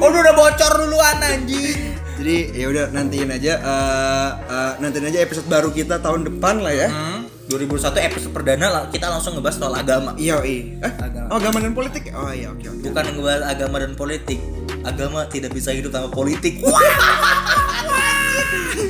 udah 0.00 0.18
udah 0.20 0.34
bocor 0.34 0.72
duluan 0.76 1.16
anjing. 1.18 1.78
Jadi 2.14 2.36
ya 2.52 2.66
udah 2.68 2.84
nantiin 2.90 3.30
aja 3.30 3.52
eh, 3.56 4.30
eh, 4.44 4.72
nantiin 4.76 5.06
aja 5.06 5.18
episode 5.20 5.46
baru 5.46 5.70
kita 5.70 5.98
tahun 5.98 6.26
depan 6.26 6.60
lah 6.60 6.74
ya. 6.74 6.88
Hmm, 6.88 7.24
2001 7.48 7.80
episode 8.04 8.30
perdana 8.30 8.66
lah, 8.68 8.82
kita 8.86 9.08
langsung 9.08 9.34
ngebahas 9.34 9.56
soal 9.56 9.72
agama. 9.72 10.12
Iya, 10.14 10.36
iya. 10.44 10.62
Eh, 10.80 10.92
Agama. 11.00 11.26
oh, 11.26 11.36
agama 11.36 11.58
dan 11.58 11.72
politik. 11.72 12.12
Oh 12.12 12.28
iya, 12.28 12.48
oke 12.48 12.60
oke. 12.62 12.84
bukan 12.84 13.04
ngebahas 13.10 13.42
agama 13.48 13.76
dan 13.78 13.92
politik 13.94 14.38
agama 14.84 15.26
tidak 15.28 15.52
bisa 15.52 15.70
hidup 15.74 15.92
tanpa 15.92 16.08
politik. 16.10 16.60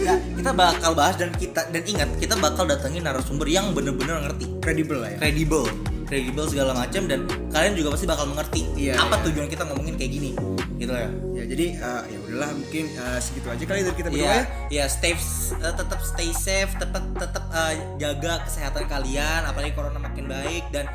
Ya, 0.07 0.14
kita 0.38 0.53
bakal 0.55 0.93
bahas 0.95 1.16
dan 1.18 1.30
kita 1.34 1.66
dan 1.68 1.82
ingat 1.84 2.09
kita 2.16 2.34
bakal 2.38 2.64
datengin 2.64 3.05
narasumber 3.05 3.47
yang 3.51 3.74
bener-bener 3.74 4.22
ngerti. 4.28 4.47
Kredibel 4.62 4.99
lah 5.03 5.11
ya. 5.14 5.18
kredibel. 5.18 5.64
Kredibel 6.11 6.43
segala 6.51 6.74
macam 6.74 7.07
dan 7.07 7.22
kalian 7.55 7.74
juga 7.78 7.95
pasti 7.95 8.07
bakal 8.11 8.26
mengerti 8.26 8.66
Iya, 8.74 8.99
apa 8.99 9.14
iya. 9.22 9.24
tujuan 9.30 9.47
kita 9.47 9.62
ngomongin 9.70 9.95
kayak 9.95 10.11
gini. 10.11 10.30
Gitu 10.74 10.91
ya. 10.91 11.09
Ya 11.38 11.45
jadi 11.47 11.66
eh, 11.78 12.03
ya 12.11 12.18
udahlah 12.26 12.51
mungkin 12.57 12.84
eh, 12.91 13.18
segitu 13.22 13.47
aja 13.47 13.62
kali 13.62 13.80
dari 13.86 13.95
kita 13.95 14.09
berdua 14.11 14.26
Iya, 14.26 14.34
ya. 14.34 14.43
ya 14.74 14.84
stay 14.91 15.14
eh, 15.14 15.74
tetap 15.78 16.01
stay 16.03 16.30
safe, 16.34 16.72
tetap 16.82 17.05
tetap 17.14 17.45
eh, 17.55 17.74
jaga 18.03 18.43
kesehatan 18.43 18.91
kalian, 18.91 19.41
apalagi 19.47 19.70
corona 19.70 20.03
makin 20.03 20.26
baik 20.26 20.66
dan 20.74 20.91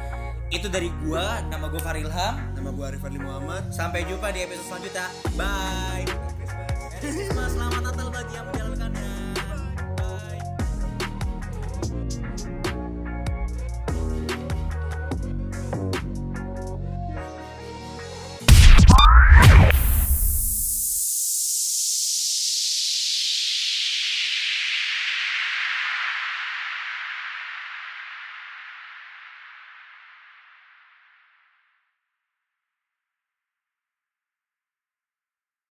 itu 0.53 0.67
dari 0.69 0.93
gua, 1.01 1.41
nama 1.49 1.65
gua 1.69 1.81
Farilham. 1.81 2.33
Nama 2.53 2.69
gua 2.69 2.93
Arif 2.93 3.01
Fadli 3.01 3.17
Muhammad. 3.17 3.69
Sampai 3.73 4.05
jumpa 4.05 4.29
di 4.29 4.45
episode 4.45 4.65
selanjutnya. 4.69 5.07
Bye. 5.33 6.05
Merry 6.05 6.97
Christmas. 7.01 7.49
Selamat 7.55 7.81
Natal 7.81 8.07
bagi 8.13 8.33
yang 8.37 8.64